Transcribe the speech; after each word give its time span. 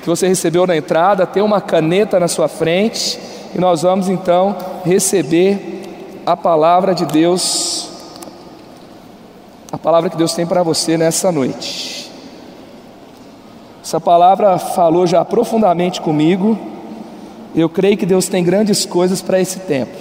que 0.00 0.08
você 0.08 0.26
recebeu 0.26 0.66
na 0.66 0.76
entrada, 0.76 1.26
tem 1.26 1.42
uma 1.42 1.60
caneta 1.60 2.18
na 2.18 2.28
sua 2.28 2.48
frente 2.48 3.18
e 3.54 3.58
nós 3.58 3.82
vamos 3.82 4.08
então 4.08 4.56
receber 4.84 6.22
a 6.24 6.36
palavra 6.36 6.94
de 6.94 7.04
Deus, 7.04 7.88
a 9.72 9.78
palavra 9.78 10.08
que 10.08 10.16
Deus 10.16 10.32
tem 10.32 10.46
para 10.46 10.62
você 10.62 10.96
nessa 10.96 11.30
noite. 11.30 12.10
Essa 13.82 14.00
palavra 14.00 14.58
falou 14.58 15.06
já 15.06 15.24
profundamente 15.24 16.00
comigo, 16.00 16.58
eu 17.54 17.68
creio 17.68 17.96
que 17.96 18.06
Deus 18.06 18.28
tem 18.28 18.44
grandes 18.44 18.86
coisas 18.86 19.20
para 19.20 19.40
esse 19.40 19.60
tempo. 19.60 19.96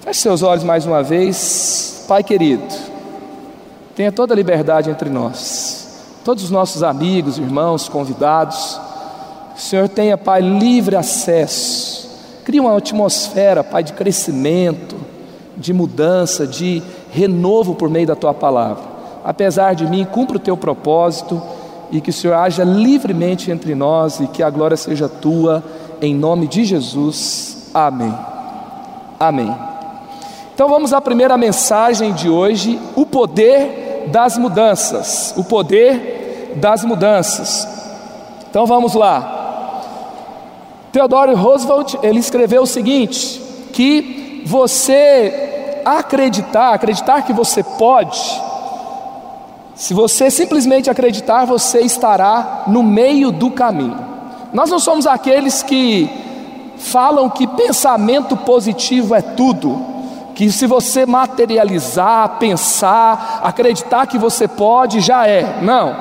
Feche 0.00 0.20
seus 0.20 0.42
olhos 0.42 0.62
mais 0.62 0.86
uma 0.86 1.02
vez, 1.02 2.04
Pai 2.06 2.22
querido, 2.22 2.62
tenha 3.96 4.12
toda 4.12 4.34
a 4.34 4.36
liberdade 4.36 4.90
entre 4.90 5.08
nós, 5.08 6.04
todos 6.24 6.44
os 6.44 6.50
nossos 6.50 6.82
amigos, 6.82 7.38
irmãos, 7.38 7.88
convidados, 7.88 8.78
Senhor 9.56 9.88
tenha, 9.88 10.18
Pai, 10.18 10.40
livre 10.40 10.96
acesso. 10.96 12.10
Cria 12.44 12.60
uma 12.60 12.76
atmosfera, 12.76 13.62
Pai, 13.64 13.82
de 13.82 13.92
crescimento, 13.92 14.96
de 15.56 15.72
mudança, 15.72 16.46
de 16.46 16.82
renovo 17.10 17.74
por 17.74 17.88
meio 17.88 18.06
da 18.06 18.16
tua 18.16 18.34
palavra. 18.34 18.82
Apesar 19.24 19.74
de 19.74 19.86
mim, 19.86 20.04
cumpra 20.04 20.36
o 20.36 20.40
teu 20.40 20.56
propósito 20.56 21.40
e 21.90 22.00
que 22.00 22.10
o 22.10 22.12
Senhor 22.12 22.34
haja 22.34 22.64
livremente 22.64 23.50
entre 23.50 23.74
nós 23.74 24.20
e 24.20 24.26
que 24.26 24.42
a 24.42 24.50
glória 24.50 24.76
seja 24.76 25.08
tua, 25.08 25.62
em 26.02 26.14
nome 26.14 26.46
de 26.46 26.64
Jesus. 26.64 27.70
Amém. 27.72 28.14
Amém. 29.18 29.54
Então 30.54 30.68
vamos 30.68 30.92
à 30.92 31.00
primeira 31.00 31.38
mensagem 31.38 32.12
de 32.12 32.28
hoje: 32.28 32.78
o 32.94 33.06
poder 33.06 34.08
das 34.12 34.36
mudanças. 34.36 35.32
O 35.36 35.44
poder 35.44 36.54
das 36.56 36.84
mudanças. 36.84 37.66
Então 38.50 38.66
vamos 38.66 38.94
lá. 38.94 39.33
Theodore 40.94 41.34
Roosevelt, 41.34 41.96
ele 42.04 42.20
escreveu 42.20 42.62
o 42.62 42.66
seguinte, 42.68 43.42
que 43.72 44.44
você 44.46 45.82
acreditar, 45.84 46.72
acreditar 46.72 47.22
que 47.22 47.32
você 47.32 47.64
pode, 47.64 48.16
se 49.74 49.92
você 49.92 50.30
simplesmente 50.30 50.88
acreditar, 50.88 51.46
você 51.46 51.80
estará 51.80 52.62
no 52.68 52.80
meio 52.84 53.32
do 53.32 53.50
caminho. 53.50 53.98
Nós 54.52 54.70
não 54.70 54.78
somos 54.78 55.04
aqueles 55.04 55.64
que 55.64 56.08
falam 56.76 57.28
que 57.28 57.44
pensamento 57.44 58.36
positivo 58.36 59.16
é 59.16 59.20
tudo, 59.20 59.84
que 60.32 60.48
se 60.52 60.64
você 60.64 61.04
materializar, 61.04 62.38
pensar, 62.38 63.40
acreditar 63.42 64.06
que 64.06 64.16
você 64.16 64.46
pode, 64.46 65.00
já 65.00 65.26
é. 65.26 65.58
Não, 65.60 65.96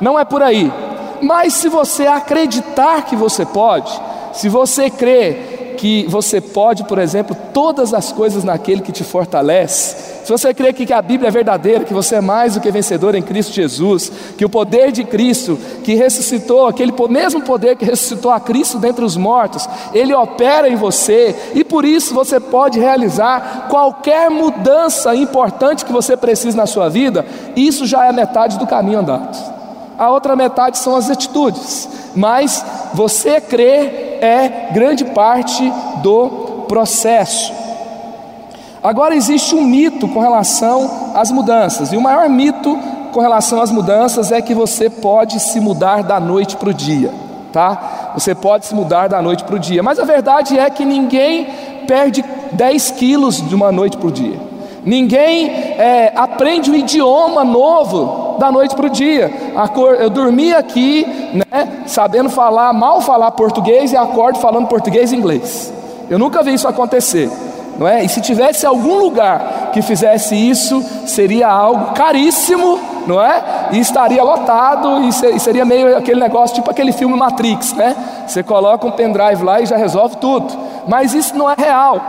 não 0.00 0.18
é 0.18 0.24
por 0.24 0.42
aí. 0.42 0.72
Mas 1.20 1.52
se 1.52 1.68
você 1.68 2.06
acreditar 2.06 3.02
que 3.02 3.14
você 3.14 3.44
pode, 3.44 4.08
se 4.38 4.48
você 4.48 4.88
crê 4.88 5.74
que 5.76 6.06
você 6.06 6.40
pode, 6.40 6.84
por 6.84 6.96
exemplo, 6.96 7.36
todas 7.52 7.92
as 7.92 8.12
coisas 8.12 8.44
naquele 8.44 8.82
que 8.82 8.92
te 8.92 9.02
fortalece, 9.02 9.96
se 10.24 10.30
você 10.30 10.54
crê 10.54 10.72
que 10.72 10.92
a 10.92 11.02
Bíblia 11.02 11.26
é 11.26 11.32
verdadeira, 11.32 11.84
que 11.84 11.92
você 11.92 12.14
é 12.14 12.20
mais 12.20 12.54
do 12.54 12.60
que 12.60 12.70
vencedor 12.70 13.16
em 13.16 13.22
Cristo 13.22 13.52
Jesus, 13.52 14.12
que 14.36 14.44
o 14.44 14.48
poder 14.48 14.92
de 14.92 15.02
Cristo 15.02 15.58
que 15.82 15.94
ressuscitou, 15.94 16.68
aquele 16.68 16.92
mesmo 17.08 17.40
poder 17.42 17.74
que 17.74 17.84
ressuscitou 17.84 18.30
a 18.30 18.38
Cristo 18.38 18.78
dentre 18.78 19.04
os 19.04 19.16
mortos, 19.16 19.68
ele 19.92 20.14
opera 20.14 20.68
em 20.68 20.76
você 20.76 21.34
e 21.52 21.64
por 21.64 21.84
isso 21.84 22.14
você 22.14 22.38
pode 22.38 22.78
realizar 22.78 23.66
qualquer 23.68 24.30
mudança 24.30 25.16
importante 25.16 25.84
que 25.84 25.92
você 25.92 26.16
precise 26.16 26.56
na 26.56 26.66
sua 26.66 26.88
vida, 26.88 27.26
isso 27.56 27.84
já 27.84 28.06
é 28.06 28.12
metade 28.12 28.56
do 28.56 28.68
caminho 28.68 29.00
andado. 29.00 29.57
A 29.98 30.10
outra 30.10 30.36
metade 30.36 30.78
são 30.78 30.94
as 30.94 31.10
atitudes, 31.10 31.88
mas 32.14 32.64
você 32.94 33.40
crer 33.40 34.18
é 34.20 34.70
grande 34.72 35.04
parte 35.06 35.72
do 36.02 36.64
processo. 36.68 37.52
Agora 38.80 39.16
existe 39.16 39.56
um 39.56 39.62
mito 39.62 40.06
com 40.06 40.20
relação 40.20 41.10
às 41.14 41.32
mudanças, 41.32 41.92
e 41.92 41.96
o 41.96 42.00
maior 42.00 42.28
mito 42.28 42.78
com 43.12 43.20
relação 43.20 43.60
às 43.60 43.72
mudanças 43.72 44.30
é 44.30 44.40
que 44.40 44.54
você 44.54 44.88
pode 44.88 45.40
se 45.40 45.58
mudar 45.58 46.04
da 46.04 46.20
noite 46.20 46.56
para 46.56 46.68
o 46.68 46.74
dia, 46.74 47.12
tá? 47.52 48.12
Você 48.14 48.36
pode 48.36 48.66
se 48.66 48.74
mudar 48.76 49.08
da 49.08 49.20
noite 49.20 49.42
para 49.42 49.56
o 49.56 49.58
dia, 49.58 49.82
mas 49.82 49.98
a 49.98 50.04
verdade 50.04 50.56
é 50.56 50.70
que 50.70 50.84
ninguém 50.84 51.48
perde 51.88 52.24
10 52.52 52.92
quilos 52.92 53.46
de 53.48 53.54
uma 53.54 53.72
noite 53.72 53.96
para 53.96 54.06
o 54.06 54.12
dia. 54.12 54.38
Ninguém 54.84 55.50
é, 55.50 56.12
aprende 56.14 56.70
um 56.70 56.74
idioma 56.74 57.44
novo 57.44 58.17
da 58.38 58.50
noite 58.50 58.74
para 58.74 58.86
o 58.86 58.90
dia. 58.90 59.30
Eu 59.98 60.10
dormi 60.10 60.54
aqui, 60.54 61.06
né, 61.34 61.82
sabendo 61.86 62.30
falar, 62.30 62.72
mal 62.72 63.00
falar 63.00 63.30
português 63.32 63.92
e 63.92 63.96
acordo 63.96 64.38
falando 64.38 64.66
português 64.66 65.12
e 65.12 65.16
inglês. 65.16 65.72
Eu 66.08 66.18
nunca 66.18 66.42
vi 66.42 66.54
isso 66.54 66.66
acontecer, 66.66 67.30
não 67.78 67.86
é? 67.86 68.02
E 68.02 68.08
se 68.08 68.20
tivesse 68.20 68.64
algum 68.64 68.98
lugar 68.98 69.70
que 69.72 69.82
fizesse 69.82 70.34
isso, 70.34 70.82
seria 71.06 71.48
algo 71.48 71.92
caríssimo, 71.92 72.78
não 73.06 73.22
é? 73.22 73.68
E 73.72 73.78
estaria 73.78 74.22
lotado 74.22 75.02
e 75.04 75.12
seria 75.38 75.64
meio 75.64 75.96
aquele 75.96 76.20
negócio 76.20 76.54
tipo 76.54 76.70
aquele 76.70 76.92
filme 76.92 77.16
Matrix, 77.16 77.74
né? 77.74 77.94
Você 78.26 78.42
coloca 78.42 78.86
um 78.86 78.90
pendrive 78.90 79.42
lá 79.44 79.60
e 79.60 79.66
já 79.66 79.76
resolve 79.76 80.16
tudo. 80.16 80.46
Mas 80.86 81.12
isso 81.12 81.36
não 81.36 81.50
é 81.50 81.54
real. 81.56 82.00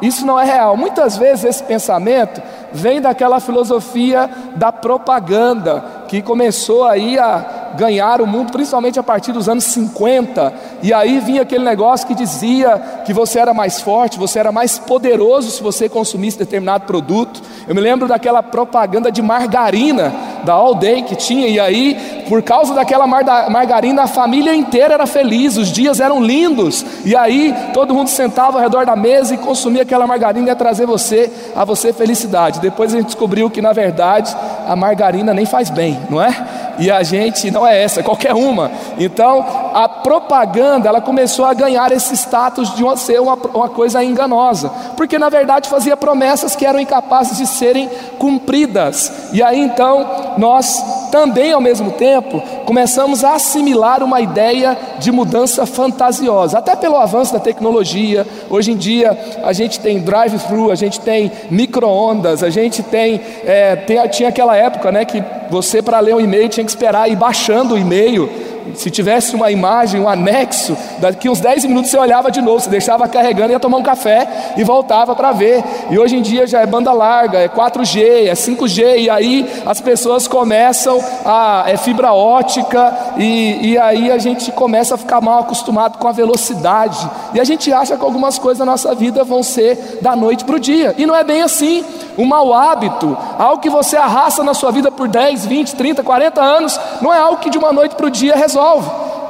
Isso 0.00 0.26
não 0.26 0.40
é 0.40 0.44
real. 0.44 0.76
Muitas 0.76 1.16
vezes 1.16 1.44
esse 1.44 1.62
pensamento 1.62 2.42
vem 2.72 3.00
daquela 3.00 3.40
filosofia 3.40 4.28
da 4.56 4.72
propaganda 4.72 5.84
que 6.08 6.22
começou 6.22 6.84
aí 6.84 7.18
a 7.18 7.61
ganhar 7.76 8.20
o 8.20 8.26
mundo, 8.26 8.52
principalmente 8.52 8.98
a 8.98 9.02
partir 9.02 9.32
dos 9.32 9.48
anos 9.48 9.64
50. 9.64 10.52
E 10.82 10.92
aí 10.92 11.18
vinha 11.20 11.42
aquele 11.42 11.64
negócio 11.64 12.06
que 12.06 12.14
dizia 12.14 13.02
que 13.04 13.12
você 13.12 13.38
era 13.38 13.54
mais 13.54 13.80
forte, 13.80 14.18
você 14.18 14.38
era 14.38 14.52
mais 14.52 14.78
poderoso 14.78 15.50
se 15.50 15.62
você 15.62 15.88
consumisse 15.88 16.38
determinado 16.38 16.84
produto. 16.84 17.40
Eu 17.66 17.74
me 17.74 17.80
lembro 17.80 18.08
daquela 18.08 18.42
propaganda 18.42 19.10
de 19.10 19.22
margarina 19.22 20.12
da 20.44 20.54
All 20.54 20.74
Day 20.74 21.02
que 21.02 21.14
tinha, 21.14 21.46
e 21.46 21.60
aí, 21.60 22.24
por 22.28 22.42
causa 22.42 22.74
daquela 22.74 23.06
margarina, 23.06 24.02
a 24.02 24.06
família 24.06 24.54
inteira 24.54 24.94
era 24.94 25.06
feliz, 25.06 25.56
os 25.56 25.68
dias 25.68 26.00
eram 26.00 26.22
lindos, 26.22 26.84
e 27.04 27.14
aí 27.14 27.54
todo 27.72 27.94
mundo 27.94 28.08
sentava 28.08 28.58
ao 28.58 28.62
redor 28.62 28.84
da 28.84 28.96
mesa 28.96 29.34
e 29.34 29.38
consumia 29.38 29.82
aquela 29.82 30.06
margarina 30.06 30.46
e 30.46 30.48
ia 30.48 30.56
trazer 30.56 30.84
você 30.86 31.30
a 31.54 31.64
você 31.64 31.92
felicidade. 31.92 32.60
Depois 32.60 32.92
a 32.92 32.96
gente 32.96 33.06
descobriu 33.06 33.48
que 33.48 33.62
na 33.62 33.72
verdade 33.72 34.34
a 34.66 34.74
margarina 34.74 35.32
nem 35.32 35.46
faz 35.46 35.70
bem, 35.70 35.98
não 36.10 36.20
é? 36.20 36.71
E 36.78 36.90
a 36.90 37.02
gente 37.02 37.50
não 37.50 37.66
é 37.66 37.82
essa, 37.82 38.00
é 38.00 38.02
qualquer 38.02 38.34
uma. 38.34 38.70
Então, 38.98 39.44
a 39.74 39.88
propaganda, 39.88 40.88
ela 40.88 41.00
começou 41.00 41.44
a 41.44 41.54
ganhar 41.54 41.92
esse 41.92 42.14
status 42.14 42.74
de 42.74 42.82
ser 42.98 43.20
uma, 43.20 43.34
uma 43.34 43.68
coisa 43.68 44.02
enganosa, 44.02 44.68
porque 44.96 45.18
na 45.18 45.28
verdade 45.28 45.68
fazia 45.68 45.96
promessas 45.96 46.54
que 46.56 46.66
eram 46.66 46.80
incapazes 46.80 47.38
de 47.38 47.46
serem 47.46 47.88
cumpridas. 48.18 49.12
E 49.32 49.42
aí 49.42 49.60
então, 49.60 50.31
nós 50.38 50.82
também 51.10 51.52
ao 51.52 51.60
mesmo 51.60 51.92
tempo 51.92 52.42
começamos 52.64 53.24
a 53.24 53.34
assimilar 53.34 54.02
uma 54.02 54.20
ideia 54.20 54.76
de 54.98 55.10
mudança 55.10 55.66
fantasiosa, 55.66 56.58
até 56.58 56.74
pelo 56.76 56.96
avanço 56.96 57.32
da 57.32 57.40
tecnologia. 57.40 58.26
Hoje 58.48 58.72
em 58.72 58.76
dia 58.76 59.18
a 59.42 59.52
gente 59.52 59.80
tem 59.80 60.00
drive-thru, 60.00 60.70
a 60.70 60.74
gente 60.74 61.00
tem 61.00 61.30
micro-ondas, 61.50 62.42
a 62.42 62.50
gente 62.50 62.82
tem, 62.82 63.20
é, 63.44 63.76
tem, 63.76 64.08
tinha 64.08 64.28
aquela 64.28 64.56
época 64.56 64.90
né, 64.90 65.04
que 65.04 65.22
você 65.50 65.82
para 65.82 66.00
ler 66.00 66.14
um 66.14 66.20
e-mail 66.20 66.48
tinha 66.48 66.64
que 66.64 66.70
esperar 66.70 67.10
ir 67.10 67.16
baixando 67.16 67.74
o 67.74 67.78
e-mail 67.78 68.51
se 68.74 68.90
tivesse 68.90 69.34
uma 69.34 69.50
imagem, 69.50 70.00
um 70.00 70.08
anexo, 70.08 70.76
daqui 70.98 71.28
uns 71.28 71.40
10 71.40 71.64
minutos 71.66 71.90
você 71.90 71.98
olhava 71.98 72.30
de 72.30 72.40
novo, 72.40 72.60
você 72.60 72.70
deixava 72.70 73.08
carregando, 73.08 73.52
ia 73.52 73.60
tomar 73.60 73.78
um 73.78 73.82
café 73.82 74.54
e 74.56 74.64
voltava 74.64 75.14
para 75.14 75.32
ver. 75.32 75.62
E 75.90 75.98
hoje 75.98 76.16
em 76.16 76.22
dia 76.22 76.46
já 76.46 76.60
é 76.60 76.66
banda 76.66 76.92
larga, 76.92 77.38
é 77.38 77.48
4G, 77.48 78.28
é 78.28 78.32
5G, 78.32 78.98
e 78.98 79.10
aí 79.10 79.50
as 79.66 79.80
pessoas 79.80 80.26
começam 80.26 81.02
a. 81.24 81.64
é 81.66 81.76
fibra 81.76 82.12
ótica, 82.12 82.94
e, 83.16 83.72
e 83.72 83.78
aí 83.78 84.10
a 84.10 84.18
gente 84.18 84.52
começa 84.52 84.94
a 84.94 84.98
ficar 84.98 85.20
mal 85.20 85.40
acostumado 85.40 85.98
com 85.98 86.08
a 86.08 86.12
velocidade. 86.12 87.08
E 87.34 87.40
a 87.40 87.44
gente 87.44 87.72
acha 87.72 87.96
que 87.96 88.04
algumas 88.04 88.38
coisas 88.38 88.58
na 88.58 88.72
nossa 88.72 88.94
vida 88.94 89.24
vão 89.24 89.42
ser 89.42 89.98
da 90.00 90.14
noite 90.14 90.44
para 90.44 90.56
o 90.56 90.60
dia. 90.60 90.94
E 90.96 91.06
não 91.06 91.14
é 91.14 91.24
bem 91.24 91.42
assim. 91.42 91.84
Um 92.16 92.26
mau 92.26 92.52
hábito, 92.52 93.16
algo 93.38 93.62
que 93.62 93.70
você 93.70 93.96
arrasta 93.96 94.44
na 94.44 94.52
sua 94.52 94.70
vida 94.70 94.90
por 94.90 95.08
10, 95.08 95.46
20, 95.46 95.74
30, 95.74 96.02
40 96.02 96.42
anos, 96.42 96.78
não 97.00 97.12
é 97.12 97.18
algo 97.18 97.38
que 97.38 97.48
de 97.48 97.56
uma 97.56 97.72
noite 97.72 97.94
para 97.94 98.06
o 98.06 98.10
dia 98.10 98.34
resolve. 98.34 98.51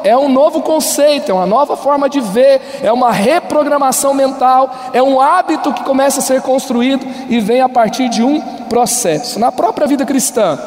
É 0.05 0.17
um 0.17 0.29
novo 0.29 0.63
conceito, 0.63 1.31
é 1.31 1.35
uma 1.35 1.47
nova 1.47 1.77
forma 1.77 2.09
de 2.09 2.21
ver, 2.21 2.61
é 2.83 2.93
uma 2.93 3.13
reprogramação 3.13 4.15
mental, 4.15 4.71
é 4.93 5.03
um 5.03 5.21
hábito 5.21 5.73
que 5.73 5.85
começa 5.85 6.21
a 6.21 6.23
ser 6.23 6.43
construído 6.43 7.07
e 7.29 7.41
vem 7.41 7.61
a 7.61 7.69
partir 7.69 8.09
de 8.09 8.23
um 8.23 8.41
processo. 8.69 9.39
Na 9.39 9.53
própria 9.53 9.87
vida 9.87 10.05
cristã, 10.05 10.59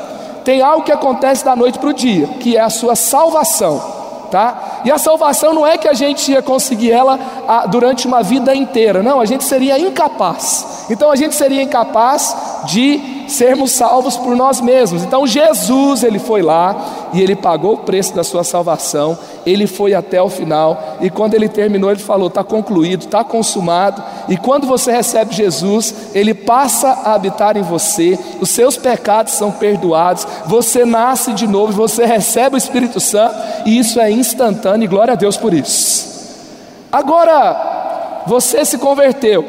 tem 0.43 0.61
algo 0.61 0.83
que 0.83 0.91
acontece 0.91 1.43
da 1.43 1.55
noite 1.55 1.79
para 1.79 1.89
o 1.89 1.93
dia, 1.93 2.27
que 2.39 2.55
é 2.55 2.61
a 2.61 2.69
sua 2.69 2.95
salvação. 2.95 3.95
Tá? 4.31 4.81
E 4.83 4.91
a 4.91 4.97
salvação 4.97 5.53
não 5.53 5.65
é 5.65 5.77
que 5.77 5.87
a 5.87 5.93
gente 5.93 6.31
ia 6.31 6.41
conseguir 6.41 6.91
ela 6.91 7.19
a, 7.47 7.67
durante 7.67 8.07
uma 8.07 8.23
vida 8.23 8.55
inteira, 8.55 9.03
não, 9.03 9.19
a 9.21 9.25
gente 9.25 9.43
seria 9.43 9.79
incapaz. 9.79 10.85
Então 10.89 11.11
a 11.11 11.15
gente 11.15 11.35
seria 11.35 11.61
incapaz 11.61 12.35
de 12.65 13.14
sermos 13.27 13.71
salvos 13.71 14.17
por 14.17 14.35
nós 14.35 14.61
mesmos. 14.61 15.03
Então 15.03 15.25
Jesus, 15.25 16.03
ele 16.03 16.19
foi 16.19 16.41
lá 16.41 17.09
e 17.13 17.21
ele 17.21 17.35
pagou 17.35 17.73
o 17.73 17.77
preço 17.77 18.13
da 18.15 18.23
sua 18.23 18.43
salvação, 18.43 19.17
ele 19.45 19.67
foi 19.67 19.93
até 19.93 20.21
o 20.21 20.29
final 20.29 20.97
e 21.01 21.09
quando 21.09 21.33
ele 21.33 21.49
terminou, 21.49 21.91
ele 21.91 21.99
falou: 21.99 22.27
está 22.27 22.43
concluído, 22.43 23.05
está 23.05 23.23
consumado. 23.23 24.03
E 24.27 24.37
quando 24.37 24.67
você 24.67 24.91
recebe 24.91 25.33
Jesus, 25.33 25.93
ele 26.13 26.33
passa 26.33 26.89
a 26.89 27.13
habitar 27.13 27.57
em 27.57 27.61
você, 27.61 28.17
os 28.39 28.49
seus 28.49 28.77
pecados 28.77 29.33
são 29.33 29.51
perdoados, 29.51 30.27
você 30.45 30.85
nasce 30.85 31.33
de 31.33 31.47
novo, 31.47 31.73
você 31.73 32.05
recebe 32.05 32.55
o 32.55 32.57
Espírito 32.57 32.99
Santo 32.99 33.35
e 33.65 33.77
isso 33.77 33.99
é 33.99 34.11
instantâneo 34.11 34.85
e 34.85 34.87
glória 34.87 35.13
a 35.13 35.15
Deus 35.17 35.37
por 35.37 35.53
isso. 35.53 36.15
Agora, 36.91 38.23
você 38.25 38.63
se 38.63 38.77
converteu, 38.77 39.45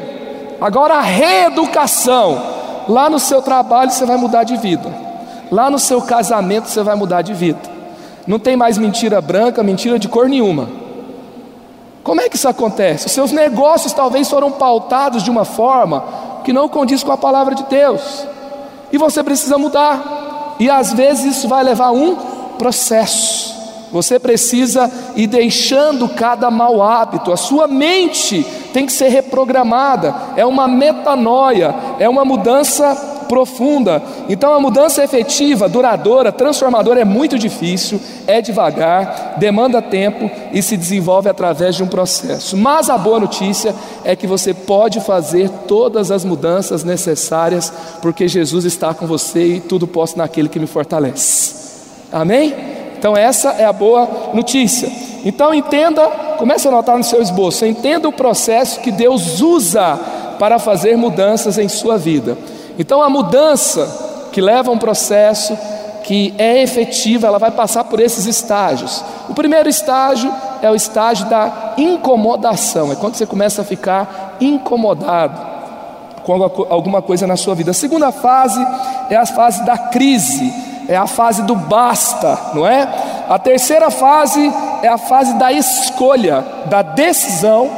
agora 0.59 0.95
a 0.95 1.01
reeducação 1.01 2.57
Lá 2.87 3.09
no 3.09 3.19
seu 3.19 3.41
trabalho 3.41 3.91
você 3.91 4.05
vai 4.05 4.17
mudar 4.17 4.43
de 4.43 4.57
vida. 4.57 4.89
Lá 5.51 5.69
no 5.69 5.79
seu 5.79 6.01
casamento 6.01 6.67
você 6.67 6.81
vai 6.83 6.95
mudar 6.95 7.21
de 7.21 7.33
vida. 7.33 7.59
Não 8.25 8.39
tem 8.39 8.55
mais 8.55 8.77
mentira 8.77 9.21
branca, 9.21 9.63
mentira 9.63 9.97
de 9.97 10.07
cor 10.07 10.27
nenhuma. 10.27 10.67
Como 12.03 12.21
é 12.21 12.29
que 12.29 12.35
isso 12.35 12.47
acontece? 12.47 13.07
Os 13.07 13.11
seus 13.11 13.31
negócios 13.31 13.93
talvez 13.93 14.29
foram 14.29 14.51
pautados 14.51 15.23
de 15.23 15.29
uma 15.29 15.45
forma 15.45 16.03
que 16.43 16.53
não 16.53 16.69
condiz 16.69 17.03
com 17.03 17.11
a 17.11 17.17
palavra 17.17 17.53
de 17.53 17.63
Deus. 17.63 18.25
E 18.91 18.97
você 18.97 19.23
precisa 19.23 19.57
mudar. 19.57 20.55
E 20.59 20.69
às 20.69 20.93
vezes 20.93 21.37
isso 21.37 21.47
vai 21.47 21.63
levar 21.63 21.91
um 21.91 22.15
processo. 22.57 23.46
Você 23.91 24.19
precisa 24.19 24.91
ir 25.15 25.27
deixando 25.27 26.09
cada 26.09 26.51
mau 26.51 26.81
hábito. 26.81 27.31
A 27.31 27.37
sua 27.37 27.67
mente 27.67 28.45
tem 28.73 28.85
que 28.85 28.91
ser 28.91 29.09
reprogramada. 29.09 30.13
É 30.35 30.45
uma 30.45 30.67
metanoia, 30.67 31.73
é 31.99 32.07
uma 32.07 32.25
mudança 32.25 33.15
profunda. 33.27 34.01
Então 34.27 34.53
a 34.53 34.59
mudança 34.59 35.03
efetiva, 35.03 35.69
duradoura, 35.69 36.31
transformadora 36.31 37.01
é 37.01 37.05
muito 37.05 37.37
difícil, 37.37 37.99
é 38.25 38.41
devagar, 38.41 39.35
demanda 39.37 39.81
tempo 39.81 40.29
e 40.51 40.61
se 40.63 40.75
desenvolve 40.75 41.29
através 41.29 41.75
de 41.75 41.83
um 41.83 41.87
processo. 41.87 42.57
Mas 42.57 42.89
a 42.89 42.97
boa 42.97 43.19
notícia 43.19 43.75
é 44.03 44.15
que 44.15 44.25
você 44.25 44.53
pode 44.53 44.99
fazer 45.01 45.49
todas 45.67 46.09
as 46.11 46.23
mudanças 46.23 46.83
necessárias, 46.83 47.71
porque 48.01 48.27
Jesus 48.27 48.65
está 48.65 48.93
com 48.93 49.05
você 49.05 49.55
e 49.55 49.59
tudo 49.59 49.85
posso 49.87 50.17
naquele 50.17 50.49
que 50.49 50.59
me 50.59 50.67
fortalece. 50.67 51.55
Amém? 52.11 52.76
Então, 52.97 53.15
essa 53.15 53.51
é 53.51 53.65
a 53.65 53.73
boa 53.73 54.31
notícia. 54.33 54.91
Então, 55.23 55.53
entenda, 55.53 56.05
comece 56.37 56.67
a 56.67 56.71
anotar 56.71 56.97
no 56.97 57.03
seu 57.03 57.21
esboço, 57.21 57.65
entenda 57.65 58.07
o 58.07 58.13
processo 58.13 58.79
que 58.79 58.91
Deus 58.91 59.41
usa 59.41 59.99
para 60.39 60.59
fazer 60.59 60.95
mudanças 60.97 61.57
em 61.57 61.67
sua 61.67 61.97
vida. 61.97 62.37
Então, 62.77 63.01
a 63.01 63.09
mudança 63.09 64.29
que 64.31 64.41
leva 64.41 64.69
a 64.69 64.73
um 64.73 64.77
processo 64.77 65.57
que 66.03 66.33
é 66.37 66.61
efetiva, 66.61 67.27
ela 67.27 67.37
vai 67.37 67.51
passar 67.51 67.83
por 67.83 67.99
esses 67.99 68.25
estágios. 68.25 69.03
O 69.27 69.33
primeiro 69.33 69.67
estágio 69.67 70.33
é 70.61 70.71
o 70.71 70.75
estágio 70.75 71.27
da 71.27 71.73
incomodação, 71.77 72.91
é 72.91 72.95
quando 72.95 73.15
você 73.15 73.25
começa 73.25 73.61
a 73.61 73.65
ficar 73.65 74.37
incomodado 74.39 75.37
com 76.23 76.43
alguma 76.69 77.01
coisa 77.01 77.27
na 77.27 77.35
sua 77.35 77.55
vida. 77.55 77.71
A 77.71 77.73
segunda 77.73 78.11
fase 78.11 78.65
é 79.09 79.15
a 79.15 79.25
fase 79.25 79.65
da 79.65 79.77
crise 79.77 80.66
é 80.87 80.95
a 80.95 81.07
fase 81.07 81.41
do 81.43 81.55
basta, 81.55 82.37
não 82.53 82.65
é? 82.65 82.87
A 83.27 83.37
terceira 83.37 83.91
fase 83.91 84.51
é 84.81 84.87
a 84.87 84.97
fase 84.97 85.33
da 85.33 85.51
escolha, 85.51 86.43
da 86.65 86.81
decisão. 86.81 87.69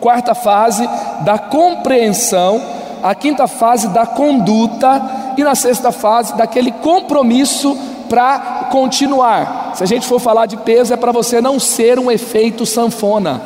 Quarta 0.00 0.34
fase, 0.34 0.88
da 1.20 1.38
compreensão. 1.38 2.60
A 3.02 3.14
quinta 3.14 3.46
fase, 3.46 3.88
da 3.88 4.04
conduta. 4.06 5.02
E 5.36 5.44
na 5.44 5.54
sexta 5.54 5.92
fase, 5.92 6.34
daquele 6.34 6.72
compromisso 6.72 7.76
para 8.08 8.66
continuar. 8.70 9.72
Se 9.74 9.84
a 9.84 9.86
gente 9.86 10.06
for 10.06 10.18
falar 10.18 10.46
de 10.46 10.56
peso, 10.56 10.92
é 10.92 10.96
para 10.96 11.12
você 11.12 11.40
não 11.40 11.60
ser 11.60 11.98
um 11.98 12.10
efeito 12.10 12.66
sanfona. 12.66 13.40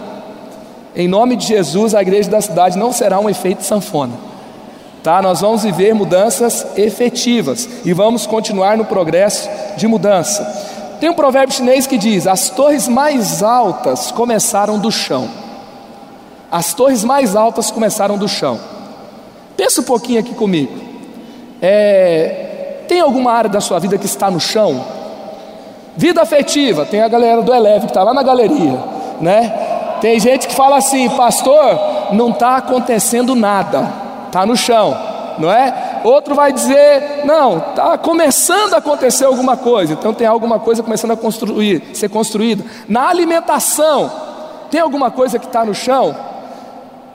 Em 0.96 1.06
nome 1.06 1.36
de 1.36 1.46
Jesus, 1.46 1.94
a 1.94 2.00
igreja 2.00 2.30
da 2.30 2.40
cidade 2.40 2.78
não 2.78 2.92
será 2.92 3.20
um 3.20 3.28
efeito 3.28 3.62
sanfona. 3.62 4.12
Tá? 5.04 5.20
Nós 5.20 5.42
vamos 5.42 5.62
viver 5.62 5.94
mudanças 5.94 6.66
efetivas 6.78 7.68
e 7.84 7.92
vamos 7.92 8.26
continuar 8.26 8.74
no 8.78 8.86
progresso 8.86 9.50
de 9.76 9.86
mudança. 9.86 10.42
Tem 10.98 11.10
um 11.10 11.14
provérbio 11.14 11.54
chinês 11.54 11.86
que 11.86 11.98
diz: 11.98 12.26
As 12.26 12.48
torres 12.48 12.88
mais 12.88 13.42
altas 13.42 14.10
começaram 14.10 14.78
do 14.78 14.90
chão. 14.90 15.28
As 16.50 16.72
torres 16.72 17.04
mais 17.04 17.36
altas 17.36 17.70
começaram 17.70 18.16
do 18.16 18.26
chão. 18.26 18.58
Pensa 19.54 19.82
um 19.82 19.84
pouquinho 19.84 20.20
aqui 20.20 20.34
comigo. 20.34 20.72
É, 21.60 22.78
tem 22.88 23.02
alguma 23.02 23.30
área 23.30 23.50
da 23.50 23.60
sua 23.60 23.78
vida 23.78 23.98
que 23.98 24.06
está 24.06 24.30
no 24.30 24.40
chão? 24.40 24.86
Vida 25.98 26.22
afetiva, 26.22 26.86
tem 26.86 27.02
a 27.02 27.08
galera 27.08 27.42
do 27.42 27.54
Eleve 27.54 27.80
que 27.80 27.90
está 27.90 28.02
lá 28.02 28.14
na 28.14 28.22
galeria, 28.22 28.82
né? 29.20 29.52
Tem 30.00 30.18
gente 30.18 30.48
que 30.48 30.54
fala 30.54 30.78
assim, 30.78 31.10
pastor, 31.10 31.78
não 32.12 32.30
está 32.30 32.56
acontecendo 32.56 33.34
nada 33.34 34.03
está 34.34 34.44
no 34.44 34.56
chão, 34.56 34.96
não 35.38 35.48
é? 35.48 36.00
Outro 36.02 36.34
vai 36.34 36.52
dizer, 36.52 37.24
não, 37.24 37.58
está 37.58 37.96
começando 37.96 38.74
a 38.74 38.78
acontecer 38.78 39.24
alguma 39.24 39.56
coisa, 39.56 39.92
então 39.92 40.12
tem 40.12 40.26
alguma 40.26 40.58
coisa 40.58 40.82
começando 40.82 41.12
a 41.12 41.16
construir, 41.16 41.94
ser 41.94 42.08
construída. 42.08 42.64
Na 42.88 43.08
alimentação, 43.08 44.10
tem 44.72 44.80
alguma 44.80 45.08
coisa 45.08 45.38
que 45.38 45.46
está 45.46 45.64
no 45.64 45.72
chão? 45.72 46.16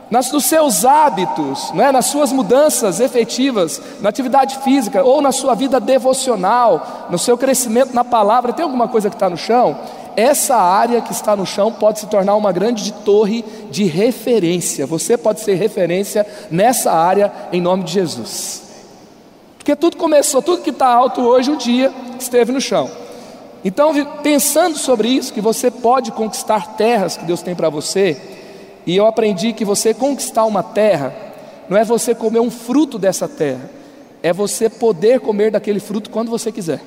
Nas, 0.09 0.31
nos 0.31 0.45
seus 0.45 0.85
hábitos, 0.85 1.71
né, 1.73 1.91
nas 1.91 2.05
suas 2.05 2.31
mudanças 2.31 3.01
efetivas, 3.01 3.79
na 3.99 4.09
atividade 4.09 4.57
física 4.59 5.03
ou 5.03 5.21
na 5.21 5.33
sua 5.33 5.53
vida 5.53 5.77
devocional, 5.79 7.07
no 7.11 7.17
seu 7.19 7.37
crescimento 7.37 7.93
na 7.93 8.03
palavra, 8.03 8.53
tem 8.53 8.63
alguma 8.63 8.87
coisa 8.87 9.09
que 9.09 9.15
está 9.15 9.29
no 9.29 9.37
chão? 9.37 9.77
Essa 10.19 10.55
área 10.57 11.01
que 11.01 11.13
está 11.13 11.35
no 11.35 11.45
chão 11.45 11.71
pode 11.71 11.99
se 11.99 12.07
tornar 12.07 12.35
uma 12.35 12.51
grande 12.51 12.91
torre 12.91 13.45
de 13.71 13.85
referência. 13.85 14.85
Você 14.85 15.17
pode 15.17 15.39
ser 15.39 15.55
referência 15.55 16.25
nessa 16.51 16.91
área 16.91 17.31
em 17.53 17.61
nome 17.61 17.83
de 17.83 17.93
Jesus. 17.93 18.63
Porque 19.57 19.75
tudo 19.75 19.97
começou, 19.97 20.41
tudo 20.41 20.61
que 20.61 20.71
está 20.71 20.87
alto 20.87 21.21
hoje, 21.21 21.49
um 21.49 21.57
dia 21.57 21.93
esteve 22.19 22.51
no 22.51 22.59
chão. 22.59 22.89
Então, 23.63 23.93
pensando 24.23 24.77
sobre 24.77 25.09
isso, 25.09 25.33
que 25.33 25.41
você 25.41 25.69
pode 25.69 26.11
conquistar 26.11 26.75
terras 26.75 27.15
que 27.15 27.25
Deus 27.25 27.41
tem 27.41 27.55
para 27.55 27.69
você, 27.69 28.19
e 28.85 28.95
eu 28.95 29.05
aprendi 29.05 29.53
que 29.53 29.65
você 29.65 29.93
conquistar 29.93 30.45
uma 30.45 30.63
terra, 30.63 31.13
não 31.69 31.77
é 31.77 31.83
você 31.83 32.15
comer 32.15 32.39
um 32.39 32.49
fruto 32.49 32.97
dessa 32.97 33.27
terra, 33.27 33.69
é 34.23 34.33
você 34.33 34.69
poder 34.69 35.19
comer 35.19 35.51
daquele 35.51 35.79
fruto 35.79 36.09
quando 36.09 36.29
você 36.29 36.51
quiser, 36.51 36.81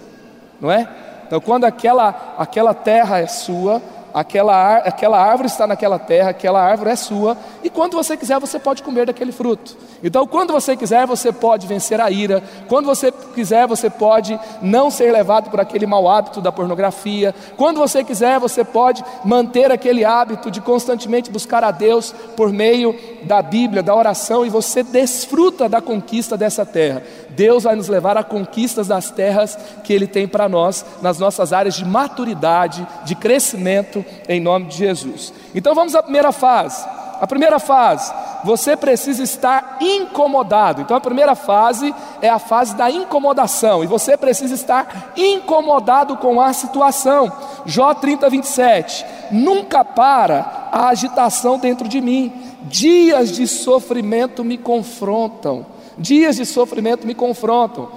não 0.60 0.70
é? 0.70 0.88
Então, 1.32 1.40
quando 1.40 1.64
aquela, 1.64 2.34
aquela 2.36 2.74
terra 2.74 3.18
é 3.18 3.26
sua, 3.26 3.80
aquela, 4.12 4.76
aquela 4.76 5.18
árvore 5.18 5.48
está 5.48 5.66
naquela 5.66 5.98
terra, 5.98 6.28
aquela 6.28 6.60
árvore 6.62 6.90
é 6.90 6.96
sua, 6.96 7.38
e 7.64 7.70
quando 7.70 7.94
você 7.94 8.18
quiser, 8.18 8.38
você 8.38 8.58
pode 8.58 8.82
comer 8.82 9.06
daquele 9.06 9.32
fruto. 9.32 9.74
Então, 10.04 10.26
quando 10.26 10.52
você 10.52 10.76
quiser, 10.76 11.06
você 11.06 11.32
pode 11.32 11.66
vencer 11.66 12.02
a 12.02 12.10
ira, 12.10 12.42
quando 12.68 12.84
você 12.84 13.10
quiser, 13.34 13.66
você 13.66 13.88
pode 13.88 14.38
não 14.60 14.90
ser 14.90 15.10
levado 15.10 15.48
por 15.48 15.58
aquele 15.58 15.86
mau 15.86 16.06
hábito 16.06 16.38
da 16.42 16.52
pornografia, 16.52 17.34
quando 17.56 17.78
você 17.78 18.04
quiser, 18.04 18.38
você 18.38 18.62
pode 18.62 19.02
manter 19.24 19.72
aquele 19.72 20.04
hábito 20.04 20.50
de 20.50 20.60
constantemente 20.60 21.30
buscar 21.30 21.64
a 21.64 21.70
Deus 21.70 22.14
por 22.36 22.52
meio 22.52 22.94
da 23.24 23.42
Bíblia, 23.42 23.82
da 23.82 23.94
oração, 23.94 24.44
e 24.44 24.48
você 24.48 24.82
desfruta 24.82 25.68
da 25.68 25.80
conquista 25.80 26.36
dessa 26.36 26.64
terra. 26.64 27.02
Deus 27.30 27.64
vai 27.64 27.74
nos 27.74 27.88
levar 27.88 28.16
a 28.16 28.24
conquistas 28.24 28.88
das 28.88 29.10
terras 29.10 29.58
que 29.82 29.92
Ele 29.92 30.06
tem 30.06 30.28
para 30.28 30.48
nós, 30.48 30.84
nas 31.00 31.18
nossas 31.18 31.52
áreas 31.52 31.74
de 31.74 31.84
maturidade, 31.84 32.86
de 33.04 33.14
crescimento, 33.14 34.04
em 34.28 34.40
nome 34.40 34.66
de 34.66 34.76
Jesus. 34.76 35.32
Então 35.54 35.74
vamos 35.74 35.94
à 35.94 36.02
primeira 36.02 36.32
fase. 36.32 37.01
A 37.22 37.26
primeira 37.28 37.60
fase, 37.60 38.12
você 38.42 38.76
precisa 38.76 39.22
estar 39.22 39.76
incomodado. 39.80 40.82
Então 40.82 40.96
a 40.96 41.00
primeira 41.00 41.36
fase 41.36 41.94
é 42.20 42.28
a 42.28 42.40
fase 42.40 42.74
da 42.74 42.90
incomodação, 42.90 43.84
e 43.84 43.86
você 43.86 44.16
precisa 44.16 44.52
estar 44.56 45.12
incomodado 45.16 46.16
com 46.16 46.40
a 46.40 46.52
situação. 46.52 47.30
Jó 47.64 47.94
30, 47.94 48.28
27. 48.28 49.06
Nunca 49.30 49.84
para 49.84 50.68
a 50.72 50.88
agitação 50.88 51.60
dentro 51.60 51.86
de 51.86 52.00
mim, 52.00 52.32
dias 52.62 53.30
de 53.30 53.46
sofrimento 53.46 54.42
me 54.42 54.58
confrontam, 54.58 55.64
dias 55.96 56.34
de 56.34 56.44
sofrimento 56.44 57.06
me 57.06 57.14
confrontam. 57.14 57.88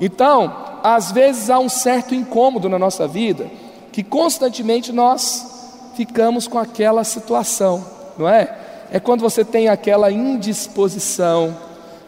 Então, 0.00 0.56
às 0.82 1.12
vezes 1.12 1.50
há 1.50 1.60
um 1.60 1.68
certo 1.68 2.16
incômodo 2.16 2.68
na 2.68 2.80
nossa 2.80 3.06
vida 3.06 3.48
que 3.92 4.02
constantemente 4.02 4.90
nós 4.90 5.92
ficamos 5.94 6.48
com 6.48 6.58
aquela 6.58 7.04
situação, 7.04 7.84
não 8.18 8.28
é? 8.28 8.58
É 8.92 9.00
quando 9.00 9.22
você 9.22 9.42
tem 9.44 9.68
aquela 9.68 10.12
indisposição, 10.12 11.56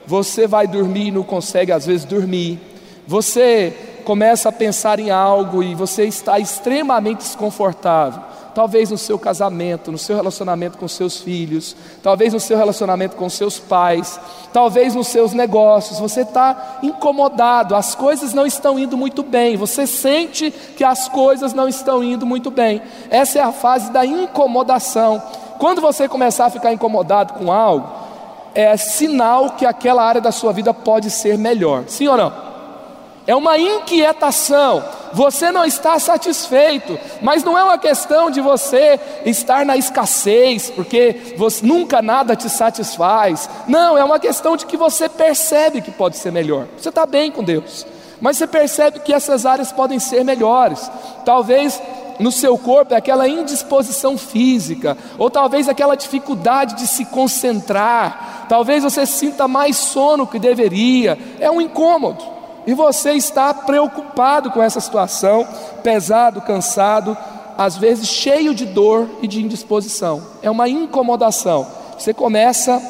você 0.06 0.46
vai 0.46 0.66
dormir 0.66 1.06
e 1.06 1.10
não 1.10 1.22
consegue 1.22 1.72
às 1.72 1.86
vezes 1.86 2.04
dormir, 2.04 2.60
você 3.06 3.72
começa 4.04 4.50
a 4.50 4.52
pensar 4.52 5.00
em 5.00 5.10
algo 5.10 5.62
e 5.62 5.74
você 5.74 6.04
está 6.04 6.38
extremamente 6.38 7.20
desconfortável 7.20 8.20
talvez 8.54 8.90
no 8.90 8.96
seu 8.96 9.18
casamento, 9.18 9.90
no 9.90 9.98
seu 9.98 10.14
relacionamento 10.14 10.78
com 10.78 10.86
seus 10.86 11.20
filhos, 11.20 11.76
talvez 12.02 12.32
no 12.32 12.40
seu 12.40 12.56
relacionamento 12.56 13.16
com 13.16 13.28
seus 13.28 13.58
pais, 13.58 14.18
talvez 14.52 14.94
nos 14.94 15.08
seus 15.08 15.32
negócios, 15.32 15.98
você 15.98 16.20
está 16.20 16.78
incomodado, 16.82 17.74
as 17.74 17.94
coisas 17.94 18.32
não 18.32 18.46
estão 18.46 18.78
indo 18.78 18.96
muito 18.96 19.22
bem, 19.22 19.56
você 19.56 19.86
sente 19.86 20.50
que 20.50 20.84
as 20.84 21.08
coisas 21.08 21.52
não 21.52 21.68
estão 21.68 22.02
indo 22.02 22.24
muito 22.24 22.50
bem. 22.50 22.80
Essa 23.10 23.40
é 23.40 23.42
a 23.42 23.52
fase 23.52 23.90
da 23.90 24.06
incomodação. 24.06 25.20
Quando 25.58 25.80
você 25.80 26.08
começar 26.08 26.46
a 26.46 26.50
ficar 26.50 26.72
incomodado 26.72 27.34
com 27.34 27.52
algo, 27.52 27.88
é 28.54 28.76
sinal 28.76 29.50
que 29.50 29.66
aquela 29.66 30.02
área 30.02 30.20
da 30.20 30.32
sua 30.32 30.52
vida 30.52 30.72
pode 30.72 31.10
ser 31.10 31.36
melhor. 31.38 31.84
Sim 31.88 32.08
ou 32.08 32.16
não? 32.16 32.54
é 33.26 33.34
uma 33.34 33.58
inquietação. 33.58 34.84
Você 35.12 35.50
não 35.50 35.64
está 35.64 35.98
satisfeito, 35.98 36.98
mas 37.22 37.44
não 37.44 37.56
é 37.56 37.62
uma 37.62 37.78
questão 37.78 38.30
de 38.30 38.40
você 38.40 38.98
estar 39.24 39.64
na 39.64 39.76
escassez, 39.76 40.70
porque 40.70 41.34
você, 41.36 41.64
nunca 41.64 42.02
nada 42.02 42.34
te 42.34 42.50
satisfaz. 42.50 43.48
Não, 43.68 43.96
é 43.96 44.04
uma 44.04 44.18
questão 44.18 44.56
de 44.56 44.66
que 44.66 44.76
você 44.76 45.08
percebe 45.08 45.80
que 45.80 45.90
pode 45.90 46.16
ser 46.16 46.32
melhor. 46.32 46.66
Você 46.76 46.88
está 46.88 47.06
bem 47.06 47.30
com 47.30 47.44
Deus, 47.44 47.86
mas 48.20 48.36
você 48.36 48.46
percebe 48.46 49.00
que 49.00 49.14
essas 49.14 49.46
áreas 49.46 49.70
podem 49.70 49.98
ser 49.98 50.24
melhores. 50.24 50.90
Talvez 51.24 51.80
no 52.18 52.30
seu 52.30 52.56
corpo 52.56 52.94
é 52.94 52.96
aquela 52.96 53.28
indisposição 53.28 54.16
física, 54.16 54.96
ou 55.18 55.30
talvez 55.30 55.68
aquela 55.68 55.96
dificuldade 55.96 56.76
de 56.76 56.86
se 56.86 57.04
concentrar, 57.04 58.46
talvez 58.48 58.82
você 58.82 59.04
sinta 59.06 59.48
mais 59.48 59.76
sono 59.76 60.26
que 60.26 60.38
deveria, 60.38 61.18
é 61.40 61.50
um 61.50 61.60
incômodo 61.60 62.34
e 62.66 62.74
você 62.74 63.12
está 63.12 63.52
preocupado 63.52 64.50
com 64.50 64.62
essa 64.62 64.80
situação, 64.80 65.46
pesado, 65.82 66.40
cansado, 66.40 67.16
às 67.56 67.76
vezes 67.76 68.08
cheio 68.08 68.54
de 68.54 68.66
dor 68.66 69.08
e 69.22 69.28
de 69.28 69.42
indisposição. 69.42 70.22
É 70.42 70.50
uma 70.50 70.68
incomodação. 70.68 71.66
Você 71.98 72.14
começa 72.14 72.82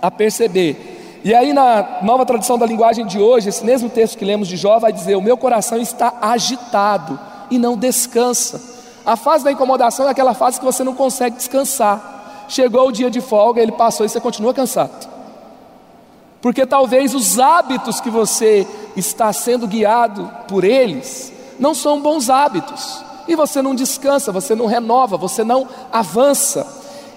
a 0.00 0.10
perceber. 0.10 1.20
E 1.24 1.34
aí, 1.34 1.52
na 1.52 1.98
nova 2.02 2.24
tradução 2.24 2.56
da 2.56 2.66
linguagem 2.66 3.04
de 3.06 3.18
hoje, 3.18 3.48
esse 3.48 3.64
mesmo 3.64 3.88
texto 3.88 4.16
que 4.16 4.24
lemos 4.24 4.46
de 4.46 4.56
Jó 4.56 4.78
vai 4.78 4.92
dizer: 4.92 5.16
O 5.16 5.22
meu 5.22 5.36
coração 5.36 5.80
está 5.80 6.14
agitado 6.20 7.18
e 7.50 7.58
não 7.58 7.76
descansa. 7.76 8.60
A 9.04 9.16
fase 9.16 9.44
da 9.44 9.52
incomodação 9.52 10.06
é 10.06 10.10
aquela 10.10 10.34
fase 10.34 10.58
que 10.58 10.64
você 10.64 10.84
não 10.84 10.94
consegue 10.94 11.36
descansar. 11.36 12.46
Chegou 12.48 12.88
o 12.88 12.92
dia 12.92 13.10
de 13.10 13.20
folga, 13.20 13.60
ele 13.60 13.72
passou 13.72 14.04
e 14.04 14.08
você 14.08 14.20
continua 14.20 14.54
cansado. 14.54 15.08
Porque 16.40 16.64
talvez 16.64 17.14
os 17.14 17.38
hábitos 17.38 18.00
que 18.00 18.10
você 18.10 18.66
está 18.96 19.32
sendo 19.32 19.66
guiado 19.66 20.30
por 20.46 20.64
eles 20.64 21.32
não 21.58 21.74
são 21.74 22.00
bons 22.00 22.30
hábitos. 22.30 23.04
E 23.26 23.34
você 23.34 23.60
não 23.60 23.74
descansa, 23.74 24.32
você 24.32 24.54
não 24.54 24.66
renova, 24.66 25.16
você 25.16 25.44
não 25.44 25.68
avança. 25.92 26.66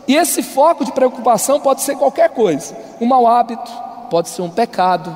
E 0.08 0.16
esse 0.16 0.42
foco 0.44 0.84
de 0.84 0.92
preocupação 0.92 1.60
pode 1.60 1.82
ser 1.82 1.96
qualquer 1.96 2.32
coisa. 2.32 2.76
Um 3.00 3.06
mau 3.06 3.28
hábito, 3.28 3.72
pode 4.10 4.30
ser 4.30 4.42
um 4.42 4.50
pecado. 4.50 5.16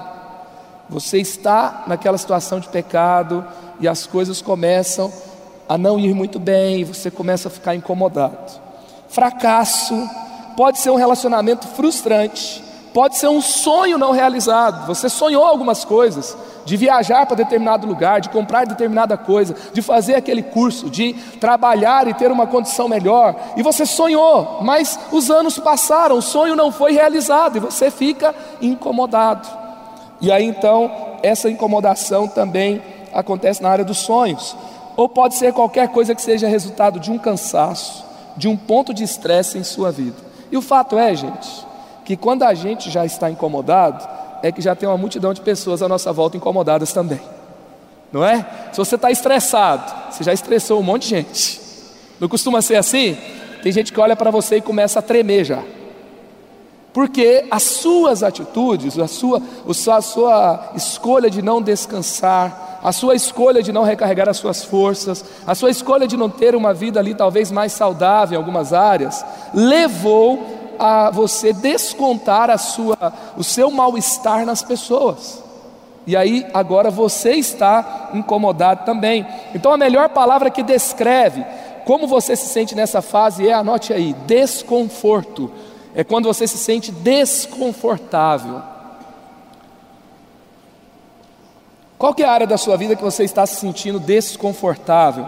Você 0.89 1.19
está 1.19 1.83
naquela 1.87 2.17
situação 2.17 2.59
de 2.59 2.69
pecado 2.69 3.45
e 3.79 3.87
as 3.87 4.05
coisas 4.05 4.41
começam 4.41 5.11
a 5.67 5.77
não 5.77 5.99
ir 5.99 6.13
muito 6.13 6.39
bem, 6.39 6.81
e 6.81 6.83
você 6.83 7.09
começa 7.09 7.47
a 7.47 7.51
ficar 7.51 7.75
incomodado. 7.75 8.61
Fracasso 9.09 9.95
pode 10.55 10.77
ser 10.77 10.91
um 10.91 10.95
relacionamento 10.95 11.67
frustrante 11.69 12.63
Pode 12.95 13.17
ser 13.17 13.27
um 13.27 13.41
sonho 13.41 13.97
não 13.97 14.13
realizado. 14.13 14.87
Você 14.87 15.09
sonhou 15.09 15.43
algumas 15.43 15.83
coisas, 15.83 16.33
de 16.63 16.77
viajar 16.77 17.25
para 17.25 17.35
determinado 17.35 17.85
lugar, 17.85 18.21
de 18.21 18.29
comprar 18.29 18.65
determinada 18.65 19.17
coisa, 19.17 19.53
de 19.73 19.81
fazer 19.81 20.15
aquele 20.15 20.41
curso, 20.41 20.89
de 20.89 21.11
trabalhar 21.41 22.07
e 22.07 22.13
ter 22.13 22.31
uma 22.31 22.47
condição 22.47 22.87
melhor. 22.87 23.35
E 23.57 23.61
você 23.61 23.85
sonhou, 23.85 24.59
mas 24.61 24.97
os 25.11 25.29
anos 25.29 25.59
passaram, 25.59 26.17
o 26.17 26.21
sonho 26.21 26.55
não 26.55 26.71
foi 26.71 26.93
realizado 26.93 27.57
e 27.57 27.59
você 27.59 27.91
fica 27.91 28.33
incomodado. 28.61 29.64
E 30.21 30.31
aí 30.31 30.45
então, 30.45 30.91
essa 31.21 31.49
incomodação 31.49 32.27
também 32.27 32.81
acontece 33.13 33.61
na 33.61 33.69
área 33.69 33.85
dos 33.85 33.99
sonhos. 33.99 34.55
Ou 34.95 35.09
pode 35.09 35.35
ser 35.35 35.53
qualquer 35.53 35.89
coisa 35.89 36.15
que 36.15 36.21
seja 36.21 36.47
resultado 36.47 36.99
de 36.99 37.11
um 37.11 37.17
cansaço, 37.17 38.05
de 38.37 38.47
um 38.47 38.55
ponto 38.55 38.93
de 38.93 39.03
estresse 39.03 39.57
em 39.57 39.63
sua 39.63 39.91
vida. 39.91 40.15
E 40.51 40.57
o 40.57 40.61
fato 40.61 40.97
é, 40.97 41.13
gente, 41.15 41.65
que 42.05 42.15
quando 42.15 42.43
a 42.43 42.53
gente 42.53 42.89
já 42.89 43.05
está 43.05 43.29
incomodado, 43.29 44.07
é 44.41 44.51
que 44.51 44.61
já 44.61 44.75
tem 44.75 44.87
uma 44.87 44.97
multidão 44.97 45.33
de 45.33 45.41
pessoas 45.41 45.81
à 45.81 45.87
nossa 45.87 46.13
volta 46.13 46.37
incomodadas 46.37 46.93
também. 46.93 47.19
Não 48.11 48.23
é? 48.23 48.45
Se 48.71 48.77
você 48.77 48.95
está 48.95 49.11
estressado, 49.11 49.91
você 50.11 50.23
já 50.23 50.31
estressou 50.31 50.79
um 50.79 50.83
monte 50.83 51.03
de 51.03 51.09
gente. 51.09 51.61
Não 52.19 52.29
costuma 52.29 52.61
ser 52.61 52.75
assim? 52.75 53.17
Tem 53.61 53.71
gente 53.71 53.91
que 53.91 53.99
olha 53.99 54.15
para 54.15 54.31
você 54.31 54.57
e 54.57 54.61
começa 54.61 54.99
a 54.99 55.01
tremer 55.01 55.43
já. 55.43 55.63
Porque 56.95 57.45
as 57.51 57.63
suas 57.63 58.23
atitudes, 58.23 58.97
a 58.97 59.05
sua, 59.05 59.41
a 59.67 60.01
sua 60.01 60.71
escolha 60.75 61.29
de 61.29 61.41
não 61.41 61.61
descansar, 61.61 62.79
a 62.81 62.93
sua 62.93 63.15
escolha 63.15 63.61
de 63.61 63.73
não 63.73 63.83
recarregar 63.83 64.29
as 64.29 64.37
suas 64.37 64.63
forças, 64.63 65.25
a 65.45 65.53
sua 65.53 65.69
escolha 65.69 66.07
de 66.07 66.15
não 66.15 66.29
ter 66.29 66.55
uma 66.55 66.73
vida 66.73 66.97
ali 66.97 67.13
talvez 67.13 67.51
mais 67.51 67.73
saudável 67.73 68.37
em 68.37 68.41
algumas 68.41 68.71
áreas, 68.71 69.25
levou 69.53 70.41
a 70.79 71.09
você 71.11 71.51
descontar 71.51 72.49
a 72.49 72.57
sua, 72.57 72.95
o 73.35 73.43
seu 73.43 73.69
mal-estar 73.69 74.45
nas 74.45 74.63
pessoas. 74.63 75.43
E 76.07 76.15
aí 76.15 76.47
agora 76.53 76.89
você 76.89 77.31
está 77.31 78.11
incomodado 78.13 78.85
também. 78.85 79.27
Então 79.53 79.73
a 79.73 79.77
melhor 79.77 80.07
palavra 80.07 80.49
que 80.49 80.63
descreve 80.63 81.45
como 81.83 82.07
você 82.07 82.37
se 82.37 82.47
sente 82.47 82.73
nessa 82.73 83.01
fase 83.01 83.49
é, 83.49 83.53
anote 83.53 83.91
aí, 83.91 84.13
desconforto. 84.25 85.51
É 85.95 86.03
quando 86.03 86.25
você 86.25 86.45
se 86.45 86.57
sente 86.57 86.91
desconfortável. 86.91 88.61
Qual 91.97 92.13
que 92.13 92.21
é 92.21 92.25
a 92.25 92.31
área 92.31 92.45
da 92.45 92.57
sua 92.57 92.75
vida 92.75 92.97
que 92.97 93.01
você 93.01 93.23
está 93.23 93.45
se 93.45 93.55
sentindo 93.55 93.97
desconfortável? 93.97 95.25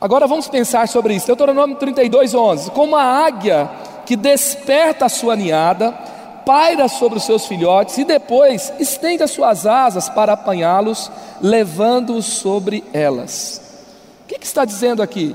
Agora 0.00 0.28
vamos 0.28 0.46
pensar 0.46 0.86
sobre 0.86 1.14
isso. 1.14 1.26
Deuteronômio 1.26 1.76
32, 1.76 2.32
11. 2.32 2.70
Como 2.70 2.94
a 2.94 3.02
águia 3.02 3.68
que 4.06 4.14
desperta 4.14 5.06
a 5.06 5.08
sua 5.08 5.34
ninhada, 5.34 5.90
paira 6.46 6.88
sobre 6.88 7.18
os 7.18 7.24
seus 7.24 7.46
filhotes 7.46 7.98
e 7.98 8.04
depois 8.04 8.72
estende 8.78 9.24
as 9.24 9.32
suas 9.32 9.66
asas 9.66 10.08
para 10.08 10.34
apanhá-los, 10.34 11.10
levando-os 11.40 12.26
sobre 12.26 12.84
elas. 12.92 13.60
O 14.24 14.28
que, 14.28 14.38
que 14.38 14.46
está 14.46 14.64
dizendo 14.64 15.02
aqui? 15.02 15.34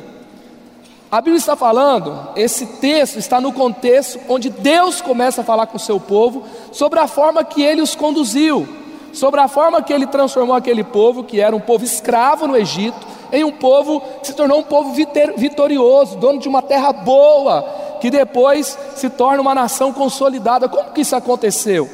A 1.12 1.22
Bíblia 1.22 1.38
está 1.38 1.56
falando, 1.56 2.30
esse 2.36 2.66
texto 2.66 3.18
está 3.18 3.40
no 3.40 3.54
contexto 3.54 4.20
onde 4.28 4.50
Deus 4.50 5.02
começa 5.02 5.42
a 5.42 5.44
falar 5.44 5.68
com 5.68 5.78
o 5.78 5.80
seu 5.80 6.00
povo 6.00 6.44
sobre 6.72 7.00
a 7.00 7.08
forma 7.08 7.44
que 7.44 7.62
ele 7.62 7.82
os 7.82 7.96
conduziu, 7.96 8.68
sobre 9.14 9.40
a 9.40 9.48
forma 9.48 9.82
que 9.84 9.94
ele 9.94 10.08
transformou 10.08 10.56
aquele 10.56 10.84
povo, 10.84 11.24
que 11.24 11.40
era 11.40 11.56
um 11.56 11.60
povo 11.60 11.86
escravo 11.86 12.48
no 12.48 12.58
Egito, 12.58 12.98
em 13.32 13.44
um 13.44 13.52
povo 13.52 14.02
que 14.20 14.28
se 14.28 14.34
tornou 14.34 14.60
um 14.60 14.64
povo 14.64 14.94
vitorioso, 15.38 16.18
dono 16.18 16.40
de 16.40 16.50
uma 16.50 16.62
terra 16.62 16.92
boa, 16.92 17.62
que 18.02 18.10
depois 18.10 18.78
se 18.96 19.10
torna 19.10 19.42
uma 19.42 19.56
nação 19.56 19.94
consolidada. 19.94 20.68
Como 20.68 20.92
que 20.92 21.02
isso 21.02 21.16
aconteceu? 21.16 21.90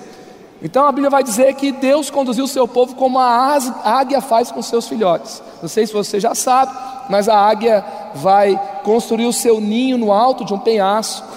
Então 0.63 0.85
a 0.85 0.91
Bíblia 0.91 1.09
vai 1.09 1.23
dizer 1.23 1.55
que 1.55 1.71
Deus 1.71 2.11
conduziu 2.11 2.45
o 2.45 2.47
seu 2.47 2.67
povo 2.67 2.95
como 2.95 3.17
a 3.17 3.57
águia 3.83 4.21
faz 4.21 4.51
com 4.51 4.61
seus 4.61 4.87
filhotes. 4.87 5.41
Não 5.59 5.67
sei 5.67 5.87
se 5.87 5.93
você 5.93 6.19
já 6.19 6.35
sabe, 6.35 6.71
mas 7.09 7.27
a 7.27 7.35
águia 7.35 7.83
vai 8.13 8.59
construir 8.83 9.25
o 9.25 9.33
seu 9.33 9.59
ninho 9.59 9.97
no 9.97 10.11
alto 10.11 10.45
de 10.45 10.53
um 10.53 10.59
penhasco. 10.59 11.27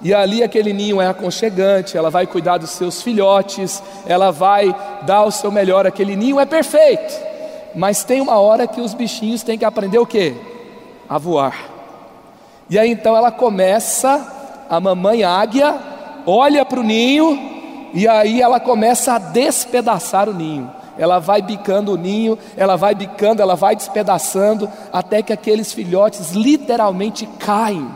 E 0.00 0.14
ali 0.14 0.44
aquele 0.44 0.72
ninho 0.72 1.00
é 1.00 1.08
aconchegante, 1.08 1.96
ela 1.96 2.08
vai 2.08 2.24
cuidar 2.24 2.58
dos 2.58 2.70
seus 2.70 3.02
filhotes, 3.02 3.82
ela 4.06 4.30
vai 4.30 4.74
dar 5.02 5.24
o 5.24 5.32
seu 5.32 5.50
melhor, 5.50 5.84
aquele 5.84 6.14
ninho 6.14 6.38
é 6.38 6.46
perfeito. 6.46 7.12
Mas 7.74 8.04
tem 8.04 8.20
uma 8.20 8.38
hora 8.38 8.68
que 8.68 8.80
os 8.80 8.94
bichinhos 8.94 9.42
têm 9.42 9.58
que 9.58 9.64
aprender 9.64 9.98
o 9.98 10.06
que? 10.06 10.36
A 11.08 11.18
voar. 11.18 11.56
E 12.70 12.78
aí 12.78 12.92
então 12.92 13.16
ela 13.16 13.32
começa, 13.32 14.64
a 14.70 14.78
mamãe 14.78 15.24
águia, 15.24 15.76
olha 16.24 16.64
para 16.64 16.78
o 16.78 16.84
ninho, 16.84 17.57
e 17.94 18.06
aí 18.06 18.40
ela 18.40 18.60
começa 18.60 19.14
a 19.14 19.18
despedaçar 19.18 20.28
o 20.28 20.34
ninho. 20.34 20.70
Ela 20.98 21.18
vai 21.18 21.40
bicando 21.40 21.92
o 21.92 21.96
ninho, 21.96 22.36
ela 22.56 22.76
vai 22.76 22.94
bicando, 22.94 23.40
ela 23.40 23.54
vai 23.54 23.76
despedaçando, 23.76 24.68
até 24.92 25.22
que 25.22 25.32
aqueles 25.32 25.72
filhotes 25.72 26.32
literalmente 26.32 27.26
caem. 27.38 27.88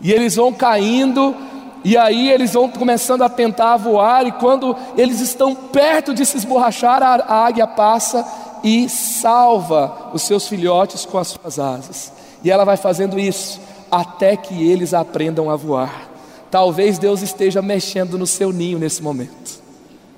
E 0.00 0.12
eles 0.12 0.36
vão 0.36 0.52
caindo, 0.52 1.34
e 1.82 1.96
aí 1.96 2.30
eles 2.30 2.52
vão 2.52 2.68
começando 2.68 3.22
a 3.22 3.28
tentar 3.28 3.76
voar, 3.76 4.26
e 4.26 4.32
quando 4.32 4.76
eles 4.96 5.20
estão 5.20 5.54
perto 5.54 6.14
de 6.14 6.24
se 6.24 6.36
esborrachar, 6.36 7.02
a, 7.02 7.46
águia 7.46 7.66
passa 7.66 8.24
e 8.62 8.88
salva 8.88 10.10
os 10.14 10.22
seus 10.22 10.46
filhotes 10.46 11.04
com 11.04 11.18
as 11.18 11.28
suas 11.28 11.58
asas. 11.58 12.12
E 12.44 12.50
ela 12.50 12.64
vai 12.64 12.76
fazendo 12.76 13.18
isso 13.18 13.60
até 13.90 14.36
que 14.36 14.70
eles 14.70 14.94
aprendam 14.94 15.50
a 15.50 15.56
voar. 15.56 16.13
Talvez 16.54 17.00
Deus 17.00 17.20
esteja 17.20 17.60
mexendo 17.60 18.16
no 18.16 18.28
seu 18.28 18.52
ninho 18.52 18.78
nesse 18.78 19.02
momento. 19.02 19.60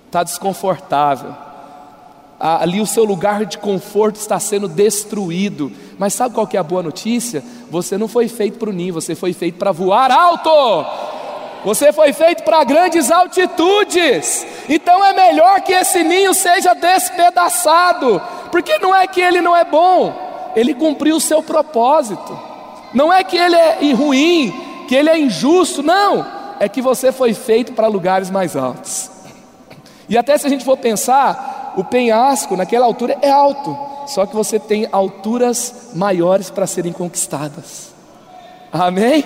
Está 0.05 0.23
desconfortável. 0.23 1.35
Ali 2.39 2.79
o 2.79 2.87
seu 2.87 3.05
lugar 3.05 3.47
de 3.47 3.57
conforto 3.57 4.17
está 4.17 4.39
sendo 4.39 4.69
destruído. 4.69 5.73
Mas 5.99 6.13
sabe 6.13 6.35
qual 6.35 6.47
que 6.47 6.59
é 6.59 6.61
a 6.61 6.63
boa 6.63 6.83
notícia? 6.83 7.43
Você 7.71 7.97
não 7.97 8.07
foi 8.07 8.29
feito 8.29 8.59
para 8.59 8.69
o 8.69 8.73
ninho, 8.75 8.93
você 8.93 9.15
foi 9.15 9.33
feito 9.33 9.57
para 9.57 9.73
voar 9.73 10.11
alto. 10.11 10.51
Você 11.65 11.91
foi 11.91 12.13
feito 12.13 12.43
para 12.43 12.63
grandes 12.65 13.11
altitudes. 13.11 14.47
Então 14.69 15.03
é 15.03 15.15
melhor 15.15 15.63
que 15.63 15.73
esse 15.73 16.05
ninho 16.05 16.35
seja 16.35 16.75
despedaçado, 16.75 18.21
porque 18.53 18.77
não 18.77 18.95
é 18.95 19.07
que 19.07 19.23
ele 19.23 19.41
não 19.41 19.57
é 19.57 19.65
bom, 19.65 20.53
ele 20.55 20.75
cumpriu 20.75 21.17
o 21.17 21.21
seu 21.21 21.43
propósito. 21.43 22.39
Não 22.93 23.11
é 23.11 23.25
que 23.25 23.39
ele 23.39 23.57
é 23.57 23.93
ruim, 23.95 24.66
que 24.87 24.95
ele 24.95 25.11
é 25.11 25.19
injusto, 25.19 25.83
não. 25.83 26.27
É 26.59 26.69
que 26.69 26.81
você 26.81 27.13
foi 27.13 27.35
feito 27.35 27.73
para 27.73 27.87
lugares 27.87 28.31
mais 28.31 28.57
altos. 28.57 29.11
E 30.09 30.17
até 30.17 30.39
se 30.39 30.47
a 30.47 30.51
gente 30.51 30.65
for 30.65 30.77
pensar, 30.77 31.75
o 31.77 31.85
penhasco 31.85 32.57
naquela 32.57 32.87
altura 32.87 33.19
é 33.21 33.31
alto, 33.31 33.77
só 34.07 34.25
que 34.25 34.35
você 34.35 34.59
tem 34.59 34.89
alturas 34.91 35.91
maiores 35.95 36.49
para 36.49 36.67
serem 36.67 36.93
conquistadas. 36.93 37.93
Amém? 38.73 39.25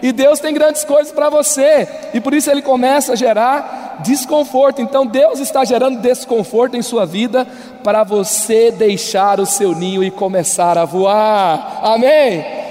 E 0.00 0.10
Deus 0.10 0.40
tem 0.40 0.52
grandes 0.54 0.84
coisas 0.84 1.12
para 1.12 1.28
você, 1.28 1.88
e 2.14 2.20
por 2.20 2.34
isso 2.34 2.50
ele 2.50 2.62
começa 2.62 3.12
a 3.12 3.16
gerar 3.16 3.98
desconforto. 4.02 4.80
Então 4.80 5.06
Deus 5.06 5.38
está 5.38 5.64
gerando 5.64 6.00
desconforto 6.00 6.76
em 6.76 6.82
sua 6.82 7.06
vida 7.06 7.46
para 7.84 8.02
você 8.02 8.70
deixar 8.70 9.38
o 9.38 9.46
seu 9.46 9.74
ninho 9.74 10.02
e 10.02 10.10
começar 10.10 10.76
a 10.76 10.84
voar. 10.84 11.80
Amém? 11.82 12.61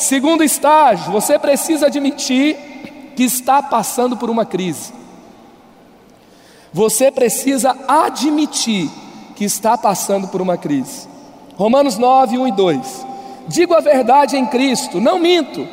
Segundo 0.00 0.42
estágio, 0.42 1.12
você 1.12 1.38
precisa 1.38 1.88
admitir 1.88 2.56
que 3.14 3.22
está 3.22 3.62
passando 3.62 4.16
por 4.16 4.30
uma 4.30 4.46
crise. 4.46 4.94
Você 6.72 7.10
precisa 7.10 7.76
admitir 7.86 8.88
que 9.36 9.44
está 9.44 9.76
passando 9.76 10.28
por 10.28 10.40
uma 10.40 10.56
crise. 10.56 11.06
Romanos 11.54 11.98
9, 11.98 12.38
1 12.38 12.48
e 12.48 12.52
2. 12.52 13.06
Digo 13.46 13.74
a 13.74 13.80
verdade 13.80 14.38
em 14.38 14.46
Cristo, 14.46 15.02
não 15.02 15.18
minto 15.18 15.68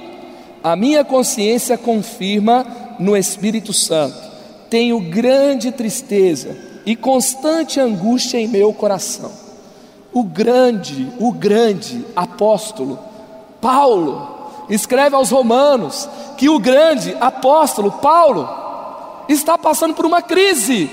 a 0.62 0.76
minha 0.76 1.06
consciência 1.06 1.78
confirma 1.78 2.68
no 3.00 3.16
Espírito 3.16 3.72
Santo. 3.72 4.20
Tenho 4.70 5.00
grande 5.00 5.72
tristeza 5.72 6.54
e 6.86 6.98
constante 6.98 7.80
angústia 7.80 8.40
em 8.40 8.50
meu 8.50 8.74
coração. 8.74 9.32
O 10.12 10.22
grande, 10.22 11.14
o 11.18 11.32
grande 11.32 12.04
apóstolo 12.14 13.07
Paulo 13.62 14.38
escreve 14.70 15.16
aos 15.16 15.32
Romanos 15.32 16.10
que 16.38 16.50
o 16.50 16.60
grande 16.60 17.16
apóstolo 17.20 17.92
Paulo 17.92 18.48
está 19.28 19.58
passando 19.58 19.94
por 19.94 20.06
uma 20.06 20.22
crise. 20.22 20.90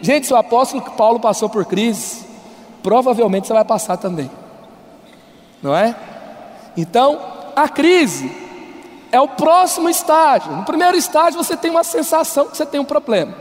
Gente, 0.00 0.26
se 0.26 0.32
o 0.32 0.36
apóstolo 0.36 0.82
Paulo 0.82 1.18
passou 1.18 1.48
por 1.48 1.64
crise, 1.64 2.24
provavelmente 2.82 3.46
você 3.46 3.52
vai 3.52 3.64
passar 3.64 3.96
também, 3.96 4.30
não 5.62 5.74
é? 5.74 5.96
Então, 6.76 7.18
a 7.56 7.68
crise 7.68 8.30
é 9.10 9.20
o 9.20 9.28
próximo 9.28 9.88
estágio. 9.88 10.52
No 10.52 10.64
primeiro 10.64 10.96
estágio 10.96 11.42
você 11.42 11.56
tem 11.56 11.70
uma 11.70 11.84
sensação 11.84 12.46
que 12.46 12.56
você 12.56 12.66
tem 12.66 12.80
um 12.80 12.84
problema. 12.84 13.34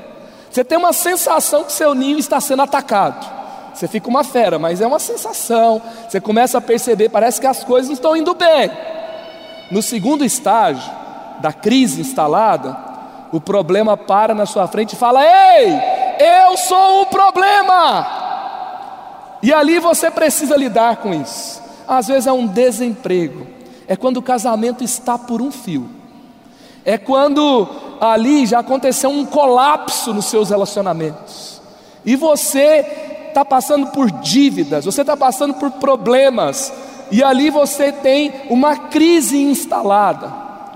Você 0.50 0.64
tem 0.64 0.78
uma 0.78 0.94
sensação 0.94 1.64
que 1.64 1.72
seu 1.72 1.96
ninho 1.96 2.20
está 2.20 2.40
sendo 2.40 2.62
atacado. 2.62 3.33
Você 3.74 3.88
fica 3.88 4.08
uma 4.08 4.24
fera, 4.24 4.60
mas 4.60 4.82
é 4.82 4.88
uma 4.88 5.00
sensação. 5.00 5.82
Você 6.08 6.22
começa 6.22 6.58
a 6.58 6.62
perceber, 6.62 7.10
parece 7.10 7.42
que 7.42 7.48
as 7.48 7.64
coisas 7.64 7.88
não 7.88 7.96
estão 7.96 8.16
indo 8.16 8.34
bem. 8.34 8.72
No 9.72 9.82
segundo 9.82 10.24
estágio 10.24 10.92
da 11.40 11.52
crise 11.52 12.02
instalada, 12.02 12.78
o 13.32 13.42
problema 13.42 13.98
para 13.98 14.36
na 14.36 14.46
sua 14.46 14.68
frente 14.68 14.94
e 14.94 14.96
fala: 14.96 15.22
Ei, 15.24 15.74
eu 16.20 16.58
sou 16.58 17.02
o 17.02 17.06
problema. 17.08 18.22
E 19.42 19.52
ali 19.52 19.80
você 19.80 20.12
precisa 20.12 20.56
lidar 20.56 20.98
com 20.98 21.14
isso. 21.14 21.62
Às 21.88 22.08
vezes 22.08 22.28
é 22.28 22.32
um 22.32 22.48
desemprego, 22.48 23.46
é 23.88 23.96
quando 23.96 24.18
o 24.18 24.22
casamento 24.22 24.84
está 24.84 25.18
por 25.18 25.42
um 25.42 25.52
fio, 25.52 25.90
é 26.86 26.98
quando 26.98 27.68
ali 28.00 28.46
já 28.46 28.60
aconteceu 28.60 29.10
um 29.10 29.26
colapso 29.26 30.14
nos 30.14 30.26
seus 30.26 30.50
relacionamentos, 30.50 31.62
e 32.06 32.16
você 32.16 33.13
está 33.34 33.44
passando 33.44 33.88
por 33.88 34.10
dívidas, 34.12 34.86
você 34.86 35.02
está 35.02 35.18
passando 35.18 35.56
por 35.56 35.72
problemas, 35.72 36.72
e 37.12 37.24
ali 37.24 37.50
você 37.50 37.92
tem 37.92 38.32
uma 38.50 38.78
crise 38.78 39.42
instalada. 39.42 40.32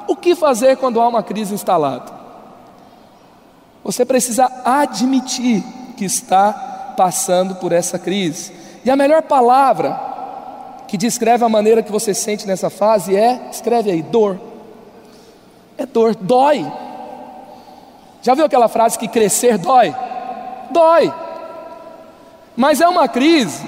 O 0.08 0.15
que 0.15 0.36
fazer 0.36 0.78
quando 0.78 1.00
há 1.00 1.08
uma 1.08 1.24
crise 1.24 1.54
instalada? 1.54 2.12
Você 3.84 4.04
precisa 4.06 4.52
admitir 4.65 5.63
que 5.96 6.06
está 6.06 6.93
passando 6.98 7.56
por 7.56 7.72
essa 7.72 7.98
crise. 7.98 8.52
E 8.84 8.89
a 8.89 8.96
melhor 8.96 9.22
palavra 9.24 10.00
que 10.88 10.98
descreve 10.98 11.43
a 11.43 11.50
maneira 11.50 11.84
que 11.84 11.91
você 11.91 12.13
sente 12.13 12.48
nessa 12.48 12.70
fase 12.70 13.15
é, 13.15 13.50
escreve 13.52 13.91
aí, 13.91 14.02
dor. 14.02 14.39
É 15.78 15.86
dor, 15.86 16.15
dói. 16.15 16.65
Já 18.22 18.34
viu 18.34 18.46
aquela 18.46 18.67
frase 18.67 18.98
que 18.98 19.08
crescer 19.08 19.58
dói? 19.58 19.96
Dói. 20.72 21.26
Mas 22.58 22.82
é 22.82 22.88
uma 22.88 23.08
crise. 23.08 23.63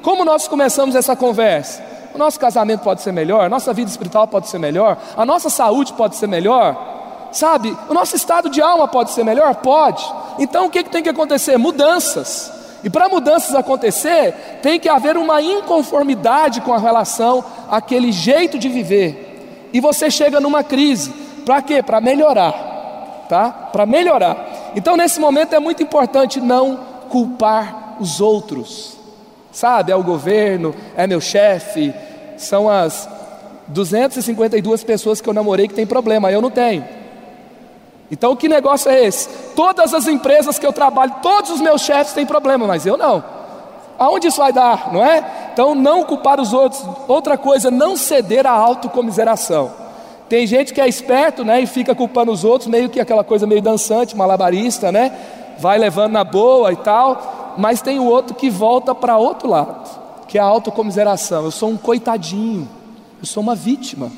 Como 0.00 0.24
nós 0.24 0.46
começamos 0.46 0.94
essa 0.94 1.16
conversa? 1.16 1.82
O 2.14 2.18
nosso 2.18 2.38
casamento 2.38 2.80
pode 2.80 3.02
ser 3.02 3.12
melhor, 3.12 3.44
a 3.44 3.48
nossa 3.48 3.74
vida 3.74 3.90
espiritual 3.90 4.26
pode 4.26 4.48
ser 4.48 4.58
melhor, 4.58 4.96
a 5.16 5.26
nossa 5.26 5.50
saúde 5.50 5.92
pode 5.92 6.16
ser 6.16 6.26
melhor, 6.26 7.28
sabe? 7.32 7.76
O 7.88 7.94
nosso 7.94 8.16
estado 8.16 8.48
de 8.48 8.62
alma 8.62 8.88
pode 8.88 9.10
ser 9.10 9.24
melhor? 9.24 9.56
Pode. 9.56 10.02
Então 10.38 10.66
o 10.66 10.70
que, 10.70 10.84
que 10.84 10.90
tem 10.90 11.02
que 11.02 11.08
acontecer? 11.08 11.58
Mudanças. 11.58 12.52
E 12.82 12.88
para 12.88 13.08
mudanças 13.08 13.54
acontecer, 13.54 14.60
tem 14.62 14.78
que 14.78 14.88
haver 14.88 15.16
uma 15.16 15.42
inconformidade 15.42 16.60
com 16.60 16.72
a 16.72 16.78
relação 16.78 17.44
àquele 17.68 18.12
jeito 18.12 18.56
de 18.56 18.68
viver. 18.68 19.68
E 19.72 19.80
você 19.80 20.10
chega 20.10 20.40
numa 20.40 20.62
crise. 20.62 21.10
Para 21.44 21.60
quê? 21.60 21.82
Para 21.82 22.00
melhorar. 22.00 23.26
Tá? 23.28 23.50
Para 23.50 23.84
melhorar. 23.84 24.72
Então 24.76 24.96
nesse 24.96 25.20
momento 25.20 25.54
é 25.54 25.58
muito 25.58 25.82
importante 25.82 26.40
não 26.40 26.78
culpar 27.10 27.87
os 28.00 28.20
outros. 28.20 28.96
Sabe, 29.50 29.90
é 29.90 29.96
o 29.96 30.02
governo, 30.02 30.74
é 30.96 31.06
meu 31.06 31.20
chefe, 31.20 31.92
são 32.36 32.68
as 32.68 33.08
252 33.68 34.84
pessoas 34.84 35.20
que 35.20 35.28
eu 35.28 35.34
namorei 35.34 35.68
que 35.68 35.74
tem 35.74 35.86
problema, 35.86 36.30
eu 36.30 36.40
não 36.40 36.50
tenho. 36.50 36.84
Então, 38.10 38.34
que 38.34 38.48
negócio 38.48 38.90
é 38.90 39.04
esse? 39.04 39.28
Todas 39.54 39.92
as 39.92 40.06
empresas 40.06 40.58
que 40.58 40.66
eu 40.66 40.72
trabalho, 40.72 41.16
todos 41.22 41.50
os 41.50 41.60
meus 41.60 41.82
chefes 41.82 42.12
têm 42.14 42.24
problema, 42.24 42.66
mas 42.66 42.86
eu 42.86 42.96
não. 42.96 43.22
Aonde 43.98 44.28
isso 44.28 44.38
vai 44.38 44.52
dar, 44.52 44.92
não 44.92 45.04
é? 45.04 45.50
Então, 45.52 45.74
não 45.74 46.04
culpar 46.04 46.40
os 46.40 46.52
outros. 46.52 46.82
Outra 47.06 47.36
coisa, 47.36 47.70
não 47.70 47.96
ceder 47.96 48.46
à 48.46 48.52
autocomiseração. 48.52 49.70
Tem 50.28 50.46
gente 50.46 50.72
que 50.72 50.80
é 50.80 50.88
esperto, 50.88 51.44
né, 51.44 51.60
e 51.60 51.66
fica 51.66 51.94
culpando 51.94 52.30
os 52.30 52.44
outros, 52.44 52.68
meio 52.68 52.88
que 52.88 53.00
aquela 53.00 53.24
coisa 53.24 53.46
meio 53.46 53.62
dançante, 53.62 54.16
malabarista, 54.16 54.92
né? 54.92 55.12
Vai 55.58 55.78
levando 55.78 56.12
na 56.12 56.22
boa 56.22 56.72
e 56.72 56.76
tal, 56.76 57.37
mas 57.58 57.82
tem 57.82 57.98
o 57.98 58.04
outro 58.04 58.36
que 58.36 58.48
volta 58.48 58.94
para 58.94 59.18
outro 59.18 59.48
lado, 59.48 60.24
que 60.28 60.38
é 60.38 60.40
a 60.40 60.44
autocomiseração. 60.44 61.44
Eu 61.44 61.50
sou 61.50 61.68
um 61.68 61.76
coitadinho, 61.76 62.68
eu 63.18 63.26
sou 63.26 63.42
uma 63.42 63.56
vítima. 63.56 64.12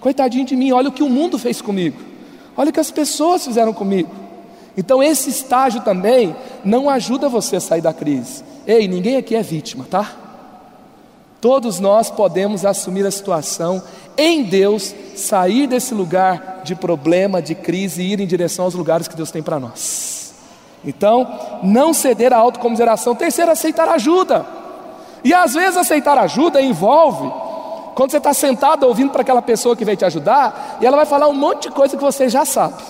Coitadinho 0.00 0.46
de 0.46 0.54
mim, 0.54 0.70
olha 0.70 0.88
o 0.88 0.92
que 0.92 1.02
o 1.02 1.10
mundo 1.10 1.36
fez 1.36 1.60
comigo. 1.60 2.00
Olha 2.56 2.70
o 2.70 2.72
que 2.72 2.78
as 2.78 2.92
pessoas 2.92 3.44
fizeram 3.44 3.72
comigo. 3.72 4.10
Então, 4.76 5.02
esse 5.02 5.30
estágio 5.30 5.80
também 5.80 6.34
não 6.64 6.88
ajuda 6.88 7.28
você 7.28 7.56
a 7.56 7.60
sair 7.60 7.80
da 7.80 7.92
crise. 7.92 8.44
Ei, 8.64 8.86
ninguém 8.86 9.16
aqui 9.16 9.34
é 9.34 9.42
vítima, 9.42 9.84
tá? 9.90 10.14
Todos 11.40 11.80
nós 11.80 12.08
podemos 12.08 12.64
assumir 12.64 13.04
a 13.04 13.10
situação 13.10 13.82
em 14.16 14.44
Deus, 14.44 14.94
sair 15.16 15.66
desse 15.66 15.92
lugar 15.92 16.60
de 16.62 16.76
problema, 16.76 17.42
de 17.42 17.56
crise 17.56 18.00
e 18.00 18.12
ir 18.12 18.20
em 18.20 18.26
direção 18.28 18.64
aos 18.64 18.74
lugares 18.74 19.08
que 19.08 19.16
Deus 19.16 19.32
tem 19.32 19.42
para 19.42 19.58
nós. 19.58 20.19
Então, 20.84 21.26
não 21.62 21.92
ceder 21.92 22.32
à 22.32 22.36
autocomiseração. 22.36 23.14
Terceiro, 23.14 23.50
aceitar 23.50 23.88
ajuda. 23.88 24.46
E 25.22 25.34
às 25.34 25.54
vezes 25.54 25.76
aceitar 25.76 26.16
ajuda 26.18 26.62
envolve 26.62 27.30
quando 27.94 28.12
você 28.12 28.16
está 28.16 28.32
sentado 28.32 28.86
ouvindo 28.86 29.10
para 29.10 29.20
aquela 29.20 29.42
pessoa 29.42 29.76
que 29.76 29.84
veio 29.84 29.96
te 29.96 30.06
ajudar, 30.06 30.78
e 30.80 30.86
ela 30.86 30.96
vai 30.96 31.04
falar 31.04 31.28
um 31.28 31.34
monte 31.34 31.68
de 31.68 31.70
coisa 31.74 31.98
que 31.98 32.02
você 32.02 32.30
já 32.30 32.46
sabe, 32.46 32.82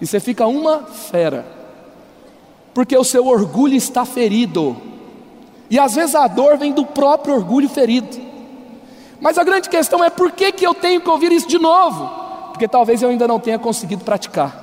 e 0.00 0.06
você 0.06 0.18
fica 0.18 0.44
uma 0.44 0.80
fera, 0.80 1.46
porque 2.74 2.96
o 2.96 3.04
seu 3.04 3.26
orgulho 3.28 3.76
está 3.76 4.04
ferido, 4.04 4.76
e 5.70 5.78
às 5.78 5.94
vezes 5.94 6.16
a 6.16 6.26
dor 6.26 6.58
vem 6.58 6.72
do 6.72 6.84
próprio 6.84 7.34
orgulho 7.34 7.68
ferido. 7.68 8.20
Mas 9.20 9.38
a 9.38 9.44
grande 9.44 9.68
questão 9.68 10.02
é 10.02 10.10
por 10.10 10.32
que, 10.32 10.50
que 10.50 10.66
eu 10.66 10.74
tenho 10.74 11.00
que 11.00 11.08
ouvir 11.08 11.30
isso 11.30 11.46
de 11.46 11.58
novo? 11.58 12.10
Porque 12.48 12.66
talvez 12.66 13.02
eu 13.02 13.08
ainda 13.08 13.28
não 13.28 13.38
tenha 13.38 13.58
conseguido 13.58 14.02
praticar. 14.02 14.61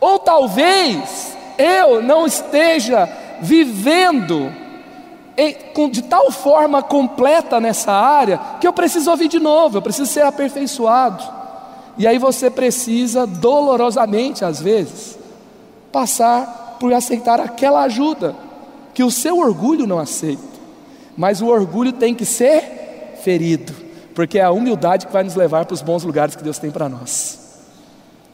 Ou 0.00 0.18
talvez 0.18 1.36
eu 1.58 2.02
não 2.02 2.26
esteja 2.26 3.08
vivendo 3.40 4.50
de 5.90 6.02
tal 6.02 6.30
forma 6.30 6.82
completa 6.82 7.60
nessa 7.60 7.92
área 7.92 8.38
que 8.60 8.66
eu 8.66 8.72
preciso 8.72 9.10
ouvir 9.10 9.28
de 9.28 9.38
novo, 9.38 9.78
eu 9.78 9.82
preciso 9.82 10.10
ser 10.10 10.22
aperfeiçoado. 10.22 11.22
E 11.96 12.06
aí 12.06 12.18
você 12.18 12.50
precisa 12.50 13.26
dolorosamente, 13.26 14.44
às 14.44 14.60
vezes, 14.60 15.18
passar 15.90 16.76
por 16.78 16.92
aceitar 16.92 17.40
aquela 17.40 17.82
ajuda 17.82 18.34
que 18.94 19.02
o 19.02 19.10
seu 19.10 19.38
orgulho 19.38 19.86
não 19.86 19.98
aceita. 19.98 20.42
Mas 21.16 21.42
o 21.42 21.46
orgulho 21.46 21.92
tem 21.92 22.14
que 22.14 22.24
ser 22.24 23.16
ferido, 23.22 23.74
porque 24.14 24.38
é 24.38 24.42
a 24.42 24.50
humildade 24.50 25.06
que 25.06 25.12
vai 25.12 25.22
nos 25.22 25.34
levar 25.34 25.64
para 25.66 25.74
os 25.74 25.82
bons 25.82 26.04
lugares 26.04 26.36
que 26.36 26.44
Deus 26.44 26.58
tem 26.58 26.70
para 26.70 26.88
nós. 26.88 27.39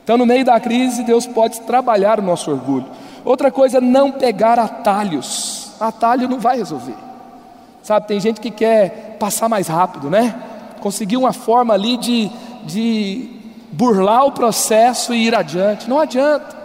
Então, 0.06 0.16
no 0.16 0.24
meio 0.24 0.44
da 0.44 0.60
crise, 0.60 1.02
Deus 1.02 1.26
pode 1.26 1.62
trabalhar 1.62 2.20
o 2.20 2.22
nosso 2.22 2.48
orgulho. 2.48 2.86
Outra 3.24 3.50
coisa, 3.50 3.80
não 3.80 4.12
pegar 4.12 4.56
atalhos. 4.56 5.72
Atalho 5.80 6.28
não 6.28 6.38
vai 6.38 6.58
resolver. 6.58 6.94
Sabe, 7.82 8.06
tem 8.06 8.20
gente 8.20 8.40
que 8.40 8.52
quer 8.52 9.16
passar 9.18 9.48
mais 9.48 9.66
rápido, 9.66 10.08
né? 10.08 10.32
Conseguir 10.80 11.16
uma 11.16 11.32
forma 11.32 11.74
ali 11.74 11.96
de, 11.96 12.30
de 12.62 13.30
burlar 13.72 14.26
o 14.26 14.30
processo 14.30 15.12
e 15.12 15.26
ir 15.26 15.34
adiante. 15.34 15.90
Não 15.90 15.98
adianta. 15.98 16.56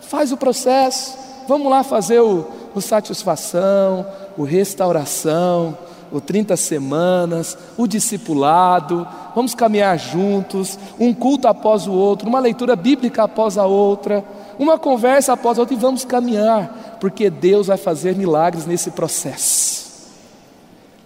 Faz 0.00 0.30
o 0.30 0.36
processo. 0.36 1.18
Vamos 1.48 1.68
lá 1.68 1.82
fazer 1.82 2.20
o, 2.20 2.46
o 2.76 2.80
satisfação, 2.80 4.06
o 4.36 4.44
restauração, 4.44 5.76
o 6.10 6.20
30 6.20 6.56
semanas, 6.56 7.56
o 7.76 7.86
discipulado, 7.86 9.06
vamos 9.34 9.54
caminhar 9.54 9.98
juntos, 9.98 10.78
um 10.98 11.12
culto 11.12 11.48
após 11.48 11.86
o 11.86 11.92
outro, 11.92 12.28
uma 12.28 12.40
leitura 12.40 12.74
bíblica 12.74 13.24
após 13.24 13.58
a 13.58 13.66
outra, 13.66 14.24
uma 14.58 14.78
conversa 14.78 15.32
após 15.32 15.58
a 15.58 15.62
outra 15.62 15.74
e 15.74 15.78
vamos 15.78 16.04
caminhar, 16.04 16.96
porque 17.00 17.30
Deus 17.30 17.68
vai 17.68 17.76
fazer 17.76 18.16
milagres 18.16 18.66
nesse 18.66 18.90
processo. 18.90 20.08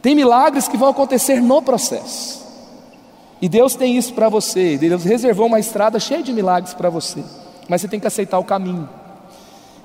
Tem 0.00 0.14
milagres 0.14 0.66
que 0.66 0.76
vão 0.76 0.88
acontecer 0.88 1.40
no 1.40 1.62
processo. 1.62 2.42
E 3.40 3.48
Deus 3.48 3.74
tem 3.74 3.96
isso 3.96 4.14
para 4.14 4.28
você, 4.28 4.78
Deus 4.78 5.04
reservou 5.04 5.46
uma 5.46 5.58
estrada 5.58 5.98
cheia 5.98 6.22
de 6.22 6.32
milagres 6.32 6.74
para 6.74 6.88
você, 6.88 7.24
mas 7.68 7.80
você 7.80 7.88
tem 7.88 7.98
que 7.98 8.06
aceitar 8.06 8.38
o 8.38 8.44
caminho. 8.44 8.88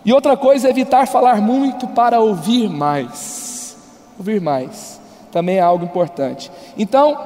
E 0.05 0.13
outra 0.13 0.37
coisa 0.37 0.67
é 0.67 0.69
evitar 0.69 1.07
falar 1.07 1.41
muito 1.41 1.87
para 1.87 2.19
ouvir 2.19 2.69
mais. 2.69 3.75
Ouvir 4.17 4.39
mais 4.39 4.96
também 5.31 5.57
é 5.57 5.61
algo 5.61 5.85
importante. 5.85 6.51
Então, 6.77 7.17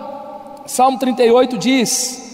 Salmo 0.66 0.98
38 0.98 1.58
diz: 1.58 2.32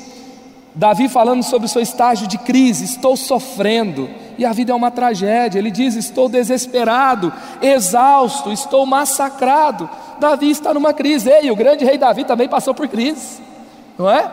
Davi 0.74 1.10
falando 1.10 1.44
sobre 1.44 1.66
o 1.66 1.70
seu 1.70 1.82
estágio 1.82 2.28
de 2.28 2.38
crise, 2.38 2.86
estou 2.86 3.18
sofrendo, 3.18 4.10
e 4.38 4.46
a 4.46 4.54
vida 4.54 4.72
é 4.72 4.76
uma 4.76 4.92
tragédia. 4.92 5.58
Ele 5.58 5.72
diz: 5.72 5.96
Estou 5.96 6.30
desesperado, 6.30 7.34
exausto, 7.62 8.52
estou 8.52 8.86
massacrado. 8.86 9.90
Davi 10.20 10.52
está 10.52 10.74
numa 10.74 10.94
crise, 10.94 11.32
e 11.42 11.52
o 11.52 11.56
grande 11.56 11.84
rei 11.84 11.98
Davi 11.98 12.24
também 12.24 12.48
passou 12.48 12.74
por 12.74 12.88
crise, 12.88 13.42
não 13.98 14.10
é? 14.10 14.30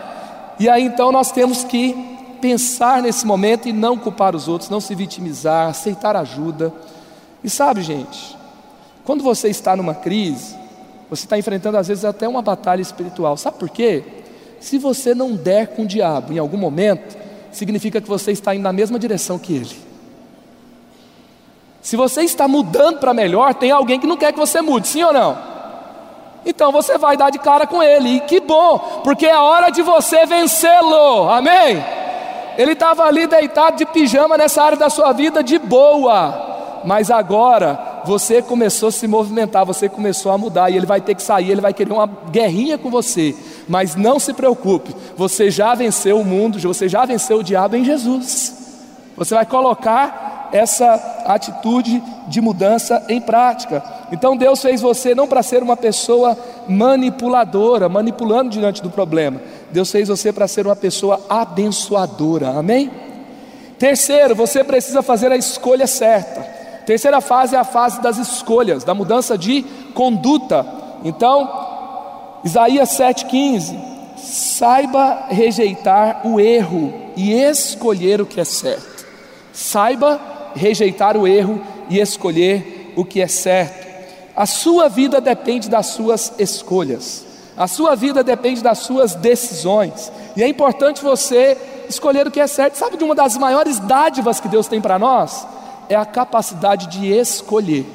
E 0.59 0.69
aí 0.69 0.85
então 0.85 1.11
nós 1.11 1.33
temos 1.33 1.65
que 1.65 1.95
pensar 2.41 3.01
nesse 3.01 3.27
momento 3.27 3.69
e 3.69 3.73
não 3.73 3.97
culpar 3.97 4.37
os 4.37 4.49
outros, 4.49 4.69
não 4.69 4.81
se 4.81 4.95
vitimizar, 4.95 5.69
aceitar 5.69 6.15
ajuda. 6.15 6.73
E 7.43 7.49
sabe, 7.49 7.83
gente, 7.83 8.37
quando 9.05 9.23
você 9.23 9.49
está 9.49 9.75
numa 9.75 9.95
crise, 9.95 10.55
você 11.11 11.25
está 11.27 11.39
enfrentando 11.39 11.77
às 11.77 11.89
vezes 11.89 12.05
até 12.05 12.27
uma 12.27 12.43
batalha 12.43 12.81
espiritual. 12.81 13.37
Sabe 13.37 13.59
por 13.59 13.69
quê? 13.69 14.03
Se 14.61 14.79
você 14.79 15.15
não 15.15 15.35
der 15.35 15.69
com 15.69 15.83
o 15.83 15.87
diabo 15.87 16.33
em 16.33 16.39
algum 16.39 16.57
momento, 16.57 17.17
significa 17.53 18.01
que 18.01 18.09
você 18.09 18.33
está 18.33 18.55
indo 18.55 18.63
na 18.63 18.73
mesma 18.73 18.99
direção 18.99 19.39
que 19.39 19.55
ele. 19.55 19.77
Se 21.83 21.97
você 21.97 22.23
está 22.23 22.49
mudando 22.49 22.99
para 22.99 23.13
melhor, 23.13 23.55
tem 23.55 23.71
alguém 23.71 24.01
que 24.01 24.07
não 24.07 24.17
quer 24.17 24.33
que 24.33 24.39
você 24.39 24.63
mude, 24.63 24.89
sim 24.89 25.03
ou 25.03 25.13
não? 25.13 25.37
Então 26.47 26.73
você 26.73 26.97
vai 26.97 27.17
dar 27.17 27.31
de 27.31 27.39
cara 27.39 27.67
com 27.67 27.83
ele, 27.83 28.17
e 28.17 28.21
que 28.21 28.41
bom, 28.41 29.03
porque 29.05 29.27
é 29.27 29.37
hora 29.37 29.71
de 29.71 29.83
você 29.83 30.25
vencê-lo, 30.25 31.29
amém? 31.29 31.85
Ele 32.57 32.73
estava 32.73 33.05
ali 33.05 33.27
deitado 33.27 33.77
de 33.77 33.87
pijama 33.87 34.39
nessa 34.39 34.63
área 34.63 34.79
da 34.79 34.89
sua 34.89 35.13
vida 35.13 35.43
de 35.43 35.59
boa, 35.59 36.81
mas 36.85 37.11
agora 37.11 37.94
você 38.05 38.43
começou 38.43 38.89
a 38.89 38.93
se 38.93 39.07
movimentar, 39.07 39.65
você 39.65 39.89
começou 39.89 40.33
a 40.33 40.39
mudar 40.39 40.71
e 40.71 40.77
ele 40.77 40.87
vai 40.87 41.01
ter 41.01 41.15
que 41.15 41.23
sair, 41.23 41.51
ele 41.51 41.61
vai 41.61 41.73
querer 41.73 41.93
uma 41.93 42.07
guerrinha 42.31 42.77
com 42.77 42.91
você. 42.91 43.35
Mas 43.69 43.95
não 43.95 44.19
se 44.19 44.33
preocupe, 44.33 44.95
você 45.17 45.51
já 45.51 45.75
venceu 45.75 46.21
o 46.21 46.25
mundo, 46.25 46.59
você 46.61 46.89
já 46.89 47.05
venceu 47.05 47.39
o 47.39 47.45
diabo 47.45 47.77
em 47.77 47.85
Jesus. 47.85 48.65
Você 49.17 49.35
vai 49.35 49.47
colocar 49.47 50.49
essa 50.53 51.25
atitude 51.27 52.03
de 52.29 52.41
mudança 52.41 53.05
em 53.09 53.21
prática. 53.21 53.83
Então 54.13 54.37
Deus 54.37 54.63
fez 54.63 54.81
você 54.81 55.15
não 55.15 55.27
para 55.27 55.43
ser 55.43 55.63
uma 55.63 55.77
pessoa 55.77 56.39
manipuladora, 56.69 57.89
manipulando 57.89 58.51
diante 58.51 58.83
do 58.83 58.91
problema. 58.91 59.41
Deus 59.73 59.91
fez 59.91 60.09
você 60.09 60.33
para 60.33 60.47
ser 60.47 60.67
uma 60.67 60.77
pessoa 60.77 61.21
abençoadora. 61.29 62.51
Amém? 62.51 62.91
Terceiro, 63.79 64.35
você 64.35 64.63
precisa 64.63 65.03
fazer 65.03 65.33
a 65.33 65.37
escolha 65.37 65.87
certa. 65.87 66.54
Terceira 66.87 67.21
fase 67.21 67.55
é 67.55 67.59
a 67.59 67.65
fase 67.65 68.01
das 68.01 68.19
escolhas, 68.19 68.85
da 68.85 68.95
mudança 68.95 69.39
de 69.39 69.63
conduta. 69.95 70.67
Então, 71.03 72.41
Isaías 72.45 72.91
7,15: 72.91 73.77
saiba 74.17 75.27
rejeitar 75.29 76.27
o 76.27 76.39
erro 76.39 76.93
e 77.17 77.33
escolher 77.33 78.21
o 78.21 78.27
que 78.27 78.41
é 78.41 78.45
certo. 78.45 79.07
Saiba 79.53 80.21
rejeitar 80.55 81.17
o 81.17 81.27
erro 81.27 81.61
e 81.89 81.99
escolher 81.99 82.93
o 82.97 83.05
que 83.05 83.21
é 83.21 83.29
certo. 83.29 83.85
A 84.37 84.47
sua 84.47 84.89
vida 84.89 85.21
depende 85.21 85.69
das 85.69 85.87
suas 85.87 86.33
escolhas, 86.39 87.25
a 87.57 87.69
sua 87.69 87.95
vida 87.95 88.25
depende 88.25 88.63
das 88.63 88.79
suas 88.79 89.15
decisões, 89.15 90.11
e 90.37 90.43
é 90.43 90.49
importante 90.49 91.03
você 91.03 91.57
escolher 91.89 92.27
o 92.27 92.31
que 92.31 92.41
é 92.41 92.47
certo. 92.47 92.75
Sabe 92.75 92.97
de 92.97 93.05
uma 93.05 93.15
das 93.15 93.37
maiores 93.37 93.79
dádivas 93.79 94.41
que 94.41 94.49
Deus 94.49 94.67
tem 94.67 94.81
para 94.81 94.99
nós? 94.99 95.47
É 95.89 95.95
a 95.95 96.05
capacidade 96.05 96.87
de 96.87 97.13
escolher. 97.13 97.87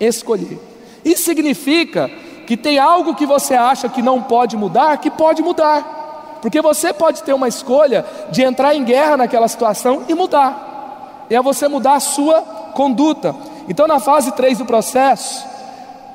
Escolher. 0.00 0.58
Isso 1.04 1.24
significa 1.24 2.10
que 2.46 2.56
tem 2.56 2.78
algo 2.78 3.14
que 3.14 3.26
você 3.26 3.54
acha 3.54 3.88
que 3.88 4.02
não 4.02 4.22
pode 4.22 4.56
mudar, 4.56 4.96
que 4.98 5.10
pode 5.10 5.42
mudar. 5.42 6.38
Porque 6.40 6.60
você 6.60 6.92
pode 6.92 7.22
ter 7.22 7.32
uma 7.32 7.48
escolha 7.48 8.04
de 8.30 8.42
entrar 8.42 8.74
em 8.74 8.84
guerra 8.84 9.16
naquela 9.16 9.46
situação 9.46 10.04
e 10.08 10.14
mudar. 10.14 11.26
É 11.30 11.40
você 11.40 11.68
mudar 11.68 11.94
a 11.94 12.00
sua 12.00 12.42
conduta. 12.74 13.34
Então, 13.68 13.86
na 13.86 14.00
fase 14.00 14.32
3 14.32 14.58
do 14.58 14.64
processo, 14.64 15.46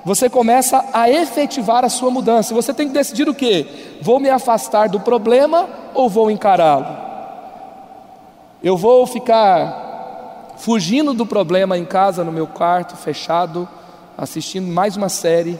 você 0.03 0.29
começa 0.29 0.83
a 0.93 1.10
efetivar 1.10 1.83
a 1.86 1.89
sua 1.89 2.12
mudança. 2.12 2.53
Você 2.53 2.73
tem 2.73 2.88
que 2.88 2.93
decidir 2.93 3.27
o 3.27 3.33
que? 3.33 3.97
Vou 4.01 4.19
me 4.19 4.29
afastar 4.29 4.89
do 4.89 4.99
problema 4.99 5.67
ou 5.93 6.10
vou 6.10 6.29
encará-lo? 6.29 6.86
Eu 8.62 8.75
vou 8.75 9.07
ficar 9.07 9.87
fugindo 10.58 11.13
do 11.13 11.26
problema 11.26 11.78
em 11.78 11.86
casa, 11.86 12.24
no 12.24 12.32
meu 12.32 12.48
quarto, 12.48 12.96
fechado, 12.96 13.67
assistindo 14.17 14.67
mais 14.67 14.98
uma 14.98 15.10
série, 15.10 15.58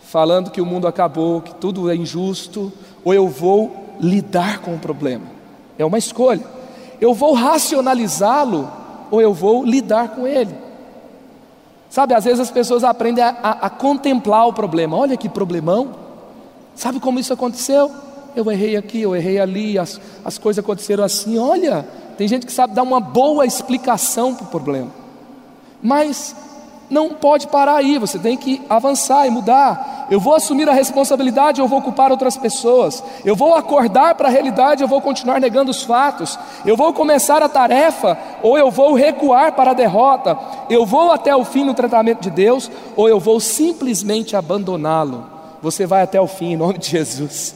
falando 0.00 0.50
que 0.50 0.60
o 0.60 0.66
mundo 0.66 0.86
acabou, 0.86 1.40
que 1.40 1.54
tudo 1.54 1.90
é 1.90 1.96
injusto, 1.96 2.72
ou 3.04 3.12
eu 3.12 3.28
vou 3.28 3.96
lidar 4.00 4.60
com 4.60 4.74
o 4.74 4.78
problema? 4.78 5.24
É 5.78 5.84
uma 5.84 5.98
escolha. 5.98 6.44
Eu 7.00 7.14
vou 7.14 7.32
racionalizá-lo 7.34 8.70
ou 9.10 9.20
eu 9.20 9.34
vou 9.34 9.64
lidar 9.64 10.10
com 10.10 10.26
ele? 10.26 10.54
Sabe, 11.90 12.14
às 12.14 12.24
vezes 12.24 12.40
as 12.40 12.50
pessoas 12.50 12.84
aprendem 12.84 13.22
a, 13.22 13.36
a, 13.42 13.50
a, 13.66 13.70
contemplar 13.70 14.46
o 14.46 14.52
problema. 14.52 14.96
Olha 14.96 15.16
que 15.16 15.28
problemão. 15.28 15.94
Sabe 16.74 16.98
como 16.98 17.18
isso 17.18 17.34
aconteceu? 17.34 17.90
Eu 18.34 18.50
errei 18.50 18.76
aqui, 18.76 19.02
eu 19.02 19.14
errei 19.14 19.38
ali, 19.38 19.78
as, 19.78 20.00
as 20.24 20.38
coisas 20.38 20.64
aconteceram 20.64 21.04
assim. 21.04 21.38
Olha, 21.38 21.86
tem 22.16 22.28
gente 22.28 22.46
que 22.46 22.52
sabe 22.52 22.74
dar 22.74 22.82
uma 22.82 23.00
boa 23.00 23.46
explicação 23.46 24.34
para 24.34 24.44
o 24.44 24.48
problema. 24.48 24.90
Mas 25.82 26.34
não 26.92 27.08
pode 27.08 27.46
parar 27.46 27.76
aí, 27.76 27.96
você 27.96 28.18
tem 28.18 28.36
que 28.36 28.60
avançar 28.68 29.26
e 29.26 29.30
mudar. 29.30 30.06
Eu 30.10 30.20
vou 30.20 30.34
assumir 30.34 30.68
a 30.68 30.74
responsabilidade, 30.74 31.58
eu 31.58 31.66
vou 31.66 31.78
ocupar 31.78 32.10
outras 32.10 32.36
pessoas. 32.36 33.02
Eu 33.24 33.34
vou 33.34 33.54
acordar 33.54 34.14
para 34.14 34.28
a 34.28 34.30
realidade, 34.30 34.82
eu 34.82 34.88
vou 34.88 35.00
continuar 35.00 35.40
negando 35.40 35.70
os 35.70 35.82
fatos. 35.82 36.38
Eu 36.66 36.76
vou 36.76 36.92
começar 36.92 37.42
a 37.42 37.48
tarefa 37.48 38.18
ou 38.42 38.58
eu 38.58 38.70
vou 38.70 38.92
recuar 38.92 39.52
para 39.52 39.70
a 39.70 39.74
derrota. 39.74 40.38
Eu 40.68 40.84
vou 40.84 41.10
até 41.10 41.34
o 41.34 41.46
fim 41.46 41.64
no 41.64 41.72
tratamento 41.72 42.20
de 42.20 42.30
Deus 42.30 42.70
ou 42.94 43.08
eu 43.08 43.18
vou 43.18 43.40
simplesmente 43.40 44.36
abandoná-lo. 44.36 45.26
Você 45.62 45.86
vai 45.86 46.02
até 46.02 46.20
o 46.20 46.26
fim 46.26 46.52
em 46.52 46.56
nome 46.56 46.76
de 46.76 46.90
Jesus. 46.90 47.54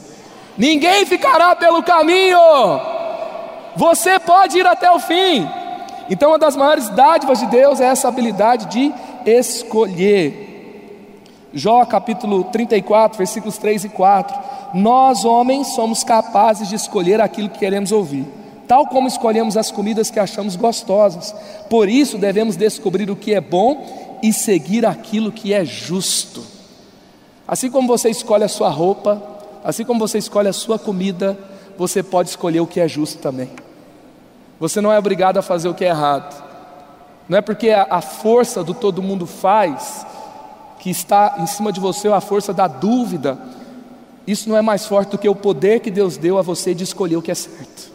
Ninguém 0.57 1.05
ficará 1.05 1.55
pelo 1.55 1.83
caminho. 1.83 2.39
Você 3.77 4.17
pode 4.17 4.57
ir 4.57 4.65
até 4.65 4.91
o 4.91 4.99
fim. 4.99 5.47
Então, 6.09 6.31
uma 6.31 6.39
das 6.39 6.55
maiores 6.55 6.89
dádivas 6.89 7.39
de 7.39 7.45
Deus 7.45 7.79
é 7.79 7.85
essa 7.85 8.07
habilidade 8.07 8.65
de 8.65 8.91
escolher. 9.23 10.45
Jó 11.53 11.85
capítulo 11.85 12.45
34, 12.45 13.17
versículos 13.19 13.59
3 13.59 13.85
e 13.85 13.89
4. 13.89 14.35
Nós, 14.73 15.23
homens, 15.23 15.67
somos 15.75 16.03
capazes 16.03 16.69
de 16.69 16.75
escolher 16.75 17.21
aquilo 17.21 17.49
que 17.49 17.59
queremos 17.59 17.91
ouvir. 17.91 18.25
tal 18.67 18.87
como 18.87 19.07
escolhemos 19.07 19.55
as 19.55 19.71
comidas 19.71 20.09
que 20.09 20.19
achamos 20.19 20.55
gostosas. 20.57 21.33
Por 21.69 21.87
isso 21.87 22.17
devemos 22.17 22.57
descobrir 22.57 23.09
o 23.09 23.15
que 23.15 23.33
é 23.33 23.39
bom 23.39 24.17
e 24.21 24.33
seguir 24.33 24.85
aquilo 24.85 25.31
que 25.31 25.53
é 25.53 25.63
justo. 25.63 26.43
Assim 27.47 27.71
como 27.71 27.87
você 27.87 28.09
escolhe 28.09 28.43
a 28.43 28.49
sua 28.49 28.69
roupa, 28.69 29.21
assim 29.63 29.85
como 29.85 29.99
você 29.99 30.17
escolhe 30.17 30.49
a 30.49 30.53
sua 30.53 30.77
comida, 30.77 31.37
você 31.77 32.03
pode 32.03 32.29
escolher 32.29 32.59
o 32.59 32.67
que 32.67 32.81
é 32.81 32.87
justo 32.89 33.19
também. 33.19 33.49
Você 34.59 34.81
não 34.81 34.91
é 34.91 34.97
obrigado 34.97 35.37
a 35.37 35.41
fazer 35.41 35.69
o 35.69 35.73
que 35.73 35.85
é 35.85 35.89
errado. 35.89 36.43
Não 37.29 37.37
é 37.37 37.41
porque 37.41 37.69
a, 37.69 38.01
força 38.01 38.63
do 38.63 38.73
todo 38.73 39.03
mundo 39.03 39.25
faz 39.25 40.05
que 40.79 40.89
está 40.89 41.35
em 41.39 41.47
cima 41.47 41.71
de 41.71 41.79
você 41.79 42.07
a 42.07 42.21
força 42.21 42.53
da 42.53 42.67
dúvida. 42.67 43.37
Isso 44.25 44.47
não 44.49 44.57
é 44.57 44.61
mais 44.61 44.85
forte 44.85 45.11
do 45.11 45.17
que 45.17 45.27
o 45.27 45.35
poder 45.35 45.81
que 45.81 45.91
Deus 45.91 46.17
deu 46.17 46.37
a 46.37 46.41
você 46.41 46.73
de 46.73 46.83
escolher 46.83 47.17
o 47.17 47.21
que 47.21 47.31
é 47.31 47.35
certo. 47.35 47.91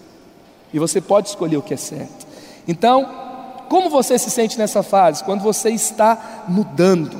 E 0.72 0.78
você 0.78 1.00
pode 1.00 1.28
escolher 1.28 1.56
o 1.56 1.62
que 1.62 1.74
é 1.74 1.76
certo. 1.76 2.26
Então, 2.68 3.08
como 3.68 3.88
você 3.88 4.18
se 4.18 4.30
sente 4.30 4.58
nessa 4.58 4.82
fase? 4.82 5.24
Quando 5.24 5.40
você 5.40 5.70
está 5.70 6.44
mudando, 6.46 7.16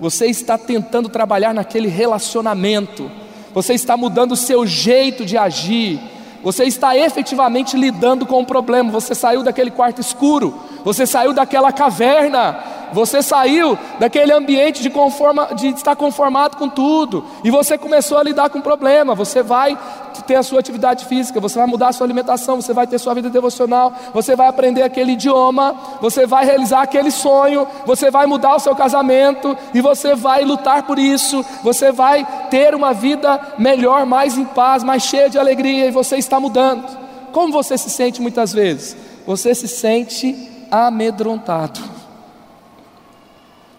você 0.00 0.26
está 0.26 0.56
tentando 0.56 1.08
trabalhar 1.08 1.52
naquele 1.52 1.88
relacionamento, 1.88 3.10
você 3.52 3.74
está 3.74 3.96
mudando 3.96 4.32
o 4.32 4.36
seu 4.36 4.66
jeito 4.66 5.24
de 5.24 5.36
agir, 5.36 6.00
você 6.42 6.64
está 6.64 6.96
efetivamente 6.96 7.76
lidando 7.76 8.26
com 8.26 8.40
o 8.40 8.46
problema. 8.46 8.90
Você 8.90 9.14
saiu 9.14 9.42
daquele 9.42 9.70
quarto 9.70 10.00
escuro, 10.00 10.54
você 10.84 11.06
saiu 11.06 11.32
daquela 11.32 11.72
caverna, 11.72 12.58
você 12.92 13.22
saiu 13.22 13.78
daquele 13.98 14.32
ambiente 14.32 14.82
de, 14.82 14.90
conforma, 14.90 15.48
de 15.54 15.68
estar 15.68 15.96
conformado 15.96 16.56
com 16.56 16.68
tudo, 16.68 17.24
e 17.42 17.50
você 17.50 17.78
começou 17.78 18.18
a 18.18 18.22
lidar 18.22 18.50
com 18.50 18.58
o 18.58 18.62
problema. 18.62 19.14
Você 19.14 19.42
vai 19.42 19.78
ter 20.26 20.36
a 20.36 20.42
sua 20.42 20.60
atividade 20.60 21.06
física, 21.06 21.40
você 21.40 21.58
vai 21.58 21.66
mudar 21.66 21.88
a 21.88 21.92
sua 21.92 22.06
alimentação, 22.06 22.60
você 22.60 22.72
vai 22.72 22.86
ter 22.86 22.98
sua 22.98 23.14
vida 23.14 23.30
devocional, 23.30 23.92
você 24.12 24.36
vai 24.36 24.46
aprender 24.46 24.82
aquele 24.82 25.12
idioma, 25.12 25.74
você 26.00 26.26
vai 26.26 26.44
realizar 26.44 26.82
aquele 26.82 27.10
sonho, 27.10 27.66
você 27.86 28.10
vai 28.10 28.26
mudar 28.26 28.56
o 28.56 28.60
seu 28.60 28.74
casamento, 28.76 29.56
e 29.72 29.80
você 29.80 30.14
vai 30.14 30.44
lutar 30.44 30.82
por 30.82 30.98
isso, 30.98 31.44
você 31.62 31.90
vai 31.90 32.26
ter 32.52 32.74
uma 32.74 32.92
vida 32.92 33.54
melhor, 33.56 34.04
mais 34.04 34.36
em 34.36 34.44
paz, 34.44 34.84
mais 34.84 35.04
cheia 35.04 35.30
de 35.30 35.38
alegria, 35.38 35.86
e 35.86 35.90
você 35.90 36.16
está 36.16 36.38
mudando. 36.38 36.86
Como 37.32 37.50
você 37.50 37.78
se 37.78 37.88
sente 37.88 38.20
muitas 38.20 38.52
vezes? 38.52 38.94
Você 39.26 39.54
se 39.54 39.66
sente 39.66 40.66
amedrontado. 40.70 41.80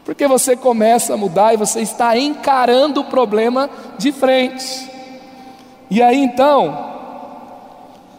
Porque 0.03 0.27
você 0.27 0.55
começa 0.55 1.13
a 1.13 1.17
mudar 1.17 1.53
e 1.53 1.57
você 1.57 1.81
está 1.81 2.17
encarando 2.17 3.01
o 3.01 3.05
problema 3.05 3.69
de 3.99 4.12
frente. 4.12 4.89
E 5.88 6.01
aí 6.01 6.17
então, 6.17 6.95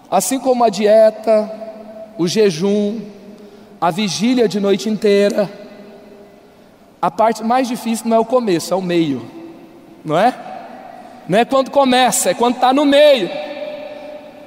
assim 0.09 0.39
como 0.39 0.63
a 0.63 0.69
dieta, 0.69 1.51
o 2.17 2.29
jejum, 2.29 3.01
a 3.81 3.91
vigília 3.91 4.47
de 4.47 4.61
noite 4.61 4.89
inteira, 4.89 5.51
a 7.03 7.11
parte 7.11 7.43
mais 7.43 7.67
difícil 7.67 8.07
não 8.09 8.19
é 8.19 8.21
o 8.21 8.25
começo, 8.25 8.73
é 8.73 8.77
o 8.77 8.81
meio, 8.81 9.29
não 10.05 10.17
é? 10.17 10.44
Não 11.29 11.39
é 11.39 11.45
quando 11.45 11.71
começa, 11.71 12.31
é 12.31 12.35
quando 12.35 12.57
está 12.57 12.73
no 12.73 12.85
meio. 12.85 13.31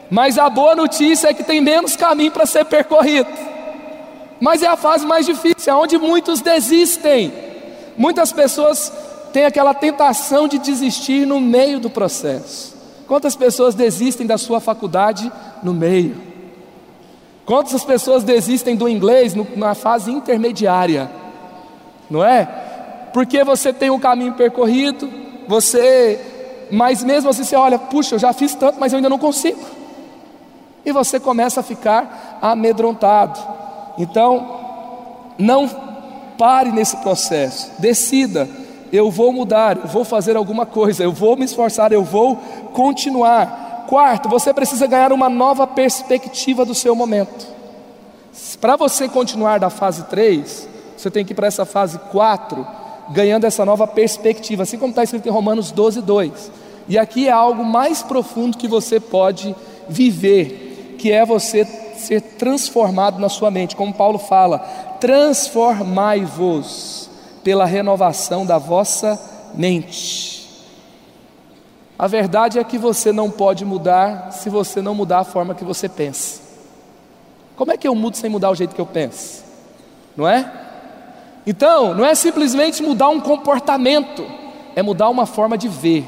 Mas 0.09 0.37
a 0.37 0.49
boa 0.49 0.75
notícia 0.75 1.29
é 1.29 1.33
que 1.33 1.43
tem 1.43 1.59
menos 1.59 1.95
caminho 1.95 2.31
para 2.31 2.45
ser 2.45 2.65
percorrido. 2.65 3.29
Mas 4.39 4.61
é 4.61 4.67
a 4.67 4.77
fase 4.77 5.05
mais 5.05 5.25
difícil, 5.25 5.73
é 5.73 5.75
onde 5.75 5.97
muitos 5.97 6.41
desistem. 6.41 7.33
Muitas 7.97 8.31
pessoas 8.31 8.91
têm 9.33 9.45
aquela 9.45 9.73
tentação 9.73 10.47
de 10.47 10.59
desistir 10.59 11.25
no 11.25 11.39
meio 11.39 11.79
do 11.79 11.89
processo. 11.89 12.75
Quantas 13.07 13.35
pessoas 13.35 13.73
desistem 13.73 14.27
da 14.27 14.37
sua 14.37 14.59
faculdade 14.59 15.31
no 15.63 15.73
meio? 15.73 16.15
Quantas 17.45 17.83
pessoas 17.83 18.23
desistem 18.23 18.75
do 18.75 18.87
inglês 18.87 19.33
na 19.55 19.73
fase 19.73 20.11
intermediária? 20.11 21.09
Não 22.09 22.23
é? 22.23 22.45
Porque 23.13 23.43
você 23.43 23.71
tem 23.71 23.89
um 23.89 23.99
caminho 23.99 24.33
percorrido, 24.33 25.09
você, 25.47 26.19
mas 26.71 27.03
mesmo 27.03 27.30
assim 27.30 27.43
você 27.43 27.56
olha, 27.56 27.77
puxa, 27.80 28.15
eu 28.15 28.19
já 28.19 28.34
fiz 28.34 28.53
tanto, 28.56 28.80
mas 28.80 28.91
eu 28.91 28.97
ainda 28.97 29.10
não 29.10 29.17
consigo. 29.17 29.60
E 30.86 30.91
você 30.91 31.19
começa 31.19 31.60
a 31.60 31.63
ficar 31.63 32.39
amedrontado. 32.41 33.39
Então, 33.97 35.36
não 35.38 35.67
pare 36.38 36.71
nesse 36.71 36.97
processo, 36.97 37.71
decida, 37.80 38.47
eu 38.91 39.10
vou 39.12 39.34
mudar, 39.34 39.77
eu 39.77 39.88
vou 39.88 40.06
fazer 40.06 40.38
alguma 40.38 40.65
coisa, 40.65 41.03
eu 41.03 41.12
vou 41.12 41.36
me 41.36 41.45
esforçar, 41.45 41.91
eu 41.91 42.03
vou 42.03 42.38
continuar. 42.73 43.86
Quarto, 43.88 44.30
você 44.30 44.53
precisa 44.53 44.86
ganhar 44.88 45.12
uma 45.12 45.30
nova 45.30 45.65
perspectiva 45.65 46.63
do 46.65 46.75
seu 46.75 46.95
momento. 46.95 47.47
Para 48.62 48.75
você 48.75 49.10
continuar 49.10 49.60
da 49.60 49.69
fase 49.69 50.03
3, 50.03 50.69
você 50.95 51.10
tem 51.10 51.25
que 51.25 51.34
ir 51.34 51.36
para 51.36 51.47
essa 51.47 51.65
fase 51.65 51.99
4, 52.12 52.67
ganhando 53.09 53.45
essa 53.45 53.65
nova 53.65 53.87
perspectiva, 53.87 54.63
assim 54.63 54.77
como 54.77 54.91
está 54.91 55.03
escrito 55.03 55.27
em 55.27 55.31
Romanos 55.31 55.71
12, 55.71 56.01
2. 56.01 56.51
E 56.87 56.97
aqui 56.97 57.27
é 57.27 57.31
algo 57.31 57.65
mais 57.65 58.01
profundo 58.01 58.57
que 58.57 58.67
você 58.67 58.99
pode 58.99 59.55
viver, 59.89 60.95
que 60.97 61.11
é 61.11 61.25
você 61.25 61.65
ser 61.97 62.21
transformado 62.21 63.19
na 63.19 63.29
sua 63.29 63.51
mente, 63.51 63.75
como 63.75 63.93
Paulo 63.93 64.17
fala: 64.17 64.59
transformai-vos 64.99 67.09
pela 67.43 67.65
renovação 67.65 68.45
da 68.45 68.57
vossa 68.57 69.19
mente. 69.53 70.37
A 71.99 72.07
verdade 72.07 72.59
é 72.59 72.63
que 72.63 72.77
você 72.77 73.11
não 73.11 73.31
pode 73.31 73.65
mudar 73.65 74.31
se 74.31 74.49
você 74.49 74.81
não 74.81 74.93
mudar 74.93 75.19
a 75.19 75.23
forma 75.23 75.55
que 75.55 75.63
você 75.63 75.89
pensa. 75.89 76.41
Como 77.55 77.71
é 77.71 77.77
que 77.77 77.87
eu 77.87 77.95
mudo 77.95 78.15
sem 78.15 78.29
mudar 78.29 78.51
o 78.51 78.55
jeito 78.55 78.75
que 78.75 78.81
eu 78.81 78.85
penso? 78.85 79.43
Não 80.15 80.27
é? 80.27 80.66
Então, 81.47 81.93
não 81.93 82.03
é 82.03 82.13
simplesmente 82.13 82.83
mudar 82.83 83.07
um 83.07 83.21
comportamento, 83.21 84.25
é 84.75 84.83
mudar 84.83 85.07
uma 85.07 85.25
forma 85.25 85.57
de 85.57 85.69
ver. 85.69 86.05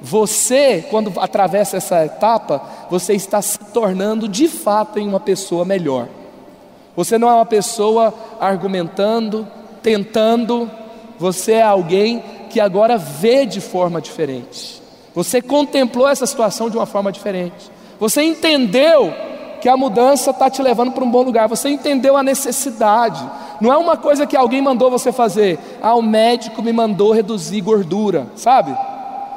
Você, 0.00 0.86
quando 0.90 1.12
atravessa 1.20 1.76
essa 1.76 2.06
etapa, 2.06 2.62
você 2.90 3.12
está 3.12 3.42
se 3.42 3.58
tornando 3.58 4.26
de 4.26 4.48
fato 4.48 4.98
em 4.98 5.06
uma 5.06 5.20
pessoa 5.20 5.62
melhor. 5.62 6.08
Você 6.96 7.18
não 7.18 7.28
é 7.28 7.34
uma 7.34 7.44
pessoa 7.44 8.14
argumentando, 8.40 9.46
tentando, 9.82 10.70
você 11.18 11.52
é 11.52 11.62
alguém 11.62 12.24
que 12.48 12.58
agora 12.58 12.96
vê 12.96 13.44
de 13.44 13.60
forma 13.60 14.00
diferente. 14.00 14.80
Você 15.14 15.42
contemplou 15.42 16.08
essa 16.08 16.24
situação 16.24 16.70
de 16.70 16.78
uma 16.78 16.86
forma 16.86 17.12
diferente. 17.12 17.70
Você 18.00 18.22
entendeu 18.22 19.12
que 19.60 19.68
a 19.68 19.76
mudança 19.76 20.30
está 20.30 20.48
te 20.48 20.62
levando 20.62 20.92
para 20.92 21.04
um 21.04 21.10
bom 21.10 21.22
lugar. 21.22 21.48
Você 21.48 21.68
entendeu 21.68 22.16
a 22.16 22.22
necessidade. 22.22 23.22
Não 23.60 23.72
é 23.72 23.76
uma 23.76 23.96
coisa 23.96 24.26
que 24.26 24.36
alguém 24.36 24.62
mandou 24.62 24.90
você 24.90 25.10
fazer. 25.10 25.58
Ah, 25.82 25.94
o 25.94 26.02
médico 26.02 26.62
me 26.62 26.72
mandou 26.72 27.12
reduzir 27.12 27.60
gordura, 27.60 28.26
sabe? 28.36 28.76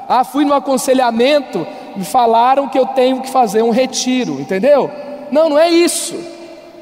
Ah, 0.08 0.24
fui 0.24 0.46
no 0.46 0.54
aconselhamento, 0.54 1.66
me 1.96 2.04
falaram 2.04 2.68
que 2.68 2.78
eu 2.78 2.86
tenho 2.88 3.22
que 3.22 3.30
fazer 3.30 3.62
um 3.64 3.72
retiro, 3.72 4.40
entendeu? 4.40 4.92
Não, 5.32 5.50
não 5.50 5.60
é 5.60 5.70
isso. 5.70 6.16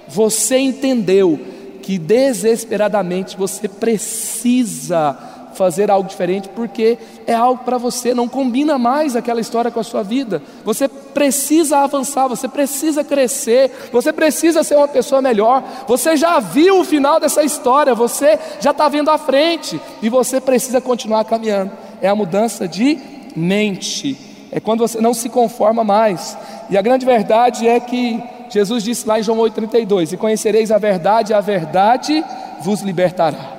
Você 0.08 0.58
entendeu 0.58 1.40
que 1.82 1.98
desesperadamente 1.98 3.38
você 3.38 3.68
precisa 3.68 5.18
fazer 5.60 5.92
algo 5.92 6.08
diferente 6.08 6.48
porque 6.48 6.98
é 7.28 7.34
algo 7.34 7.66
para 7.66 7.78
você, 7.78 8.14
não 8.14 8.30
combina 8.30 8.78
mais 8.78 9.14
aquela 9.14 9.42
história 9.42 9.70
com 9.70 9.82
a 9.82 9.84
sua 9.84 10.02
vida. 10.02 10.42
Você 10.64 10.88
precisa 10.88 11.80
avançar, 11.80 12.30
você 12.30 12.48
precisa 12.48 13.04
crescer, 13.04 13.90
você 13.92 14.14
precisa 14.14 14.64
ser 14.64 14.78
uma 14.78 14.88
pessoa 14.88 15.22
melhor. 15.22 15.62
Você 15.86 16.16
já 16.16 16.40
viu 16.40 16.80
o 16.80 16.86
final 16.86 17.20
dessa 17.20 17.44
história, 17.44 17.94
você 17.94 18.40
já 18.62 18.72
está 18.72 18.88
vendo 18.88 19.12
a 19.12 19.18
frente 19.18 19.82
e 20.02 20.08
você 20.08 20.40
precisa 20.40 20.80
continuar 20.80 21.26
caminhando. 21.26 21.74
É 22.02 22.08
a 22.08 22.16
mudança 22.16 22.66
de 22.66 22.98
mente. 23.36 24.18
É 24.54 24.62
quando 24.62 24.80
você 24.80 25.02
não 25.02 25.14
se 25.14 25.28
conforma 25.28 25.84
mais. 25.84 26.38
E 26.70 26.78
a 26.78 26.82
grande 26.82 27.06
verdade 27.06 27.68
é 27.68 27.82
que 27.82 28.24
Jesus 28.50 28.82
disse 28.82 29.06
lá 29.06 29.20
em 29.20 29.24
João 29.24 29.40
8,32: 29.40 30.14
E 30.14 30.18
conhecereis 30.18 30.72
a 30.72 30.78
verdade, 30.78 31.34
a 31.34 31.42
verdade 31.42 32.24
vos 32.62 32.80
libertará. 32.80 33.59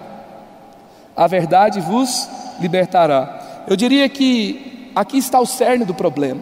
A 1.20 1.26
verdade 1.26 1.82
vos 1.82 2.26
libertará. 2.62 3.64
Eu 3.68 3.76
diria 3.76 4.08
que 4.08 4.90
aqui 4.96 5.18
está 5.18 5.38
o 5.38 5.44
cerne 5.44 5.84
do 5.84 5.92
problema. 5.92 6.40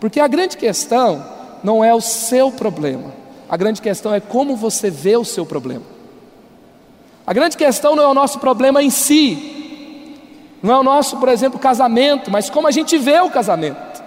Porque 0.00 0.18
a 0.18 0.26
grande 0.26 0.56
questão 0.56 1.24
não 1.62 1.84
é 1.84 1.94
o 1.94 2.00
seu 2.00 2.50
problema, 2.50 3.14
a 3.48 3.56
grande 3.56 3.80
questão 3.80 4.12
é 4.12 4.18
como 4.18 4.56
você 4.56 4.90
vê 4.90 5.16
o 5.16 5.24
seu 5.24 5.46
problema. 5.46 5.84
A 7.24 7.32
grande 7.32 7.56
questão 7.56 7.94
não 7.94 8.02
é 8.02 8.08
o 8.08 8.14
nosso 8.14 8.40
problema 8.40 8.82
em 8.82 8.90
si, 8.90 10.18
não 10.60 10.74
é 10.74 10.78
o 10.80 10.82
nosso, 10.82 11.18
por 11.18 11.28
exemplo, 11.28 11.60
casamento, 11.60 12.28
mas 12.28 12.50
como 12.50 12.66
a 12.66 12.72
gente 12.72 12.98
vê 12.98 13.20
o 13.20 13.30
casamento. 13.30 14.02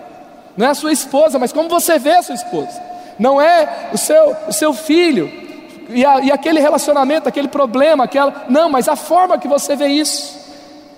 Não 0.57 0.67
é 0.67 0.71
a 0.71 0.75
sua 0.75 0.91
esposa, 0.91 1.39
mas 1.39 1.53
como 1.53 1.69
você 1.69 1.97
vê 1.97 2.17
a 2.17 2.21
sua 2.21 2.35
esposa. 2.35 2.83
Não 3.17 3.39
é 3.39 3.91
o 3.93 3.97
seu, 3.97 4.35
o 4.49 4.51
seu 4.51 4.73
filho 4.73 5.44
e, 5.89 6.05
a, 6.05 6.21
e 6.21 6.31
aquele 6.31 6.59
relacionamento, 6.59 7.27
aquele 7.27 7.47
problema, 7.47 8.03
aquela. 8.05 8.45
Não, 8.49 8.69
mas 8.69 8.87
a 8.87 8.95
forma 8.95 9.37
que 9.37 9.47
você 9.47 9.75
vê 9.75 9.87
isso. 9.87 10.37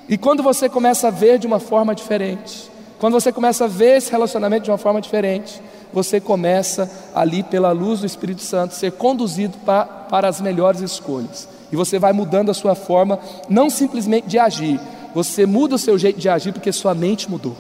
E 0.10 0.17
quando 0.17 0.41
você 0.41 0.69
começa 0.69 1.08
a 1.08 1.12
ver 1.12 1.38
de 1.38 1.47
uma 1.47 1.60
forma 1.60 1.93
diferente, 1.93 2.69
quando 3.00 3.13
você 3.13 3.32
começa 3.32 3.65
a 3.65 3.67
ver 3.67 3.97
esse 3.97 4.12
relacionamento 4.12 4.63
de 4.63 4.71
uma 4.71 4.78
forma 4.78 5.02
diferente, 5.02 5.62
você 5.93 6.19
começa 6.19 6.89
ali 7.13 7.43
pela 7.43 7.71
luz 7.71 8.02
do 8.02 8.06
Espírito 8.06 8.41
Santo 8.41 8.73
ser 8.73 8.91
conduzido 8.93 9.58
para, 9.65 9.86
para 9.86 10.28
as 10.28 10.41
melhores 10.41 10.82
escolhas. 10.82 11.47
E 11.71 11.76
você 11.76 12.00
vai 12.00 12.13
mudando 12.13 12.50
a 12.50 12.54
sua 12.54 12.76
forma, 12.76 13.19
não 13.50 13.69
simplesmente 13.69 14.28
de 14.28 14.39
agir, 14.39 14.80
você 15.13 15.45
muda 15.45 15.76
o 15.76 15.80
seu 15.80 15.97
jeito 15.97 16.19
de 16.19 16.30
agir 16.30 16.54
porque 16.54 16.71
sua 16.71 16.93
mente 16.93 17.30
mudou. 17.30 17.56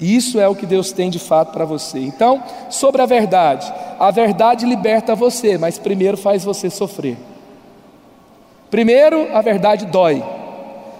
Isso 0.00 0.40
é 0.40 0.48
o 0.48 0.54
que 0.54 0.66
Deus 0.66 0.92
tem 0.92 1.08
de 1.08 1.18
fato 1.18 1.52
para 1.52 1.64
você. 1.64 1.98
Então, 2.00 2.42
sobre 2.68 3.00
a 3.00 3.06
verdade, 3.06 3.72
a 3.98 4.10
verdade 4.10 4.66
liberta 4.66 5.14
você, 5.14 5.56
mas 5.56 5.78
primeiro 5.78 6.16
faz 6.16 6.44
você 6.44 6.68
sofrer. 6.68 7.16
Primeiro, 8.70 9.34
a 9.34 9.40
verdade 9.40 9.86
dói, 9.86 10.24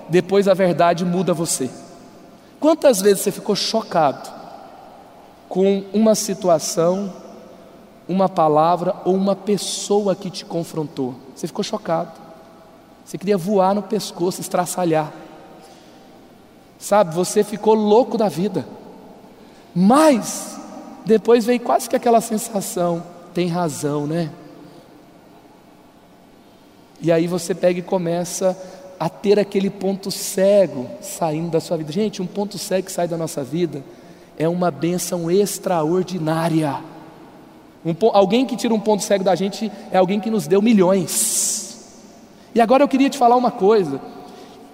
depois, 0.08 0.46
a 0.46 0.54
verdade 0.54 1.04
muda 1.04 1.34
você. 1.34 1.68
Quantas 2.60 3.00
vezes 3.00 3.20
você 3.20 3.32
ficou 3.32 3.56
chocado 3.56 4.30
com 5.48 5.82
uma 5.92 6.14
situação, 6.14 7.12
uma 8.08 8.28
palavra 8.28 8.94
ou 9.04 9.14
uma 9.14 9.34
pessoa 9.34 10.14
que 10.14 10.30
te 10.30 10.44
confrontou? 10.44 11.14
Você 11.34 11.46
ficou 11.46 11.64
chocado. 11.64 12.12
Você 13.04 13.18
queria 13.18 13.36
voar 13.36 13.74
no 13.74 13.82
pescoço, 13.82 14.40
estraçalhar. 14.40 15.12
Sabe, 16.78 17.14
você 17.14 17.42
ficou 17.42 17.74
louco 17.74 18.16
da 18.16 18.28
vida. 18.28 18.64
Mas 19.74 20.58
depois 21.04 21.44
veio 21.44 21.60
quase 21.60 21.88
que 21.88 21.96
aquela 21.96 22.20
sensação, 22.20 23.02
tem 23.32 23.48
razão, 23.48 24.06
né? 24.06 24.30
E 27.00 27.10
aí 27.12 27.26
você 27.26 27.54
pega 27.54 27.80
e 27.80 27.82
começa 27.82 28.56
a 28.98 29.08
ter 29.08 29.38
aquele 29.38 29.68
ponto 29.68 30.10
cego 30.10 30.88
saindo 31.02 31.50
da 31.50 31.60
sua 31.60 31.76
vida. 31.76 31.92
Gente, 31.92 32.22
um 32.22 32.26
ponto 32.26 32.56
cego 32.56 32.86
que 32.86 32.92
sai 32.92 33.08
da 33.08 33.16
nossa 33.16 33.42
vida 33.42 33.84
é 34.38 34.48
uma 34.48 34.70
bênção 34.70 35.30
extraordinária. 35.30 36.78
Um, 37.84 37.94
alguém 38.12 38.46
que 38.46 38.56
tira 38.56 38.72
um 38.72 38.80
ponto 38.80 39.02
cego 39.02 39.22
da 39.22 39.34
gente 39.34 39.70
é 39.92 39.98
alguém 39.98 40.20
que 40.20 40.30
nos 40.30 40.46
deu 40.46 40.62
milhões. 40.62 41.64
E 42.54 42.60
agora 42.60 42.82
eu 42.82 42.88
queria 42.88 43.10
te 43.10 43.18
falar 43.18 43.36
uma 43.36 43.50
coisa: 43.50 44.00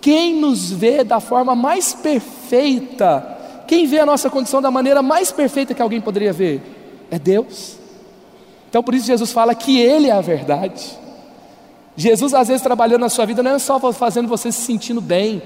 quem 0.00 0.40
nos 0.40 0.70
vê 0.70 1.02
da 1.02 1.18
forma 1.18 1.56
mais 1.56 1.92
perfeita, 1.92 3.39
quem 3.70 3.86
vê 3.86 4.00
a 4.00 4.04
nossa 4.04 4.28
condição 4.28 4.60
da 4.60 4.68
maneira 4.68 5.00
mais 5.00 5.30
perfeita 5.30 5.72
que 5.72 5.80
alguém 5.80 6.00
poderia 6.00 6.32
ver, 6.32 6.60
é 7.08 7.20
Deus. 7.20 7.76
Então 8.68 8.82
por 8.82 8.92
isso 8.96 9.06
Jesus 9.06 9.30
fala 9.30 9.54
que 9.54 9.78
Ele 9.78 10.08
é 10.08 10.12
a 10.12 10.20
verdade. 10.20 10.98
Jesus, 11.94 12.34
às 12.34 12.48
vezes, 12.48 12.64
trabalhando 12.64 13.02
na 13.02 13.08
sua 13.08 13.24
vida, 13.26 13.44
não 13.44 13.52
é 13.52 13.58
só 13.60 13.78
fazendo 13.92 14.26
você 14.26 14.50
se 14.50 14.62
sentindo 14.62 15.00
bem, 15.00 15.40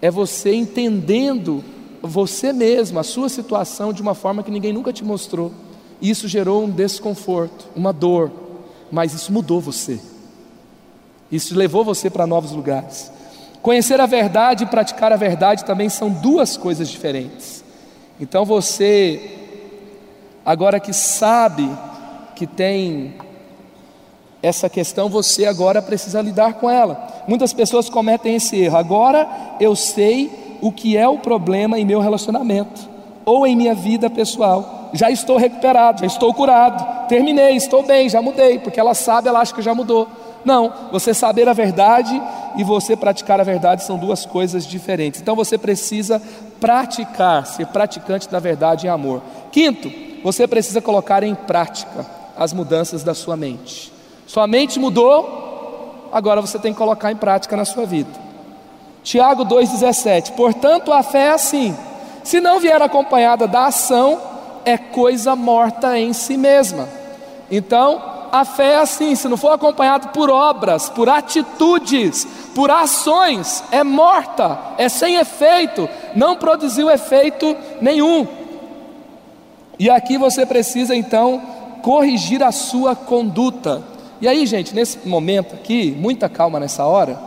é 0.00 0.12
você 0.12 0.54
entendendo 0.54 1.64
você 2.00 2.52
mesmo, 2.52 3.00
a 3.00 3.02
sua 3.02 3.28
situação, 3.28 3.92
de 3.92 4.00
uma 4.00 4.14
forma 4.14 4.44
que 4.44 4.50
ninguém 4.52 4.72
nunca 4.72 4.92
te 4.92 5.02
mostrou. 5.02 5.50
Isso 6.00 6.28
gerou 6.28 6.62
um 6.62 6.70
desconforto, 6.70 7.68
uma 7.74 7.92
dor, 7.92 8.30
mas 8.92 9.12
isso 9.12 9.32
mudou 9.32 9.60
você. 9.60 9.98
Isso 11.32 11.56
levou 11.56 11.82
você 11.82 12.08
para 12.08 12.28
novos 12.28 12.52
lugares. 12.52 13.10
Conhecer 13.62 14.00
a 14.00 14.06
verdade 14.06 14.64
e 14.64 14.66
praticar 14.66 15.12
a 15.12 15.16
verdade 15.16 15.64
também 15.64 15.88
são 15.88 16.10
duas 16.10 16.56
coisas 16.56 16.88
diferentes. 16.88 17.62
Então 18.18 18.44
você, 18.44 19.38
agora 20.44 20.80
que 20.80 20.92
sabe 20.92 21.70
que 22.34 22.46
tem 22.46 23.14
essa 24.42 24.70
questão 24.70 25.08
você 25.08 25.44
agora 25.44 25.82
precisa 25.82 26.22
lidar 26.22 26.54
com 26.54 26.70
ela. 26.70 27.24
Muitas 27.28 27.52
pessoas 27.52 27.90
cometem 27.90 28.36
esse 28.36 28.56
erro. 28.56 28.76
Agora 28.76 29.28
eu 29.60 29.76
sei 29.76 30.58
o 30.60 30.72
que 30.72 30.96
é 30.96 31.08
o 31.08 31.18
problema 31.18 31.78
em 31.78 31.84
meu 31.84 32.00
relacionamento 32.00 32.88
ou 33.24 33.46
em 33.46 33.54
minha 33.54 33.74
vida 33.74 34.08
pessoal. 34.08 34.90
Já 34.92 35.10
estou 35.10 35.36
recuperado, 35.36 36.00
já 36.00 36.06
estou 36.06 36.32
curado, 36.34 37.06
terminei, 37.08 37.54
estou 37.54 37.82
bem, 37.82 38.08
já 38.08 38.20
mudei, 38.20 38.58
porque 38.58 38.80
ela 38.80 38.94
sabe, 38.94 39.28
ela 39.28 39.40
acha 39.40 39.54
que 39.54 39.62
já 39.62 39.74
mudou. 39.74 40.08
Não, 40.44 40.72
você 40.90 41.12
saber 41.12 41.48
a 41.48 41.52
verdade 41.52 42.20
e 42.56 42.64
você 42.64 42.96
praticar 42.96 43.40
a 43.40 43.44
verdade 43.44 43.84
são 43.84 43.98
duas 43.98 44.26
coisas 44.26 44.66
diferentes. 44.66 45.20
Então 45.20 45.36
você 45.36 45.56
precisa 45.56 46.20
praticar, 46.60 47.46
ser 47.46 47.66
praticante 47.66 48.28
da 48.28 48.38
verdade 48.38 48.86
em 48.86 48.90
amor. 48.90 49.22
Quinto, 49.50 49.90
você 50.22 50.46
precisa 50.46 50.80
colocar 50.80 51.22
em 51.22 51.34
prática 51.34 52.06
as 52.36 52.52
mudanças 52.52 53.02
da 53.02 53.14
sua 53.14 53.36
mente. 53.36 53.92
Sua 54.26 54.46
mente 54.46 54.78
mudou, 54.78 56.08
agora 56.12 56.40
você 56.40 56.58
tem 56.58 56.72
que 56.72 56.78
colocar 56.78 57.10
em 57.10 57.16
prática 57.16 57.56
na 57.56 57.64
sua 57.64 57.86
vida. 57.86 58.10
Tiago 59.02 59.44
2,17: 59.44 60.32
Portanto, 60.32 60.92
a 60.92 61.02
fé 61.02 61.26
é 61.26 61.30
assim, 61.30 61.76
se 62.22 62.40
não 62.40 62.60
vier 62.60 62.80
acompanhada 62.80 63.46
da 63.48 63.66
ação, 63.66 64.20
é 64.64 64.76
coisa 64.76 65.34
morta 65.34 65.98
em 65.98 66.12
si 66.12 66.36
mesma. 66.36 66.88
Então, 67.50 68.19
a 68.32 68.44
fé 68.44 68.72
é 68.72 68.76
assim, 68.78 69.14
se 69.14 69.28
não 69.28 69.36
for 69.36 69.52
acompanhado 69.52 70.08
por 70.08 70.30
obras, 70.30 70.88
por 70.88 71.08
atitudes, 71.08 72.26
por 72.54 72.70
ações, 72.70 73.62
é 73.70 73.82
morta, 73.82 74.58
é 74.78 74.88
sem 74.88 75.16
efeito, 75.16 75.88
não 76.14 76.36
produziu 76.36 76.90
efeito 76.90 77.56
nenhum. 77.80 78.26
E 79.78 79.88
aqui 79.88 80.18
você 80.18 80.44
precisa 80.44 80.94
então 80.94 81.40
corrigir 81.82 82.42
a 82.42 82.52
sua 82.52 82.94
conduta. 82.94 83.82
E 84.20 84.28
aí, 84.28 84.44
gente, 84.46 84.74
nesse 84.74 85.08
momento 85.08 85.54
aqui, 85.54 85.96
muita 85.98 86.28
calma 86.28 86.60
nessa 86.60 86.84
hora. 86.84 87.18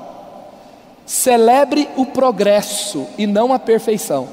Celebre 1.06 1.90
o 1.98 2.06
progresso 2.06 3.08
e 3.18 3.28
não 3.28 3.52
a 3.52 3.60
perfeição, 3.60 4.30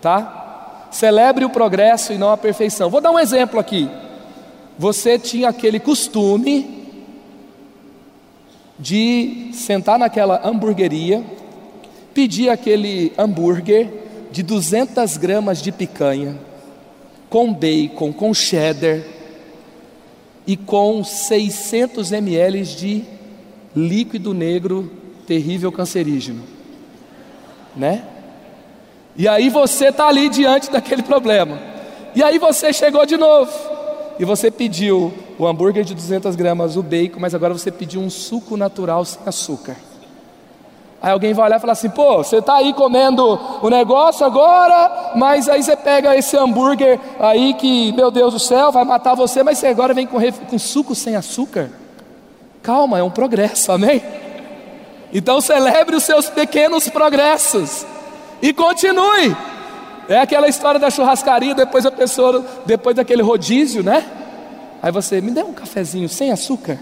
tá? 0.00 0.86
Celebre 0.90 1.44
o 1.44 1.50
progresso 1.50 2.12
e 2.12 2.18
não 2.18 2.30
a 2.30 2.36
perfeição. 2.36 2.90
Vou 2.90 3.00
dar 3.00 3.10
um 3.10 3.18
exemplo 3.18 3.58
aqui. 3.58 3.90
Você 4.78 5.18
tinha 5.18 5.48
aquele 5.48 5.80
costume 5.80 6.86
de 8.78 9.50
sentar 9.54 9.98
naquela 9.98 10.46
hamburgueria, 10.46 11.24
pedir 12.12 12.50
aquele 12.50 13.12
hambúrguer 13.16 13.88
de 14.30 14.42
200 14.42 15.16
gramas 15.16 15.62
de 15.62 15.72
picanha, 15.72 16.38
com 17.30 17.52
bacon, 17.52 18.12
com 18.12 18.34
cheddar, 18.34 19.02
e 20.46 20.56
com 20.56 21.02
600 21.02 22.12
ml 22.12 22.62
de 22.62 23.04
líquido 23.74 24.32
negro 24.32 24.92
terrível 25.26 25.72
cancerígeno, 25.72 26.42
né? 27.74 28.04
E 29.16 29.26
aí 29.26 29.48
você 29.48 29.88
está 29.88 30.06
ali 30.06 30.28
diante 30.28 30.70
daquele 30.70 31.02
problema. 31.02 31.58
E 32.14 32.22
aí 32.22 32.38
você 32.38 32.72
chegou 32.72 33.04
de 33.06 33.16
novo 33.16 33.75
e 34.18 34.24
você 34.24 34.50
pediu 34.50 35.12
o 35.38 35.46
hambúrguer 35.46 35.84
de 35.84 35.94
200 35.94 36.34
gramas, 36.36 36.76
o 36.76 36.82
bacon, 36.82 37.20
mas 37.20 37.34
agora 37.34 37.52
você 37.52 37.70
pediu 37.70 38.00
um 38.00 38.10
suco 38.10 38.56
natural 38.56 39.04
sem 39.04 39.20
açúcar. 39.26 39.76
Aí 41.02 41.12
alguém 41.12 41.34
vai 41.34 41.46
olhar 41.46 41.58
e 41.58 41.60
falar 41.60 41.74
assim: 41.74 41.90
pô, 41.90 42.18
você 42.18 42.38
está 42.38 42.56
aí 42.56 42.72
comendo 42.72 43.38
o 43.62 43.68
negócio 43.68 44.24
agora, 44.24 45.12
mas 45.14 45.48
aí 45.48 45.62
você 45.62 45.76
pega 45.76 46.16
esse 46.16 46.36
hambúrguer 46.36 46.98
aí 47.20 47.54
que, 47.54 47.92
meu 47.92 48.10
Deus 48.10 48.32
do 48.32 48.40
céu, 48.40 48.72
vai 48.72 48.84
matar 48.84 49.14
você, 49.14 49.42
mas 49.42 49.58
você 49.58 49.68
agora 49.68 49.92
vem 49.92 50.06
com, 50.06 50.18
com 50.48 50.58
suco 50.58 50.94
sem 50.94 51.14
açúcar. 51.14 51.70
Calma, 52.62 52.98
é 52.98 53.02
um 53.02 53.10
progresso, 53.10 53.70
amém? 53.70 54.02
Então 55.12 55.40
celebre 55.40 55.94
os 55.94 56.02
seus 56.02 56.28
pequenos 56.28 56.88
progressos 56.88 57.86
e 58.42 58.52
continue. 58.52 59.36
É 60.08 60.18
aquela 60.18 60.48
história 60.48 60.78
da 60.78 60.90
churrascaria, 60.90 61.54
depois 61.54 61.84
a 61.84 61.90
pessoa, 61.90 62.44
depois 62.64 62.94
daquele 62.94 63.22
rodízio, 63.22 63.82
né? 63.82 64.04
Aí 64.82 64.92
você 64.92 65.20
me 65.20 65.30
dê 65.30 65.42
um 65.42 65.52
cafezinho 65.52 66.08
sem 66.08 66.30
açúcar. 66.30 66.78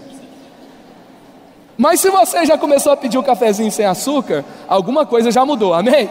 Mas 1.77 1.99
se 1.99 2.09
você 2.09 2.45
já 2.45 2.57
começou 2.57 2.91
a 2.91 2.97
pedir 2.97 3.17
um 3.17 3.23
cafezinho 3.23 3.71
sem 3.71 3.85
açúcar, 3.85 4.45
alguma 4.67 5.05
coisa 5.05 5.31
já 5.31 5.45
mudou, 5.45 5.73
amém? 5.73 6.09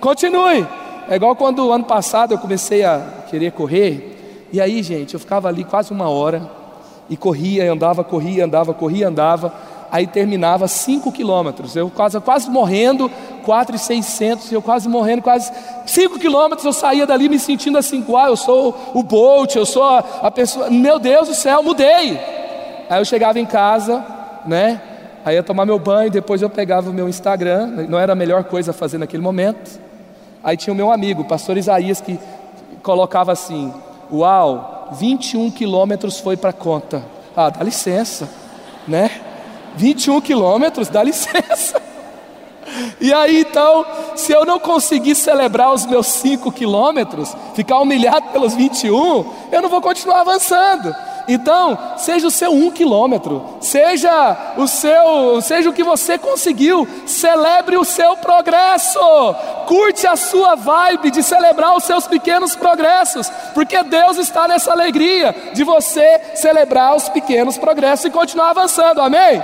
Continue. 0.00 0.66
É 1.08 1.16
igual 1.16 1.36
quando 1.36 1.70
ano 1.70 1.84
passado 1.84 2.34
eu 2.34 2.38
comecei 2.38 2.84
a 2.84 3.00
querer 3.28 3.52
correr, 3.52 4.48
e 4.52 4.60
aí, 4.60 4.82
gente, 4.82 5.14
eu 5.14 5.20
ficava 5.20 5.48
ali 5.48 5.64
quase 5.64 5.92
uma 5.92 6.08
hora, 6.08 6.50
e 7.08 7.16
corria, 7.16 7.70
andava, 7.70 8.02
corria, 8.02 8.44
andava, 8.44 8.74
corria, 8.74 9.08
andava, 9.08 9.52
aí 9.96 10.06
terminava 10.06 10.68
5 10.68 11.10
quilômetros, 11.10 11.74
eu 11.74 11.88
quase, 11.88 12.20
quase 12.20 12.50
morrendo, 12.50 13.10
4,600, 13.42 14.52
eu 14.52 14.60
quase 14.60 14.86
morrendo, 14.90 15.22
quase 15.22 15.50
5 15.86 16.18
quilômetros, 16.18 16.66
eu 16.66 16.72
saía 16.74 17.06
dali 17.06 17.30
me 17.30 17.38
sentindo 17.38 17.78
assim, 17.78 18.04
ah, 18.14 18.28
eu 18.28 18.36
sou 18.36 18.76
o 18.92 19.02
Bolt, 19.02 19.56
eu 19.56 19.64
sou 19.64 19.82
a, 19.82 20.04
a 20.20 20.30
pessoa, 20.30 20.68
meu 20.68 20.98
Deus 20.98 21.28
do 21.28 21.34
céu, 21.34 21.62
mudei. 21.62 22.20
Aí 22.90 23.00
eu 23.00 23.06
chegava 23.06 23.40
em 23.40 23.46
casa, 23.46 24.04
né? 24.44 24.82
Aí 25.24 25.36
ia 25.36 25.42
tomar 25.42 25.64
meu 25.64 25.78
banho, 25.78 26.10
depois 26.10 26.42
eu 26.42 26.50
pegava 26.50 26.90
o 26.90 26.92
meu 26.92 27.08
Instagram, 27.08 27.86
não 27.88 27.98
era 27.98 28.12
a 28.12 28.16
melhor 28.16 28.44
coisa 28.44 28.72
a 28.72 28.74
fazer 28.74 28.98
naquele 28.98 29.22
momento. 29.22 29.80
Aí 30.44 30.58
tinha 30.58 30.74
o 30.74 30.76
meu 30.76 30.92
amigo, 30.92 31.22
o 31.22 31.24
pastor 31.24 31.56
Isaías, 31.56 32.02
que 32.02 32.20
colocava 32.82 33.32
assim: 33.32 33.72
Uau, 34.12 34.90
21 34.92 35.50
quilômetros 35.52 36.20
foi 36.20 36.36
para 36.36 36.52
conta. 36.52 37.02
Ah, 37.34 37.48
dá 37.48 37.64
licença, 37.64 38.28
né? 38.86 39.10
21 39.76 40.20
quilômetros, 40.20 40.88
dá 40.88 41.02
licença. 41.02 41.82
E 43.00 43.12
aí 43.12 43.40
então 43.40 43.86
se 44.16 44.32
eu 44.32 44.44
não 44.44 44.58
conseguir 44.58 45.14
celebrar 45.14 45.72
os 45.72 45.86
meus 45.86 46.06
5 46.06 46.50
quilômetros, 46.50 47.34
ficar 47.54 47.78
humilhado 47.78 48.28
pelos 48.28 48.54
21, 48.54 49.24
eu 49.52 49.62
não 49.62 49.68
vou 49.68 49.80
continuar 49.80 50.20
avançando. 50.20 50.94
Então, 51.28 51.76
seja 51.96 52.28
o 52.28 52.30
seu 52.30 52.52
um 52.52 52.70
quilômetro, 52.70 53.56
seja 53.60 54.54
o 54.56 54.68
seu, 54.68 55.40
seja 55.42 55.68
o 55.68 55.72
que 55.72 55.82
você 55.82 56.16
conseguiu, 56.16 56.86
celebre 57.04 57.76
o 57.76 57.84
seu 57.84 58.16
progresso, 58.16 59.00
curte 59.66 60.06
a 60.06 60.14
sua 60.14 60.54
vibe 60.54 61.10
de 61.10 61.24
celebrar 61.24 61.76
os 61.76 61.82
seus 61.82 62.06
pequenos 62.06 62.54
progressos, 62.54 63.28
porque 63.54 63.82
Deus 63.82 64.18
está 64.18 64.46
nessa 64.46 64.70
alegria 64.70 65.34
de 65.52 65.64
você 65.64 66.20
celebrar 66.36 66.94
os 66.94 67.08
pequenos 67.08 67.58
progressos 67.58 68.06
e 68.06 68.10
continuar 68.10 68.50
avançando, 68.50 69.00
amém? 69.00 69.42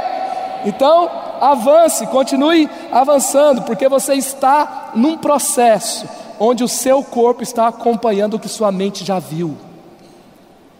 Então, 0.65 1.11
avance, 1.41 2.07
continue 2.07 2.69
avançando, 2.91 3.63
porque 3.63 3.89
você 3.89 4.15
está 4.15 4.93
num 4.95 5.19
processo 5.19 6.07
onde 6.39 6.63
o 6.65 6.69
seu 6.69 7.03
corpo 7.03 7.43
está 7.43 7.69
acompanhando 7.69 8.35
o 8.35 8.39
que 8.39 8.49
sua 8.49 8.73
mente 8.73 9.05
já 9.05 9.19
viu. 9.19 9.57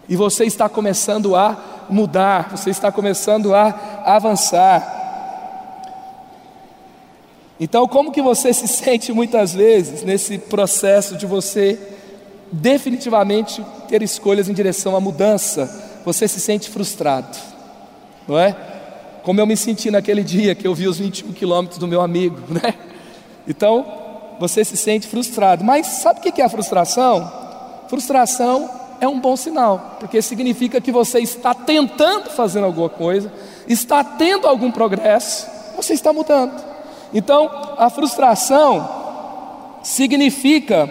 E 0.07 0.15
você 0.15 0.45
está 0.45 0.67
começando 0.67 1.35
a 1.35 1.57
mudar, 1.89 2.49
você 2.49 2.69
está 2.69 2.91
começando 2.91 3.53
a 3.53 4.03
avançar. 4.05 5.01
Então, 7.59 7.87
como 7.87 8.11
que 8.11 8.21
você 8.21 8.53
se 8.53 8.67
sente 8.69 9.13
muitas 9.13 9.53
vezes 9.53 10.03
nesse 10.03 10.37
processo 10.37 11.15
de 11.15 11.25
você 11.25 11.79
definitivamente 12.51 13.65
ter 13.87 14.01
escolhas 14.01 14.49
em 14.49 14.53
direção 14.53 14.95
à 14.95 14.99
mudança? 14.99 16.01
Você 16.03 16.27
se 16.27 16.39
sente 16.39 16.69
frustrado, 16.69 17.37
não 18.27 18.37
é? 18.37 18.72
Como 19.23 19.39
eu 19.39 19.47
me 19.47 19.55
senti 19.57 19.89
naquele 19.89 20.23
dia 20.23 20.53
que 20.53 20.67
eu 20.67 20.75
vi 20.75 20.87
os 20.87 20.99
21 20.99 21.31
quilômetros 21.33 21.79
do 21.79 21.87
meu 21.87 22.01
amigo, 22.01 22.37
né? 22.51 22.73
Então, 23.47 23.85
você 24.39 24.63
se 24.63 24.77
sente 24.77 25.07
frustrado. 25.07 25.63
Mas 25.63 25.87
sabe 25.87 26.19
o 26.19 26.21
que 26.21 26.41
é 26.41 26.45
a 26.45 26.49
frustração? 26.49 27.31
Frustração 27.87 28.69
é 28.99 29.07
um 29.07 29.19
bom 29.19 29.35
sinal, 29.35 29.97
porque 29.99 30.21
significa 30.21 30.79
que 30.79 30.91
você 30.91 31.19
está 31.19 31.53
tentando 31.53 32.29
fazer 32.29 32.63
alguma 32.63 32.89
coisa, 32.89 33.31
está 33.67 34.03
tendo 34.03 34.47
algum 34.47 34.71
progresso, 34.71 35.47
você 35.75 35.93
está 35.93 36.13
mudando. 36.13 36.53
Então, 37.13 37.49
a 37.77 37.89
frustração 37.89 38.89
significa 39.83 40.89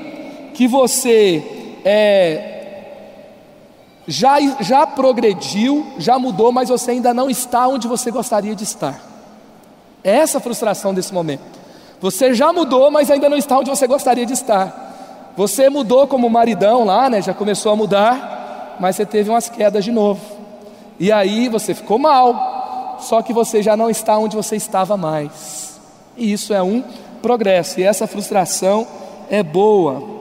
que 0.55 0.69
você 0.69 1.43
é, 1.85 2.52
já, 4.07 4.39
já 4.61 4.87
progrediu, 4.87 5.87
já 5.99 6.19
mudou, 6.19 6.51
mas 6.51 6.69
você 6.69 6.93
ainda 6.93 7.15
não 7.15 7.31
está 7.31 7.69
onde 7.69 7.87
você 7.87 8.11
gostaria 8.11 8.55
de 8.55 8.65
estar. 8.65 9.01
É 10.03 10.17
essa 10.17 10.39
a 10.39 10.41
frustração 10.41 10.93
desse 10.93 11.15
momento. 11.15 11.43
Você 12.01 12.35
já 12.35 12.53
mudou, 12.53 12.91
mas 12.91 13.11
ainda 13.11 13.29
não 13.29 13.37
está 13.37 13.59
onde 13.59 13.71
você 13.71 13.87
gostaria 13.87 14.27
de 14.27 14.33
estar. 14.33 15.33
Você 15.37 15.71
mudou 15.71 16.07
como 16.07 16.29
maridão 16.29 16.85
lá, 16.85 17.09
né? 17.09 17.23
Já 17.23 17.33
começou 17.33 17.73
a 17.73 17.77
mudar, 17.77 18.77
mas 18.81 18.97
você 18.97 19.07
teve 19.07 19.31
umas 19.31 19.49
quedas 19.49 19.85
de 19.85 19.93
novo. 19.93 20.21
E 20.99 21.13
aí 21.13 21.49
você 21.49 21.75
ficou 21.75 21.99
mal. 21.99 22.99
Só 23.01 23.23
que 23.23 23.33
você 23.33 23.63
já 23.63 23.77
não 23.77 23.89
está 23.89 24.19
onde 24.19 24.37
você 24.37 24.57
estava 24.57 24.97
mais. 24.97 25.81
E 26.17 26.33
isso 26.33 26.53
é 26.53 26.63
um 26.63 26.83
progresso. 27.23 27.81
E 27.81 27.85
essa 27.85 28.07
frustração 28.07 28.87
é 29.31 29.43
boa. 29.43 30.12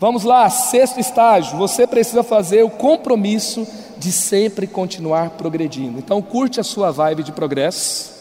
Vamos 0.00 0.22
lá, 0.22 0.48
sexto 0.48 1.00
estágio. 1.00 1.58
Você 1.58 1.86
precisa 1.86 2.22
fazer 2.22 2.62
o 2.62 2.70
compromisso 2.70 3.66
de 3.98 4.12
sempre 4.12 4.66
continuar 4.66 5.30
progredindo. 5.30 5.98
Então, 5.98 6.22
curte 6.22 6.60
a 6.60 6.64
sua 6.64 6.92
vibe 6.92 7.24
de 7.24 7.32
progresso, 7.32 8.12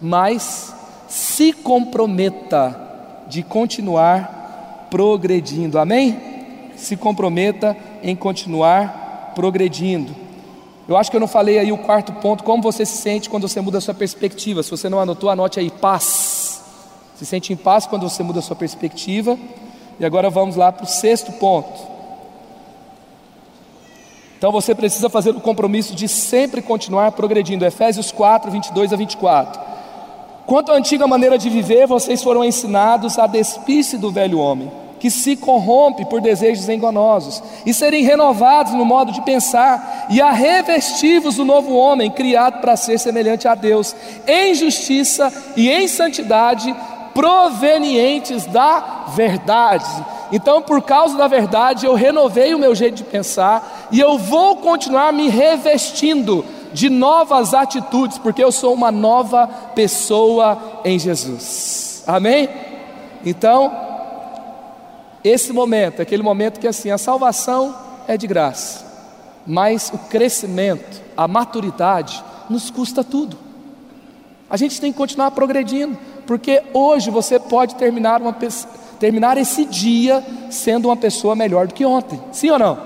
mas 0.00 0.74
se 1.08 1.54
comprometa 1.54 2.78
de 3.28 3.42
continuar 3.42 4.88
progredindo. 4.90 5.78
Amém? 5.78 6.20
Se 6.76 6.96
comprometa 6.96 7.74
em 8.02 8.14
continuar 8.14 9.32
progredindo. 9.34 10.14
Eu 10.86 10.96
acho 10.96 11.10
que 11.10 11.16
eu 11.16 11.20
não 11.20 11.26
falei 11.26 11.58
aí 11.58 11.72
o 11.72 11.78
quarto 11.78 12.12
ponto, 12.12 12.44
como 12.44 12.62
você 12.62 12.84
se 12.84 12.98
sente 12.98 13.30
quando 13.30 13.48
você 13.48 13.60
muda 13.60 13.78
a 13.78 13.80
sua 13.80 13.94
perspectiva. 13.94 14.62
Se 14.62 14.70
você 14.70 14.88
não 14.88 15.00
anotou, 15.00 15.30
anote 15.30 15.58
aí 15.58 15.70
paz. 15.70 16.62
Se 17.16 17.24
sente 17.24 17.54
em 17.54 17.56
paz 17.56 17.86
quando 17.86 18.08
você 18.08 18.22
muda 18.22 18.40
a 18.40 18.42
sua 18.42 18.54
perspectiva. 18.54 19.38
E 19.98 20.04
agora 20.04 20.28
vamos 20.28 20.56
lá 20.56 20.70
para 20.70 20.84
o 20.84 20.88
sexto 20.88 21.32
ponto. 21.32 21.96
Então 24.38 24.52
você 24.52 24.74
precisa 24.74 25.08
fazer 25.08 25.30
o 25.30 25.40
compromisso 25.40 25.94
de 25.94 26.06
sempre 26.08 26.60
continuar 26.60 27.12
progredindo. 27.12 27.64
Efésios 27.64 28.12
4, 28.12 28.50
22 28.50 28.92
a 28.92 28.96
24. 28.96 29.60
Quanto 30.46 30.70
à 30.70 30.76
antiga 30.76 31.06
maneira 31.06 31.38
de 31.38 31.50
viver, 31.50 31.86
vocês 31.86 32.22
foram 32.22 32.44
ensinados 32.44 33.18
a 33.18 33.26
despir-se 33.26 33.98
do 33.98 34.12
velho 34.12 34.38
homem, 34.38 34.70
que 35.00 35.10
se 35.10 35.34
corrompe 35.34 36.04
por 36.04 36.20
desejos 36.20 36.68
enganosos, 36.68 37.42
e 37.64 37.74
serem 37.74 38.04
renovados 38.04 38.72
no 38.72 38.84
modo 38.84 39.10
de 39.10 39.22
pensar, 39.22 40.06
e 40.08 40.20
a 40.20 40.30
revestivos 40.30 41.34
do 41.34 41.44
novo 41.44 41.74
homem, 41.74 42.10
criado 42.10 42.60
para 42.60 42.76
ser 42.76 42.98
semelhante 42.98 43.48
a 43.48 43.56
Deus, 43.56 43.96
em 44.24 44.54
justiça 44.54 45.32
e 45.56 45.68
em 45.68 45.88
santidade, 45.88 46.72
provenientes 47.16 48.44
da 48.44 49.06
verdade. 49.14 49.86
Então, 50.30 50.60
por 50.60 50.82
causa 50.82 51.16
da 51.16 51.26
verdade, 51.26 51.86
eu 51.86 51.94
renovei 51.94 52.54
o 52.54 52.58
meu 52.58 52.74
jeito 52.74 52.96
de 52.96 53.04
pensar 53.04 53.88
e 53.90 53.98
eu 53.98 54.18
vou 54.18 54.56
continuar 54.56 55.14
me 55.14 55.30
revestindo 55.30 56.44
de 56.74 56.90
novas 56.90 57.54
atitudes, 57.54 58.18
porque 58.18 58.44
eu 58.44 58.52
sou 58.52 58.74
uma 58.74 58.92
nova 58.92 59.46
pessoa 59.74 60.80
em 60.84 60.98
Jesus. 60.98 62.04
Amém? 62.06 62.50
Então, 63.24 63.74
esse 65.24 65.54
momento, 65.54 66.02
aquele 66.02 66.22
momento 66.22 66.60
que 66.60 66.68
assim, 66.68 66.90
a 66.90 66.98
salvação 66.98 67.74
é 68.06 68.18
de 68.18 68.26
graça, 68.26 68.84
mas 69.46 69.90
o 69.90 69.96
crescimento, 69.96 71.00
a 71.16 71.26
maturidade 71.26 72.22
nos 72.50 72.68
custa 72.68 73.02
tudo. 73.02 73.38
A 74.50 74.56
gente 74.58 74.78
tem 74.78 74.92
que 74.92 74.98
continuar 74.98 75.30
progredindo, 75.30 75.96
porque 76.26 76.62
hoje 76.72 77.10
você 77.10 77.38
pode 77.38 77.76
terminar, 77.76 78.20
uma, 78.20 78.36
terminar 78.98 79.38
esse 79.38 79.64
dia 79.64 80.24
sendo 80.50 80.88
uma 80.88 80.96
pessoa 80.96 81.34
melhor 81.34 81.66
do 81.66 81.74
que 81.74 81.84
ontem, 81.84 82.20
sim 82.32 82.50
ou 82.50 82.58
não? 82.58 82.78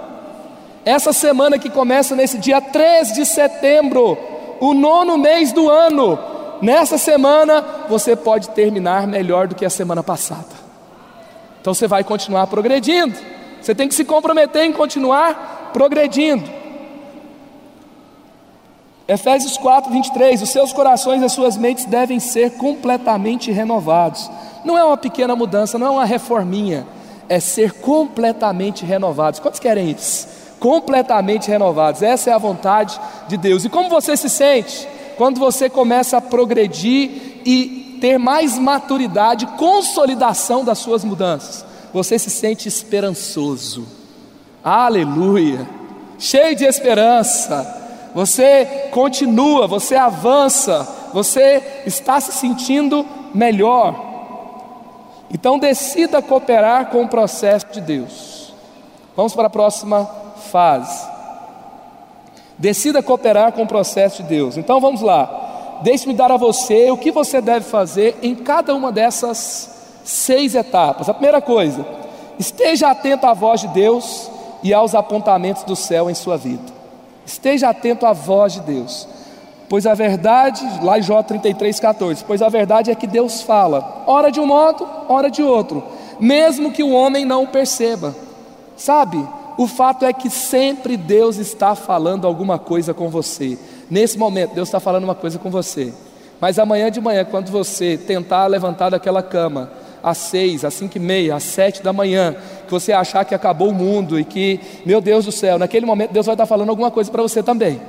Essa 0.84 1.12
semana 1.12 1.58
que 1.58 1.68
começa 1.68 2.16
nesse 2.16 2.38
dia 2.38 2.60
3 2.60 3.12
de 3.12 3.26
setembro, 3.26 4.16
o 4.60 4.72
nono 4.72 5.18
mês 5.18 5.52
do 5.52 5.68
ano, 5.68 6.18
nessa 6.62 6.98
semana 6.98 7.64
você 7.88 8.16
pode 8.16 8.50
terminar 8.50 9.06
melhor 9.06 9.46
do 9.46 9.54
que 9.54 9.64
a 9.64 9.70
semana 9.70 10.02
passada. 10.02 10.60
Então 11.60 11.74
você 11.74 11.86
vai 11.86 12.02
continuar 12.02 12.46
progredindo. 12.46 13.14
Você 13.60 13.74
tem 13.74 13.88
que 13.88 13.94
se 13.94 14.04
comprometer 14.04 14.64
em 14.64 14.72
continuar 14.72 15.70
progredindo. 15.72 16.59
Efésios 19.12 19.56
4, 19.56 19.90
23: 19.92 20.40
Os 20.40 20.50
seus 20.50 20.72
corações 20.72 21.20
e 21.20 21.24
as 21.24 21.32
suas 21.32 21.56
mentes 21.56 21.84
devem 21.84 22.20
ser 22.20 22.52
completamente 22.52 23.50
renovados. 23.50 24.30
Não 24.64 24.78
é 24.78 24.84
uma 24.84 24.96
pequena 24.96 25.34
mudança, 25.34 25.78
não 25.78 25.86
é 25.86 25.90
uma 25.90 26.04
reforminha, 26.04 26.86
é 27.28 27.40
ser 27.40 27.72
completamente 27.72 28.84
renovados. 28.84 29.40
Quantos 29.40 29.58
querem 29.58 29.90
isso? 29.90 30.40
completamente 30.60 31.48
renovados. 31.48 32.02
Essa 32.02 32.30
é 32.30 32.32
a 32.34 32.38
vontade 32.38 33.00
de 33.26 33.36
Deus. 33.36 33.64
E 33.64 33.68
como 33.68 33.88
você 33.88 34.16
se 34.16 34.28
sente 34.28 34.86
quando 35.16 35.40
você 35.40 35.68
começa 35.68 36.18
a 36.18 36.20
progredir 36.20 37.40
e 37.44 37.98
ter 38.00 38.18
mais 38.18 38.58
maturidade, 38.58 39.46
consolidação 39.56 40.62
das 40.62 40.78
suas 40.78 41.02
mudanças? 41.02 41.64
Você 41.92 42.18
se 42.18 42.30
sente 42.30 42.68
esperançoso. 42.68 43.86
Aleluia! 44.62 45.66
Cheio 46.18 46.54
de 46.54 46.64
esperança. 46.64 47.79
Você 48.14 48.88
continua, 48.90 49.66
você 49.66 49.94
avança, 49.94 50.86
você 51.12 51.82
está 51.86 52.20
se 52.20 52.32
sentindo 52.32 53.06
melhor. 53.34 54.08
Então 55.32 55.58
decida 55.58 56.20
cooperar 56.20 56.86
com 56.86 57.04
o 57.04 57.08
processo 57.08 57.66
de 57.72 57.80
Deus. 57.80 58.52
Vamos 59.16 59.34
para 59.34 59.46
a 59.46 59.50
próxima 59.50 60.08
fase. 60.50 61.08
Decida 62.58 63.02
cooperar 63.02 63.52
com 63.52 63.62
o 63.62 63.66
processo 63.66 64.22
de 64.22 64.28
Deus. 64.28 64.56
Então 64.56 64.80
vamos 64.80 65.00
lá. 65.00 65.78
Deixe-me 65.82 66.14
dar 66.14 66.30
a 66.30 66.36
você 66.36 66.90
o 66.90 66.96
que 66.96 67.10
você 67.10 67.40
deve 67.40 67.64
fazer 67.64 68.18
em 68.22 68.34
cada 68.34 68.74
uma 68.74 68.92
dessas 68.92 70.00
seis 70.04 70.54
etapas. 70.54 71.08
A 71.08 71.14
primeira 71.14 71.40
coisa, 71.40 71.86
esteja 72.38 72.90
atento 72.90 73.26
à 73.26 73.32
voz 73.32 73.60
de 73.60 73.68
Deus 73.68 74.30
e 74.62 74.74
aos 74.74 74.94
apontamentos 74.94 75.62
do 75.62 75.76
céu 75.76 76.10
em 76.10 76.14
sua 76.14 76.36
vida. 76.36 76.79
Esteja 77.30 77.68
atento 77.68 78.06
à 78.06 78.12
voz 78.12 78.54
de 78.54 78.60
Deus. 78.62 79.06
Pois 79.68 79.86
a 79.86 79.94
verdade, 79.94 80.62
lá 80.82 80.98
em 80.98 81.02
Jó 81.02 81.22
33,14, 81.22 82.24
pois 82.26 82.42
a 82.42 82.48
verdade 82.48 82.90
é 82.90 82.94
que 82.94 83.06
Deus 83.06 83.40
fala, 83.42 84.02
ora 84.04 84.32
de 84.32 84.40
um 84.40 84.46
modo, 84.46 84.86
ora 85.08 85.30
de 85.30 85.40
outro, 85.40 85.80
mesmo 86.18 86.72
que 86.72 86.82
o 86.82 86.90
homem 86.90 87.24
não 87.24 87.44
o 87.44 87.46
perceba. 87.46 88.12
Sabe, 88.76 89.24
o 89.56 89.68
fato 89.68 90.04
é 90.04 90.12
que 90.12 90.28
sempre 90.28 90.96
Deus 90.96 91.36
está 91.36 91.76
falando 91.76 92.26
alguma 92.26 92.58
coisa 92.58 92.92
com 92.92 93.08
você. 93.08 93.56
Nesse 93.88 94.18
momento, 94.18 94.54
Deus 94.54 94.66
está 94.66 94.80
falando 94.80 95.04
uma 95.04 95.14
coisa 95.14 95.38
com 95.38 95.50
você. 95.50 95.94
Mas 96.40 96.58
amanhã 96.58 96.90
de 96.90 97.00
manhã, 97.00 97.24
quando 97.24 97.48
você 97.52 97.96
tentar 97.96 98.48
levantar 98.48 98.90
daquela 98.90 99.22
cama, 99.22 99.70
às 100.02 100.18
seis, 100.18 100.64
às 100.64 100.74
cinco 100.74 100.96
e 100.96 101.00
meia, 101.00 101.36
às 101.36 101.42
sete 101.42 101.82
da 101.82 101.92
manhã, 101.92 102.34
que 102.66 102.70
você 102.70 102.92
achar 102.92 103.24
que 103.24 103.34
acabou 103.34 103.68
o 103.68 103.74
mundo 103.74 104.18
e 104.18 104.24
que, 104.24 104.60
meu 104.84 105.00
Deus 105.00 105.24
do 105.24 105.32
céu, 105.32 105.58
naquele 105.58 105.86
momento 105.86 106.12
Deus 106.12 106.26
vai 106.26 106.34
estar 106.34 106.46
falando 106.46 106.70
alguma 106.70 106.90
coisa 106.90 107.10
para 107.10 107.22
você 107.22 107.42
também. 107.42 107.80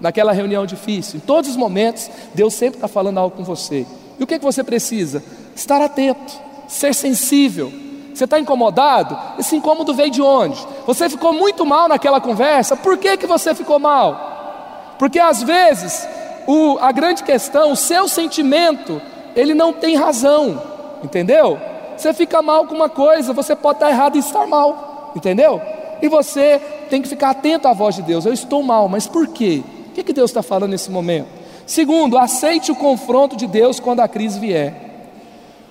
Naquela 0.00 0.32
reunião 0.32 0.64
difícil, 0.64 1.16
em 1.16 1.20
todos 1.20 1.50
os 1.50 1.56
momentos, 1.56 2.10
Deus 2.34 2.54
sempre 2.54 2.76
está 2.76 2.86
falando 2.88 3.18
algo 3.18 3.36
com 3.36 3.42
você. 3.42 3.84
E 4.18 4.22
o 4.22 4.26
que, 4.26 4.38
que 4.38 4.44
você 4.44 4.62
precisa? 4.62 5.22
Estar 5.54 5.80
atento, 5.80 6.32
ser 6.68 6.94
sensível. 6.94 7.72
Você 8.14 8.24
está 8.24 8.38
incomodado? 8.38 9.16
Esse 9.38 9.54
incômodo 9.54 9.94
veio 9.94 10.10
de 10.10 10.20
onde? 10.20 10.58
Você 10.86 11.08
ficou 11.08 11.32
muito 11.32 11.64
mal 11.64 11.88
naquela 11.88 12.20
conversa? 12.20 12.76
Por 12.76 12.98
que, 12.98 13.16
que 13.16 13.26
você 13.26 13.54
ficou 13.54 13.78
mal? 13.78 14.96
Porque 14.98 15.20
às 15.20 15.42
vezes 15.42 16.06
o, 16.46 16.78
a 16.80 16.90
grande 16.90 17.22
questão, 17.22 17.72
o 17.72 17.76
seu 17.76 18.08
sentimento, 18.08 19.00
ele 19.36 19.54
não 19.54 19.72
tem 19.72 19.96
razão, 19.96 20.60
entendeu? 21.02 21.58
Você 21.96 22.12
fica 22.14 22.40
mal 22.40 22.66
com 22.66 22.74
uma 22.74 22.88
coisa, 22.88 23.32
você 23.32 23.56
pode 23.56 23.76
estar 23.76 23.90
errado 23.90 24.16
e 24.16 24.20
estar 24.20 24.46
mal, 24.46 25.12
entendeu? 25.16 25.60
E 26.00 26.08
você 26.08 26.60
tem 26.88 27.02
que 27.02 27.08
ficar 27.08 27.30
atento 27.30 27.66
à 27.66 27.72
voz 27.72 27.96
de 27.96 28.02
Deus. 28.02 28.24
Eu 28.24 28.32
estou 28.32 28.62
mal, 28.62 28.88
mas 28.88 29.06
por 29.06 29.26
quê? 29.28 29.62
O 29.88 29.90
que, 29.92 30.04
que 30.04 30.12
Deus 30.12 30.30
está 30.30 30.42
falando 30.42 30.70
nesse 30.70 30.90
momento? 30.90 31.26
Segundo, 31.66 32.16
aceite 32.16 32.70
o 32.70 32.76
confronto 32.76 33.36
de 33.36 33.46
Deus 33.46 33.80
quando 33.80 34.00
a 34.00 34.08
crise 34.08 34.38
vier. 34.38 34.74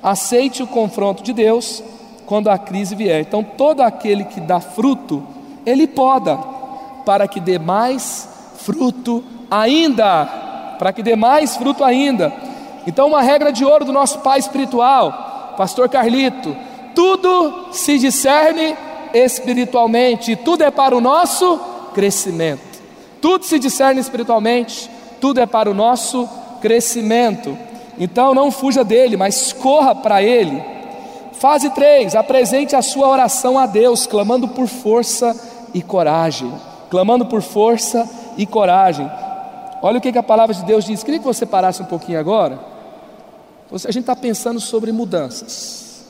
Aceite 0.04 0.62
o 0.62 0.68
confronto 0.68 1.24
de 1.24 1.34
Deus 1.34 1.82
quando 2.26 2.50
a 2.50 2.58
crise 2.58 2.94
vier. 2.94 3.22
Então, 3.22 3.42
todo 3.42 3.82
aquele 3.82 4.26
que 4.26 4.42
dá 4.42 4.60
fruto, 4.60 5.26
ele 5.66 5.88
poda, 5.88 6.38
para 7.06 7.28
que 7.28 7.40
dê 7.40 7.58
mais 7.58 8.28
fruto 8.58 9.24
ainda 9.50 10.46
para 10.78 10.94
que 10.94 11.04
dê 11.04 11.16
mais 11.16 11.58
fruto 11.58 11.84
ainda. 11.84 12.32
Então, 12.88 13.08
uma 13.08 13.22
regra 13.22 13.52
de 13.52 13.66
ouro 13.66 13.84
do 13.84 13.92
nosso 13.92 14.20
pai 14.20 14.40
espiritual, 14.40 15.54
Pastor 15.58 15.90
Carlito: 15.90 16.56
tudo 16.96 17.68
se 17.74 18.00
discerne 18.00 18.76
espiritualmente, 19.14 20.38
tudo 20.38 20.64
é 20.64 20.72
para 20.72 20.96
o 20.96 21.02
nosso 21.02 21.60
crescimento. 21.94 22.62
Tudo 23.22 23.44
se 23.44 23.60
discerne 23.60 24.00
espiritualmente, 24.00 24.90
tudo 25.20 25.42
é 25.42 25.46
para 25.46 25.70
o 25.70 25.74
nosso 25.74 26.30
crescimento. 26.62 27.58
Então, 28.00 28.34
não 28.34 28.52
fuja 28.52 28.86
dele, 28.86 29.18
mas 29.18 29.52
corra 29.52 29.94
para 29.94 30.24
ele. 30.24 30.64
Fase 31.34 31.70
3: 31.72 32.16
apresente 32.16 32.74
a 32.74 32.82
sua 32.82 33.10
oração 33.10 33.60
a 33.60 33.66
Deus, 33.66 34.08
clamando 34.08 34.48
por 34.48 34.68
força 34.68 35.36
e 35.74 35.82
coragem. 35.82 36.54
Clamando 36.90 37.26
por 37.26 37.42
força 37.42 38.10
e 38.38 38.46
coragem. 38.46 39.12
Olha 39.82 39.98
o 39.98 40.02
que, 40.02 40.18
a 40.18 40.24
palavra 40.24 40.56
de 40.56 40.64
Deus 40.64 40.86
diz. 40.86 41.04
Queria 41.04 41.20
que 41.20 41.26
você 41.26 41.46
parasse 41.46 41.82
um 41.82 41.86
pouquinho 41.86 42.18
agora. 42.18 42.77
A 43.72 43.92
gente 43.92 44.00
está 44.00 44.16
pensando 44.16 44.60
sobre 44.60 44.92
mudanças. 44.92 46.06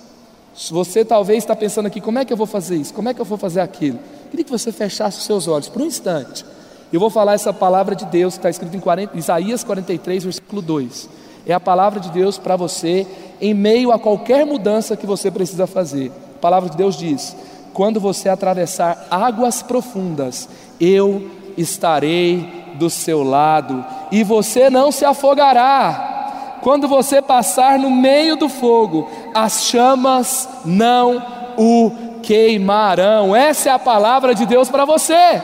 Você 0.72 1.06
talvez 1.06 1.40
está 1.40 1.56
pensando 1.56 1.86
aqui, 1.86 2.02
como 2.02 2.20
é 2.20 2.26
que 2.26 2.34
eu 2.34 2.38
vou 2.38 2.48
fazer 2.48 2.78
isso? 2.78 2.94
Como 2.94 3.10
é 3.10 3.14
que 3.14 3.22
eu 3.22 3.26
vou 3.26 3.38
fazer 3.38 3.62
aquilo? 3.62 4.00
Queria 4.30 4.44
que 4.44 4.52
você 4.52 4.72
fechasse 4.72 5.20
os 5.20 5.26
seus 5.26 5.48
olhos 5.48 5.70
por 5.70 5.82
um 5.82 5.86
instante. 5.86 6.44
Eu 6.92 7.00
vou 7.00 7.10
falar 7.10 7.34
essa 7.34 7.54
palavra 7.54 7.96
de 7.96 8.06
Deus 8.06 8.34
que 8.34 8.40
está 8.40 8.50
escrita 8.50 8.76
em 8.76 8.80
40, 8.80 9.18
Isaías 9.18 9.64
43, 9.64 10.24
versículo 10.24 10.62
2. 10.62 11.10
É 11.46 11.54
a 11.54 11.60
palavra 11.60 12.00
de 12.00 12.10
Deus 12.12 12.38
para 12.38 12.56
você 12.56 13.06
em 13.40 13.54
meio 13.54 13.92
a 13.92 14.00
qualquer 14.00 14.46
mudança 14.46 14.98
que 14.98 15.06
você 15.06 15.30
precisa 15.30 15.68
fazer. 15.68 16.12
A 16.36 16.40
palavra 16.40 16.70
de 16.70 16.78
Deus 16.78 16.98
diz: 16.98 17.36
quando 17.74 18.00
você 18.00 18.28
atravessar 18.28 19.08
águas 19.12 19.62
profundas, 19.62 20.50
eu 20.80 21.30
estarei 21.58 22.66
do 22.76 22.90
seu 22.90 23.24
lado, 23.24 23.86
e 24.12 24.24
você 24.24 24.70
não 24.70 24.92
se 24.92 25.06
afogará. 25.06 26.17
Quando 26.62 26.88
você 26.88 27.22
passar 27.22 27.78
no 27.78 27.90
meio 27.90 28.36
do 28.36 28.50
fogo, 28.50 29.10
as 29.34 29.66
chamas 29.66 30.50
não 30.66 31.24
o 31.58 31.92
queimarão. 32.22 33.36
Essa 33.36 33.70
é 33.70 33.72
a 33.72 33.80
palavra 33.80 34.36
de 34.36 34.46
Deus 34.46 34.70
para 34.70 34.86
você. 34.86 35.42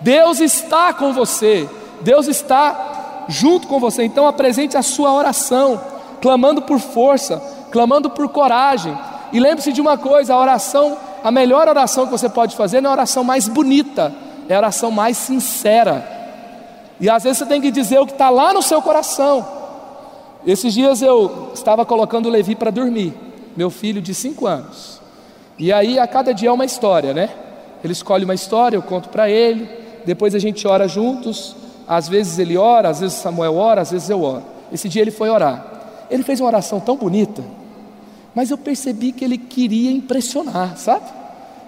Deus 0.00 0.40
está 0.40 0.92
com 0.92 1.12
você, 1.12 1.68
Deus 2.00 2.26
está 2.26 3.26
junto 3.28 3.68
com 3.68 3.78
você. 3.78 4.02
Então 4.02 4.26
apresente 4.26 4.76
a 4.76 4.82
sua 4.82 5.12
oração, 5.12 5.80
clamando 6.20 6.62
por 6.62 6.78
força, 6.78 7.40
clamando 7.70 8.10
por 8.10 8.28
coragem. 8.28 8.96
E 9.32 9.38
lembre-se 9.38 9.72
de 9.72 9.80
uma 9.80 9.98
coisa: 9.98 10.34
a 10.34 10.38
oração, 10.38 10.96
a 11.22 11.30
melhor 11.30 11.68
oração 11.68 12.06
que 12.06 12.12
você 12.12 12.28
pode 12.28 12.56
fazer 12.56 12.80
não 12.80 12.90
é 12.90 12.92
a 12.92 12.96
oração 12.96 13.22
mais 13.22 13.46
bonita, 13.46 14.12
é 14.48 14.54
a 14.54 14.58
oração 14.58 14.90
mais 14.90 15.16
sincera. 15.16 16.18
E 16.98 17.08
às 17.08 17.22
vezes 17.22 17.38
você 17.38 17.46
tem 17.46 17.60
que 17.60 17.70
dizer 17.70 17.98
o 17.98 18.06
que 18.06 18.12
está 18.12 18.28
lá 18.28 18.52
no 18.52 18.62
seu 18.62 18.82
coração. 18.82 19.59
Esses 20.46 20.72
dias 20.72 21.02
eu 21.02 21.50
estava 21.54 21.84
colocando 21.84 22.26
o 22.26 22.30
Levi 22.30 22.54
para 22.54 22.70
dormir, 22.70 23.12
meu 23.56 23.70
filho 23.70 24.00
de 24.00 24.14
5 24.14 24.46
anos. 24.46 25.00
E 25.58 25.72
aí 25.72 25.98
a 25.98 26.06
cada 26.06 26.32
dia 26.32 26.48
é 26.48 26.52
uma 26.52 26.64
história, 26.64 27.12
né? 27.12 27.28
Ele 27.84 27.92
escolhe 27.92 28.24
uma 28.24 28.34
história, 28.34 28.76
eu 28.76 28.82
conto 28.82 29.08
para 29.10 29.28
ele, 29.28 29.68
depois 30.04 30.34
a 30.34 30.38
gente 30.38 30.66
ora 30.66 30.88
juntos. 30.88 31.54
Às 31.86 32.08
vezes 32.08 32.38
ele 32.38 32.56
ora, 32.56 32.88
às 32.88 33.00
vezes 33.00 33.18
Samuel 33.18 33.56
ora, 33.56 33.82
às 33.82 33.90
vezes 33.90 34.08
eu 34.08 34.22
oro. 34.22 34.44
Esse 34.72 34.88
dia 34.88 35.02
ele 35.02 35.10
foi 35.10 35.28
orar. 35.28 35.66
Ele 36.10 36.22
fez 36.22 36.40
uma 36.40 36.48
oração 36.48 36.80
tão 36.80 36.96
bonita, 36.96 37.44
mas 38.34 38.50
eu 38.50 38.58
percebi 38.58 39.12
que 39.12 39.24
ele 39.24 39.38
queria 39.38 39.90
impressionar, 39.90 40.76
sabe? 40.76 41.04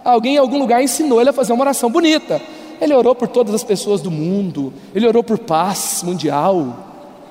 Alguém 0.05 0.35
em 0.35 0.39
algum 0.39 0.59
lugar 0.59 0.83
ensinou 0.83 1.21
ele 1.21 1.31
a 1.31 1.33
fazer 1.33 1.53
uma 1.53 1.63
oração 1.63 1.91
bonita. 1.91 2.41
Ele 2.81 2.95
orou 2.95 3.15
por 3.15 3.29
todas 3.29 3.55
as 3.55 3.63
pessoas 3.63 4.01
do 4.01 4.11
mundo, 4.11 4.73
ele 4.95 5.07
orou 5.07 5.23
por 5.23 5.39
paz 5.39 6.03
mundial. 6.05 6.77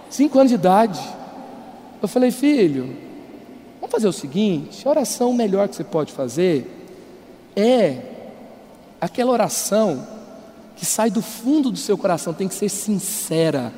Cinco 0.10 0.38
anos 0.38 0.50
de 0.50 0.56
idade. 0.56 1.00
Eu 2.02 2.08
falei, 2.08 2.32
filho, 2.32 2.96
vamos 3.80 3.92
fazer 3.92 4.08
o 4.08 4.14
seguinte: 4.14 4.88
a 4.88 4.92
oração 4.92 5.34
melhor 5.34 5.68
que 5.68 5.76
você 5.76 5.84
pode 5.84 6.12
fazer 6.12 6.66
é 7.56 7.98
aquela 9.00 9.32
oração 9.32 10.08
que 10.76 10.86
sai 10.86 11.12
do 11.12 11.22
fundo 11.22 11.70
do 11.70 11.78
seu 11.78 11.98
coração, 11.98 12.34
tem 12.34 12.48
que 12.48 12.56
ser 12.56 12.70
sincera. 12.70 13.72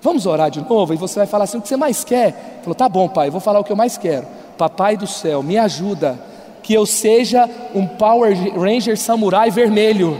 Vamos 0.00 0.24
orar 0.24 0.50
de 0.50 0.60
novo? 0.60 0.94
E 0.94 0.96
você 0.96 1.18
vai 1.18 1.26
falar 1.26 1.44
assim: 1.44 1.58
o 1.58 1.62
que 1.62 1.68
você 1.68 1.76
mais 1.76 2.02
quer? 2.02 2.60
Falou, 2.62 2.74
tá 2.74 2.88
bom, 2.88 3.08
pai, 3.08 3.28
eu 3.28 3.32
vou 3.32 3.40
falar 3.40 3.60
o 3.60 3.64
que 3.64 3.72
eu 3.72 3.76
mais 3.76 3.98
quero. 3.98 4.26
Papai 4.56 4.96
do 4.96 5.06
céu, 5.06 5.42
me 5.42 5.58
ajuda, 5.58 6.18
que 6.62 6.72
eu 6.72 6.86
seja 6.86 7.46
um 7.74 7.86
Power 7.86 8.34
Ranger 8.58 8.96
samurai 8.96 9.50
vermelho. 9.50 10.18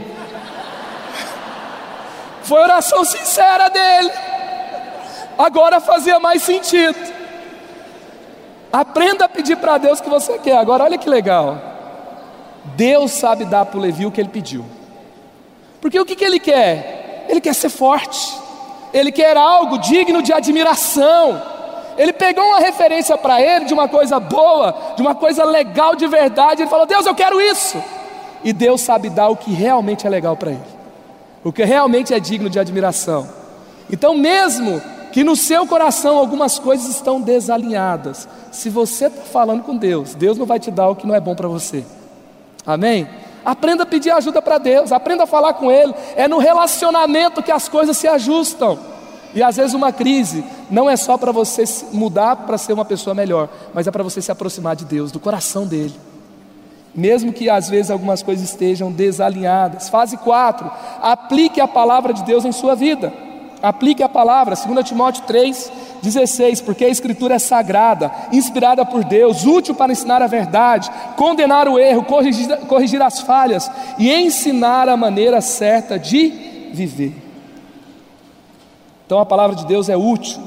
Foi 2.43 2.61
oração 2.61 3.03
sincera 3.03 3.67
dele. 3.69 4.26
Agora 5.37 5.79
fazia 5.79 6.19
mais 6.19 6.41
sentido. 6.41 6.97
Aprenda 8.71 9.25
a 9.25 9.29
pedir 9.29 9.57
para 9.57 9.77
Deus 9.77 9.99
o 9.99 10.03
que 10.03 10.09
você 10.09 10.37
quer. 10.39 10.57
Agora 10.57 10.83
olha 10.83 10.97
que 10.97 11.09
legal. 11.09 11.57
Deus 12.75 13.11
sabe 13.11 13.45
dar 13.45 13.65
para 13.65 13.77
o 13.77 13.81
Levi 13.81 14.05
o 14.05 14.11
que 14.11 14.19
ele 14.19 14.29
pediu. 14.29 14.65
Porque 15.79 15.99
o 15.99 16.05
que, 16.05 16.15
que 16.15 16.25
ele 16.25 16.39
quer? 16.39 17.25
Ele 17.29 17.39
quer 17.39 17.53
ser 17.53 17.69
forte. 17.69 18.37
Ele 18.93 19.11
quer 19.11 19.37
algo 19.37 19.77
digno 19.77 20.21
de 20.21 20.33
admiração. 20.33 21.41
Ele 21.97 22.13
pegou 22.13 22.43
uma 22.43 22.59
referência 22.59 23.17
para 23.17 23.41
ele 23.41 23.65
de 23.65 23.73
uma 23.73 23.87
coisa 23.87 24.19
boa, 24.19 24.75
de 24.95 25.01
uma 25.01 25.15
coisa 25.15 25.43
legal 25.43 25.95
de 25.95 26.07
verdade. 26.07 26.61
Ele 26.61 26.69
falou: 26.69 26.85
Deus, 26.85 27.05
eu 27.05 27.15
quero 27.15 27.39
isso. 27.39 27.81
E 28.43 28.53
Deus 28.53 28.81
sabe 28.81 29.09
dar 29.09 29.29
o 29.29 29.35
que 29.35 29.51
realmente 29.51 30.05
é 30.05 30.09
legal 30.09 30.35
para 30.35 30.51
ele 30.51 30.77
o 31.47 31.51
que 31.53 31.63
realmente 31.63 32.13
é 32.13 32.19
digno 32.19 32.49
de 32.49 32.59
admiração. 32.59 33.25
Então, 33.89 34.15
mesmo 34.15 34.81
que 35.17 35.23
no 35.23 35.35
seu 35.35 35.65
coração 35.65 36.15
algumas 36.15 36.59
coisas 36.59 36.89
estão 36.89 37.19
desalinhadas, 37.19 38.29
se 38.51 38.69
você 38.69 39.07
está 39.07 39.23
falando 39.23 39.63
com 39.63 39.75
Deus, 39.75 40.13
Deus 40.13 40.37
não 40.37 40.45
vai 40.45 40.59
te 40.59 40.69
dar 40.69 40.89
o 40.89 40.95
que 40.95 41.07
não 41.07 41.15
é 41.15 41.19
bom 41.19 41.33
para 41.33 41.47
você. 41.47 41.83
Amém? 42.63 43.09
Aprenda 43.43 43.81
a 43.81 43.85
pedir 43.87 44.11
ajuda 44.11 44.43
para 44.43 44.59
Deus, 44.59 44.91
aprenda 44.91 45.23
a 45.23 45.25
falar 45.25 45.53
com 45.53 45.71
Ele. 45.71 45.91
É 46.15 46.27
no 46.27 46.37
relacionamento 46.37 47.41
que 47.41 47.51
as 47.51 47.67
coisas 47.67 47.97
se 47.97 48.07
ajustam. 48.07 48.77
E 49.33 49.41
às 49.41 49.57
vezes 49.57 49.73
uma 49.73 49.91
crise 49.91 50.45
não 50.69 50.87
é 50.87 50.95
só 50.95 51.17
para 51.17 51.31
você 51.31 51.63
mudar 51.91 52.35
para 52.35 52.59
ser 52.59 52.73
uma 52.73 52.85
pessoa 52.85 53.15
melhor, 53.15 53.49
mas 53.73 53.87
é 53.87 53.91
para 53.91 54.03
você 54.03 54.21
se 54.21 54.31
aproximar 54.31 54.75
de 54.75 54.85
Deus, 54.85 55.11
do 55.11 55.19
coração 55.19 55.65
dele 55.65 55.95
mesmo 56.97 57.31
que 57.31 57.47
às 57.47 57.69
vezes 57.69 57.91
algumas 57.91 58.23
coisas 58.23 58.49
estejam 58.49 58.91
desalinhadas. 58.91 59.87
Fase 59.87 60.17
4, 60.17 60.71
aplique 60.99 61.61
a 61.61 61.67
palavra 61.67 62.11
de 62.11 62.23
Deus 62.23 62.43
em 62.43 62.51
sua 62.51 62.73
vida. 62.73 63.13
Aplique 63.61 64.03
a 64.03 64.09
palavra, 64.09 64.55
2 64.55 64.87
Timóteo 64.87 65.23
3, 65.25 65.71
16, 66.01 66.61
porque 66.61 66.85
a 66.85 66.89
Escritura 66.89 67.35
é 67.35 67.39
sagrada, 67.39 68.11
inspirada 68.31 68.85
por 68.85 69.03
Deus, 69.03 69.45
útil 69.45 69.73
para 69.73 69.91
ensinar 69.91 70.21
a 70.21 70.27
verdade, 70.27 70.91
condenar 71.15 71.67
o 71.67 71.79
erro, 71.79 72.03
corrigir, 72.03 72.55
corrigir 72.67 73.01
as 73.01 73.21
falhas 73.21 73.69
e 73.97 74.13
ensinar 74.13 74.87
a 74.87 74.95
maneira 74.95 75.41
certa 75.41 75.97
de 75.97 76.29
viver. 76.71 77.15
Então 79.05 79.19
a 79.19 79.25
palavra 79.25 79.55
de 79.55 79.65
Deus 79.65 79.89
é 79.89 79.97
útil 79.97 80.39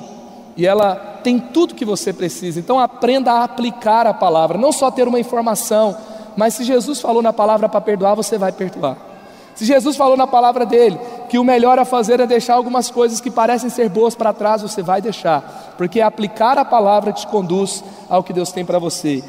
e 0.57 0.67
ela 0.67 0.95
tem 1.25 1.39
tudo 1.39 1.75
que 1.75 1.85
você 1.85 2.13
precisa. 2.13 2.61
Então 2.61 2.79
aprenda 2.79 3.33
a 3.33 3.45
aplicar 3.45 4.07
a 4.07 4.15
palavra, 4.15 4.57
não 4.57 4.71
só 4.71 4.91
ter 4.91 5.09
uma 5.09 5.19
informação, 5.19 5.97
mas 6.37 6.55
se 6.55 6.63
Jesus 6.63 7.01
falou 7.01 7.23
na 7.23 7.33
palavra 7.33 7.69
para 7.69 7.81
perdoar, 7.81 8.15
você 8.15 8.39
vai 8.39 8.53
perdoar. 8.53 8.97
Se 9.55 9.65
Jesus 9.65 9.97
falou 9.97 10.17
na 10.17 10.27
palavra 10.27 10.65
dele 10.65 10.99
que 11.31 11.39
o 11.39 11.45
melhor 11.45 11.79
a 11.79 11.85
fazer 11.85 12.19
é 12.19 12.27
deixar 12.27 12.55
algumas 12.55 12.91
coisas 12.91 13.21
que 13.21 13.31
parecem 13.31 13.71
ser 13.71 13.89
boas 13.89 14.17
para 14.17 14.33
trás, 14.33 14.63
você 14.63 14.83
vai 14.83 15.01
deixar, 15.01 15.75
porque 15.79 16.01
aplicar 16.01 16.59
a 16.59 16.65
palavra 16.65 17.13
te 17.13 17.25
conduz 17.25 17.85
ao 18.09 18.25
que 18.25 18.33
Deus 18.33 18.51
tem 18.51 18.65
para 18.65 18.81
você. 18.81 19.23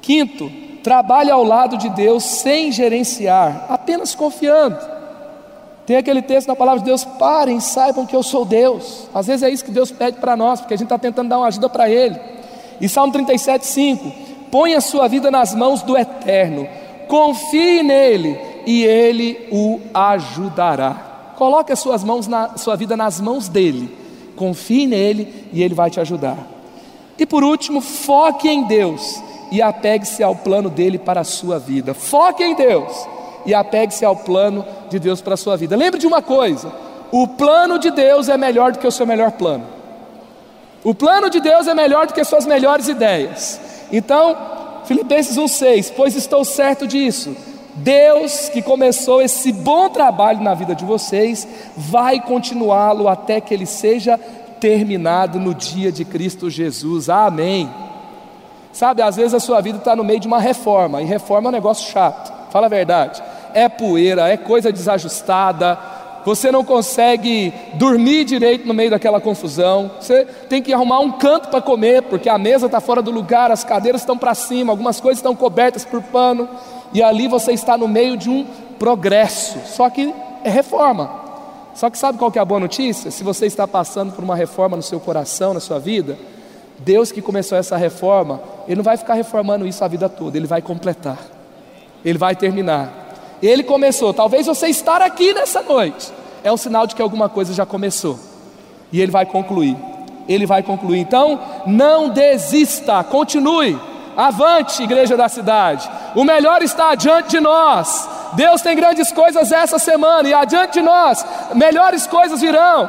Quinto, 0.00 0.48
trabalhe 0.84 1.28
ao 1.28 1.42
lado 1.42 1.76
de 1.76 1.88
Deus 1.88 2.22
sem 2.22 2.70
gerenciar, 2.70 3.66
apenas 3.68 4.14
confiando. 4.14 4.78
Tem 5.84 5.96
aquele 5.96 6.22
texto 6.22 6.46
na 6.46 6.54
palavra 6.54 6.78
de 6.78 6.86
Deus: 6.86 7.04
parem, 7.04 7.58
saibam 7.58 8.06
que 8.06 8.14
eu 8.14 8.22
sou 8.22 8.44
Deus. 8.44 9.08
Às 9.12 9.26
vezes 9.26 9.42
é 9.42 9.50
isso 9.50 9.64
que 9.64 9.72
Deus 9.72 9.90
pede 9.90 10.18
para 10.20 10.36
nós, 10.36 10.60
porque 10.60 10.74
a 10.74 10.76
gente 10.76 10.86
está 10.86 10.98
tentando 10.98 11.28
dar 11.28 11.38
uma 11.38 11.48
ajuda 11.48 11.68
para 11.68 11.90
Ele. 11.90 12.20
E 12.80 12.88
Salmo 12.88 13.12
37, 13.12 13.66
5: 13.66 14.12
põe 14.48 14.74
a 14.74 14.80
sua 14.80 15.08
vida 15.08 15.28
nas 15.28 15.56
mãos 15.56 15.82
do 15.82 15.98
Eterno, 15.98 16.68
confie 17.08 17.82
nele 17.82 18.38
e 18.64 18.84
Ele 18.84 19.48
o 19.50 19.80
ajudará. 19.92 21.05
Coloque 21.36 21.72
as 21.72 21.78
suas 21.78 22.02
mãos 22.02 22.26
na 22.26 22.56
sua 22.56 22.76
vida 22.76 22.96
nas 22.96 23.20
mãos 23.20 23.48
dele. 23.48 23.94
Confie 24.34 24.86
nele 24.86 25.48
e 25.52 25.62
ele 25.62 25.74
vai 25.74 25.90
te 25.90 26.00
ajudar. 26.00 26.38
E 27.18 27.24
por 27.24 27.44
último, 27.44 27.80
foque 27.80 28.48
em 28.48 28.64
Deus 28.64 29.22
e 29.50 29.62
apegue-se 29.62 30.22
ao 30.22 30.34
plano 30.34 30.68
dele 30.68 30.98
para 30.98 31.20
a 31.20 31.24
sua 31.24 31.58
vida. 31.58 31.94
Foque 31.94 32.42
em 32.42 32.54
Deus 32.54 33.06
e 33.44 33.54
apegue-se 33.54 34.04
ao 34.04 34.16
plano 34.16 34.64
de 34.90 34.98
Deus 34.98 35.20
para 35.20 35.34
a 35.34 35.36
sua 35.36 35.56
vida. 35.56 35.76
Lembre 35.76 36.00
de 36.00 36.06
uma 36.06 36.22
coisa: 36.22 36.72
o 37.12 37.28
plano 37.28 37.78
de 37.78 37.90
Deus 37.90 38.28
é 38.28 38.36
melhor 38.36 38.72
do 38.72 38.78
que 38.78 38.86
o 38.86 38.92
seu 38.92 39.06
melhor 39.06 39.32
plano. 39.32 39.64
O 40.82 40.94
plano 40.94 41.28
de 41.30 41.40
Deus 41.40 41.66
é 41.66 41.74
melhor 41.74 42.06
do 42.06 42.14
que 42.14 42.20
as 42.20 42.28
suas 42.28 42.46
melhores 42.46 42.88
ideias. 42.88 43.60
Então, 43.92 44.36
Filipenses 44.84 45.36
1,6: 45.36 45.92
Pois 45.96 46.14
estou 46.14 46.44
certo 46.44 46.86
disso 46.86 47.34
Deus 47.76 48.48
que 48.48 48.62
começou 48.62 49.20
esse 49.20 49.52
bom 49.52 49.88
trabalho 49.88 50.40
na 50.40 50.54
vida 50.54 50.74
de 50.74 50.84
vocês, 50.84 51.46
vai 51.76 52.20
continuá-lo 52.20 53.08
até 53.08 53.40
que 53.40 53.52
ele 53.52 53.66
seja 53.66 54.18
terminado 54.58 55.38
no 55.38 55.54
dia 55.54 55.92
de 55.92 56.04
Cristo 56.04 56.48
Jesus. 56.48 57.08
Amém. 57.08 57.68
Sabe, 58.72 59.02
às 59.02 59.16
vezes 59.16 59.34
a 59.34 59.40
sua 59.40 59.60
vida 59.60 59.78
está 59.78 59.94
no 59.94 60.04
meio 60.04 60.20
de 60.20 60.26
uma 60.26 60.38
reforma, 60.38 61.00
e 61.00 61.04
reforma 61.04 61.48
é 61.48 61.50
um 61.50 61.52
negócio 61.52 61.90
chato, 61.90 62.32
fala 62.50 62.66
a 62.66 62.68
verdade. 62.68 63.22
É 63.54 63.68
poeira, 63.68 64.28
é 64.28 64.36
coisa 64.36 64.70
desajustada, 64.70 65.78
você 66.26 66.50
não 66.50 66.64
consegue 66.64 67.54
dormir 67.74 68.24
direito 68.24 68.66
no 68.66 68.74
meio 68.74 68.90
daquela 68.90 69.20
confusão, 69.20 69.90
você 70.00 70.26
tem 70.48 70.60
que 70.60 70.74
arrumar 70.74 71.00
um 71.00 71.12
canto 71.12 71.48
para 71.48 71.62
comer, 71.62 72.02
porque 72.02 72.28
a 72.28 72.36
mesa 72.36 72.66
está 72.66 72.80
fora 72.80 73.00
do 73.00 73.10
lugar, 73.10 73.50
as 73.50 73.64
cadeiras 73.64 74.02
estão 74.02 74.18
para 74.18 74.34
cima, 74.34 74.72
algumas 74.72 75.00
coisas 75.00 75.18
estão 75.18 75.34
cobertas 75.34 75.84
por 75.84 76.02
pano, 76.02 76.48
e 76.92 77.02
ali 77.02 77.28
você 77.28 77.52
está 77.52 77.76
no 77.76 77.88
meio 77.88 78.16
de 78.16 78.30
um 78.30 78.46
progresso, 78.78 79.58
só 79.66 79.88
que 79.90 80.12
é 80.44 80.50
reforma. 80.50 81.26
Só 81.74 81.90
que 81.90 81.98
sabe 81.98 82.18
qual 82.18 82.30
que 82.30 82.38
é 82.38 82.42
a 82.42 82.44
boa 82.44 82.60
notícia? 82.60 83.10
Se 83.10 83.22
você 83.22 83.44
está 83.44 83.68
passando 83.68 84.12
por 84.12 84.24
uma 84.24 84.34
reforma 84.34 84.78
no 84.78 84.82
seu 84.82 84.98
coração, 84.98 85.52
na 85.52 85.60
sua 85.60 85.78
vida, 85.78 86.18
Deus 86.78 87.12
que 87.12 87.20
começou 87.20 87.56
essa 87.58 87.76
reforma, 87.76 88.40
Ele 88.66 88.76
não 88.76 88.82
vai 88.82 88.96
ficar 88.96 89.14
reformando 89.14 89.66
isso 89.66 89.84
a 89.84 89.88
vida 89.88 90.08
toda, 90.08 90.36
Ele 90.38 90.46
vai 90.46 90.62
completar, 90.62 91.18
Ele 92.04 92.18
vai 92.18 92.34
terminar. 92.34 93.36
Ele 93.42 93.62
começou, 93.62 94.14
talvez 94.14 94.46
você 94.46 94.68
estar 94.68 95.02
aqui 95.02 95.34
nessa 95.34 95.62
noite, 95.62 96.10
é 96.42 96.50
um 96.50 96.56
sinal 96.56 96.86
de 96.86 96.94
que 96.94 97.02
alguma 97.02 97.28
coisa 97.28 97.52
já 97.52 97.66
começou, 97.66 98.18
e 98.90 99.00
Ele 99.00 99.12
vai 99.12 99.26
concluir, 99.26 99.76
Ele 100.26 100.46
vai 100.46 100.62
concluir. 100.62 101.00
Então, 101.00 101.38
não 101.66 102.08
desista, 102.08 103.04
continue. 103.04 103.78
Avante, 104.16 104.82
igreja 104.82 105.16
da 105.16 105.28
cidade. 105.28 105.88
O 106.14 106.24
melhor 106.24 106.62
está 106.62 106.90
adiante 106.90 107.30
de 107.30 107.40
nós. 107.40 108.08
Deus 108.32 108.62
tem 108.62 108.74
grandes 108.74 109.12
coisas 109.12 109.52
essa 109.52 109.78
semana 109.78 110.28
e 110.28 110.34
adiante 110.34 110.74
de 110.74 110.82
nós, 110.82 111.24
melhores 111.54 112.06
coisas 112.06 112.40
virão. 112.40 112.88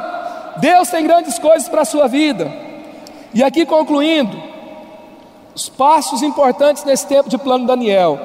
Deus 0.56 0.88
tem 0.88 1.04
grandes 1.04 1.38
coisas 1.38 1.68
para 1.68 1.82
a 1.82 1.84
sua 1.84 2.08
vida. 2.08 2.50
E 3.32 3.44
aqui 3.44 3.64
concluindo, 3.66 4.42
os 5.54 5.68
passos 5.68 6.22
importantes 6.22 6.84
nesse 6.84 7.06
tempo 7.06 7.28
de 7.28 7.36
plano 7.36 7.66
Daniel. 7.66 8.18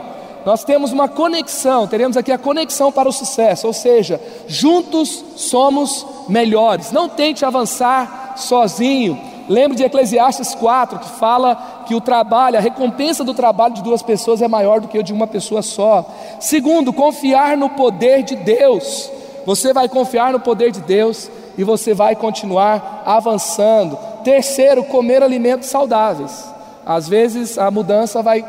Nós 0.45 0.63
temos 0.63 0.91
uma 0.91 1.07
conexão, 1.07 1.87
teremos 1.87 2.17
aqui 2.17 2.31
a 2.31 2.37
conexão 2.37 2.91
para 2.91 3.07
o 3.07 3.13
sucesso, 3.13 3.65
ou 3.65 3.73
seja, 3.73 4.19
juntos 4.47 5.23
somos 5.37 6.05
melhores. 6.27 6.91
Não 6.91 7.07
tente 7.07 7.45
avançar 7.45 8.33
sozinho. 8.35 9.19
Lembre 9.47 9.77
de 9.77 9.83
Eclesiastes 9.83 10.53
4, 10.55 10.99
que 10.99 11.09
fala 11.11 11.72
que 11.84 11.95
o 11.95 12.01
trabalho, 12.01 12.57
a 12.57 12.61
recompensa 12.61 13.23
do 13.23 13.34
trabalho 13.34 13.73
de 13.73 13.84
duas 13.84 14.01
pessoas 14.01 14.41
é 14.41 14.47
maior 14.47 14.79
do 14.79 14.88
que 14.88 14.97
o 14.97 15.03
de 15.03 15.13
uma 15.13 15.27
pessoa 15.27 15.61
só. 15.61 16.05
Segundo, 16.39 16.91
confiar 16.91 17.55
no 17.55 17.69
poder 17.69 18.23
de 18.23 18.36
Deus. 18.36 19.11
Você 19.45 19.73
vai 19.73 19.89
confiar 19.89 20.31
no 20.31 20.39
poder 20.39 20.71
de 20.71 20.81
Deus 20.81 21.29
e 21.57 21.63
você 21.63 21.93
vai 21.93 22.15
continuar 22.15 23.03
avançando. 23.05 23.97
Terceiro, 24.23 24.84
comer 24.86 25.21
alimentos 25.21 25.69
saudáveis. 25.69 26.51
Às 26.86 27.07
vezes 27.07 27.57
a 27.57 27.69
mudança 27.69 28.21
vai 28.21 28.45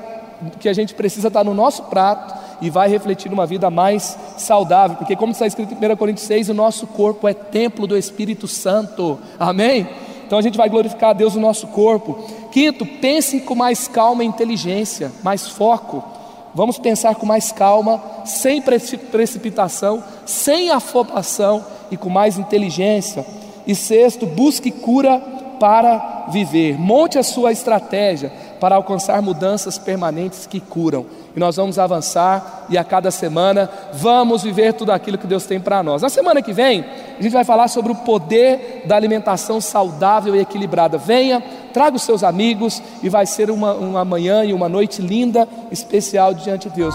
que 0.58 0.68
a 0.68 0.72
gente 0.72 0.94
precisa 0.94 1.28
estar 1.28 1.44
no 1.44 1.54
nosso 1.54 1.84
prato 1.84 2.34
e 2.60 2.70
vai 2.70 2.88
refletir 2.88 3.32
uma 3.32 3.46
vida 3.46 3.70
mais 3.70 4.18
saudável, 4.36 4.96
porque 4.96 5.16
como 5.16 5.32
está 5.32 5.46
escrito 5.46 5.72
em 5.72 5.92
1 5.92 5.96
Coríntios 5.96 6.26
6, 6.26 6.48
o 6.48 6.54
nosso 6.54 6.86
corpo 6.86 7.28
é 7.28 7.34
templo 7.34 7.86
do 7.86 7.96
Espírito 7.96 8.46
Santo. 8.46 9.18
Amém? 9.38 9.88
Então 10.26 10.38
a 10.38 10.42
gente 10.42 10.56
vai 10.56 10.68
glorificar 10.68 11.10
a 11.10 11.14
Deus 11.14 11.34
no 11.34 11.40
nosso 11.40 11.66
corpo. 11.68 12.18
Quinto, 12.50 12.84
pense 12.86 13.40
com 13.40 13.54
mais 13.54 13.88
calma 13.88 14.24
e 14.24 14.26
inteligência, 14.26 15.12
mais 15.22 15.48
foco. 15.48 16.02
Vamos 16.54 16.78
pensar 16.78 17.16
com 17.16 17.26
mais 17.26 17.50
calma, 17.50 18.00
sem 18.24 18.62
precipitação, 18.62 20.02
sem 20.24 20.70
afobação 20.70 21.64
e 21.90 21.96
com 21.96 22.08
mais 22.08 22.38
inteligência. 22.38 23.26
E 23.66 23.74
sexto, 23.74 24.24
busque 24.26 24.70
cura 24.70 25.18
para 25.58 26.26
viver. 26.28 26.78
Monte 26.78 27.18
a 27.18 27.22
sua 27.22 27.50
estratégia 27.50 28.32
para 28.60 28.76
alcançar 28.76 29.20
mudanças 29.20 29.78
permanentes 29.78 30.46
que 30.46 30.60
curam. 30.60 31.06
E 31.36 31.40
nós 31.40 31.56
vamos 31.56 31.78
avançar 31.78 32.66
e 32.68 32.78
a 32.78 32.84
cada 32.84 33.10
semana 33.10 33.68
vamos 33.92 34.42
viver 34.42 34.72
tudo 34.72 34.92
aquilo 34.92 35.18
que 35.18 35.26
Deus 35.26 35.44
tem 35.46 35.58
para 35.58 35.82
nós. 35.82 36.00
Na 36.00 36.08
semana 36.08 36.40
que 36.40 36.52
vem, 36.52 36.84
a 37.18 37.22
gente 37.22 37.32
vai 37.32 37.44
falar 37.44 37.68
sobre 37.68 37.90
o 37.90 37.96
poder 37.96 38.84
da 38.86 38.94
alimentação 38.94 39.60
saudável 39.60 40.36
e 40.36 40.40
equilibrada. 40.40 40.96
Venha, 40.96 41.42
traga 41.72 41.96
os 41.96 42.02
seus 42.02 42.22
amigos 42.22 42.80
e 43.02 43.08
vai 43.08 43.26
ser 43.26 43.50
uma, 43.50 43.74
uma 43.74 44.04
manhã 44.04 44.44
e 44.44 44.52
uma 44.52 44.68
noite 44.68 45.02
linda, 45.02 45.48
especial 45.72 46.32
diante 46.32 46.68
de 46.68 46.76
Deus. 46.76 46.94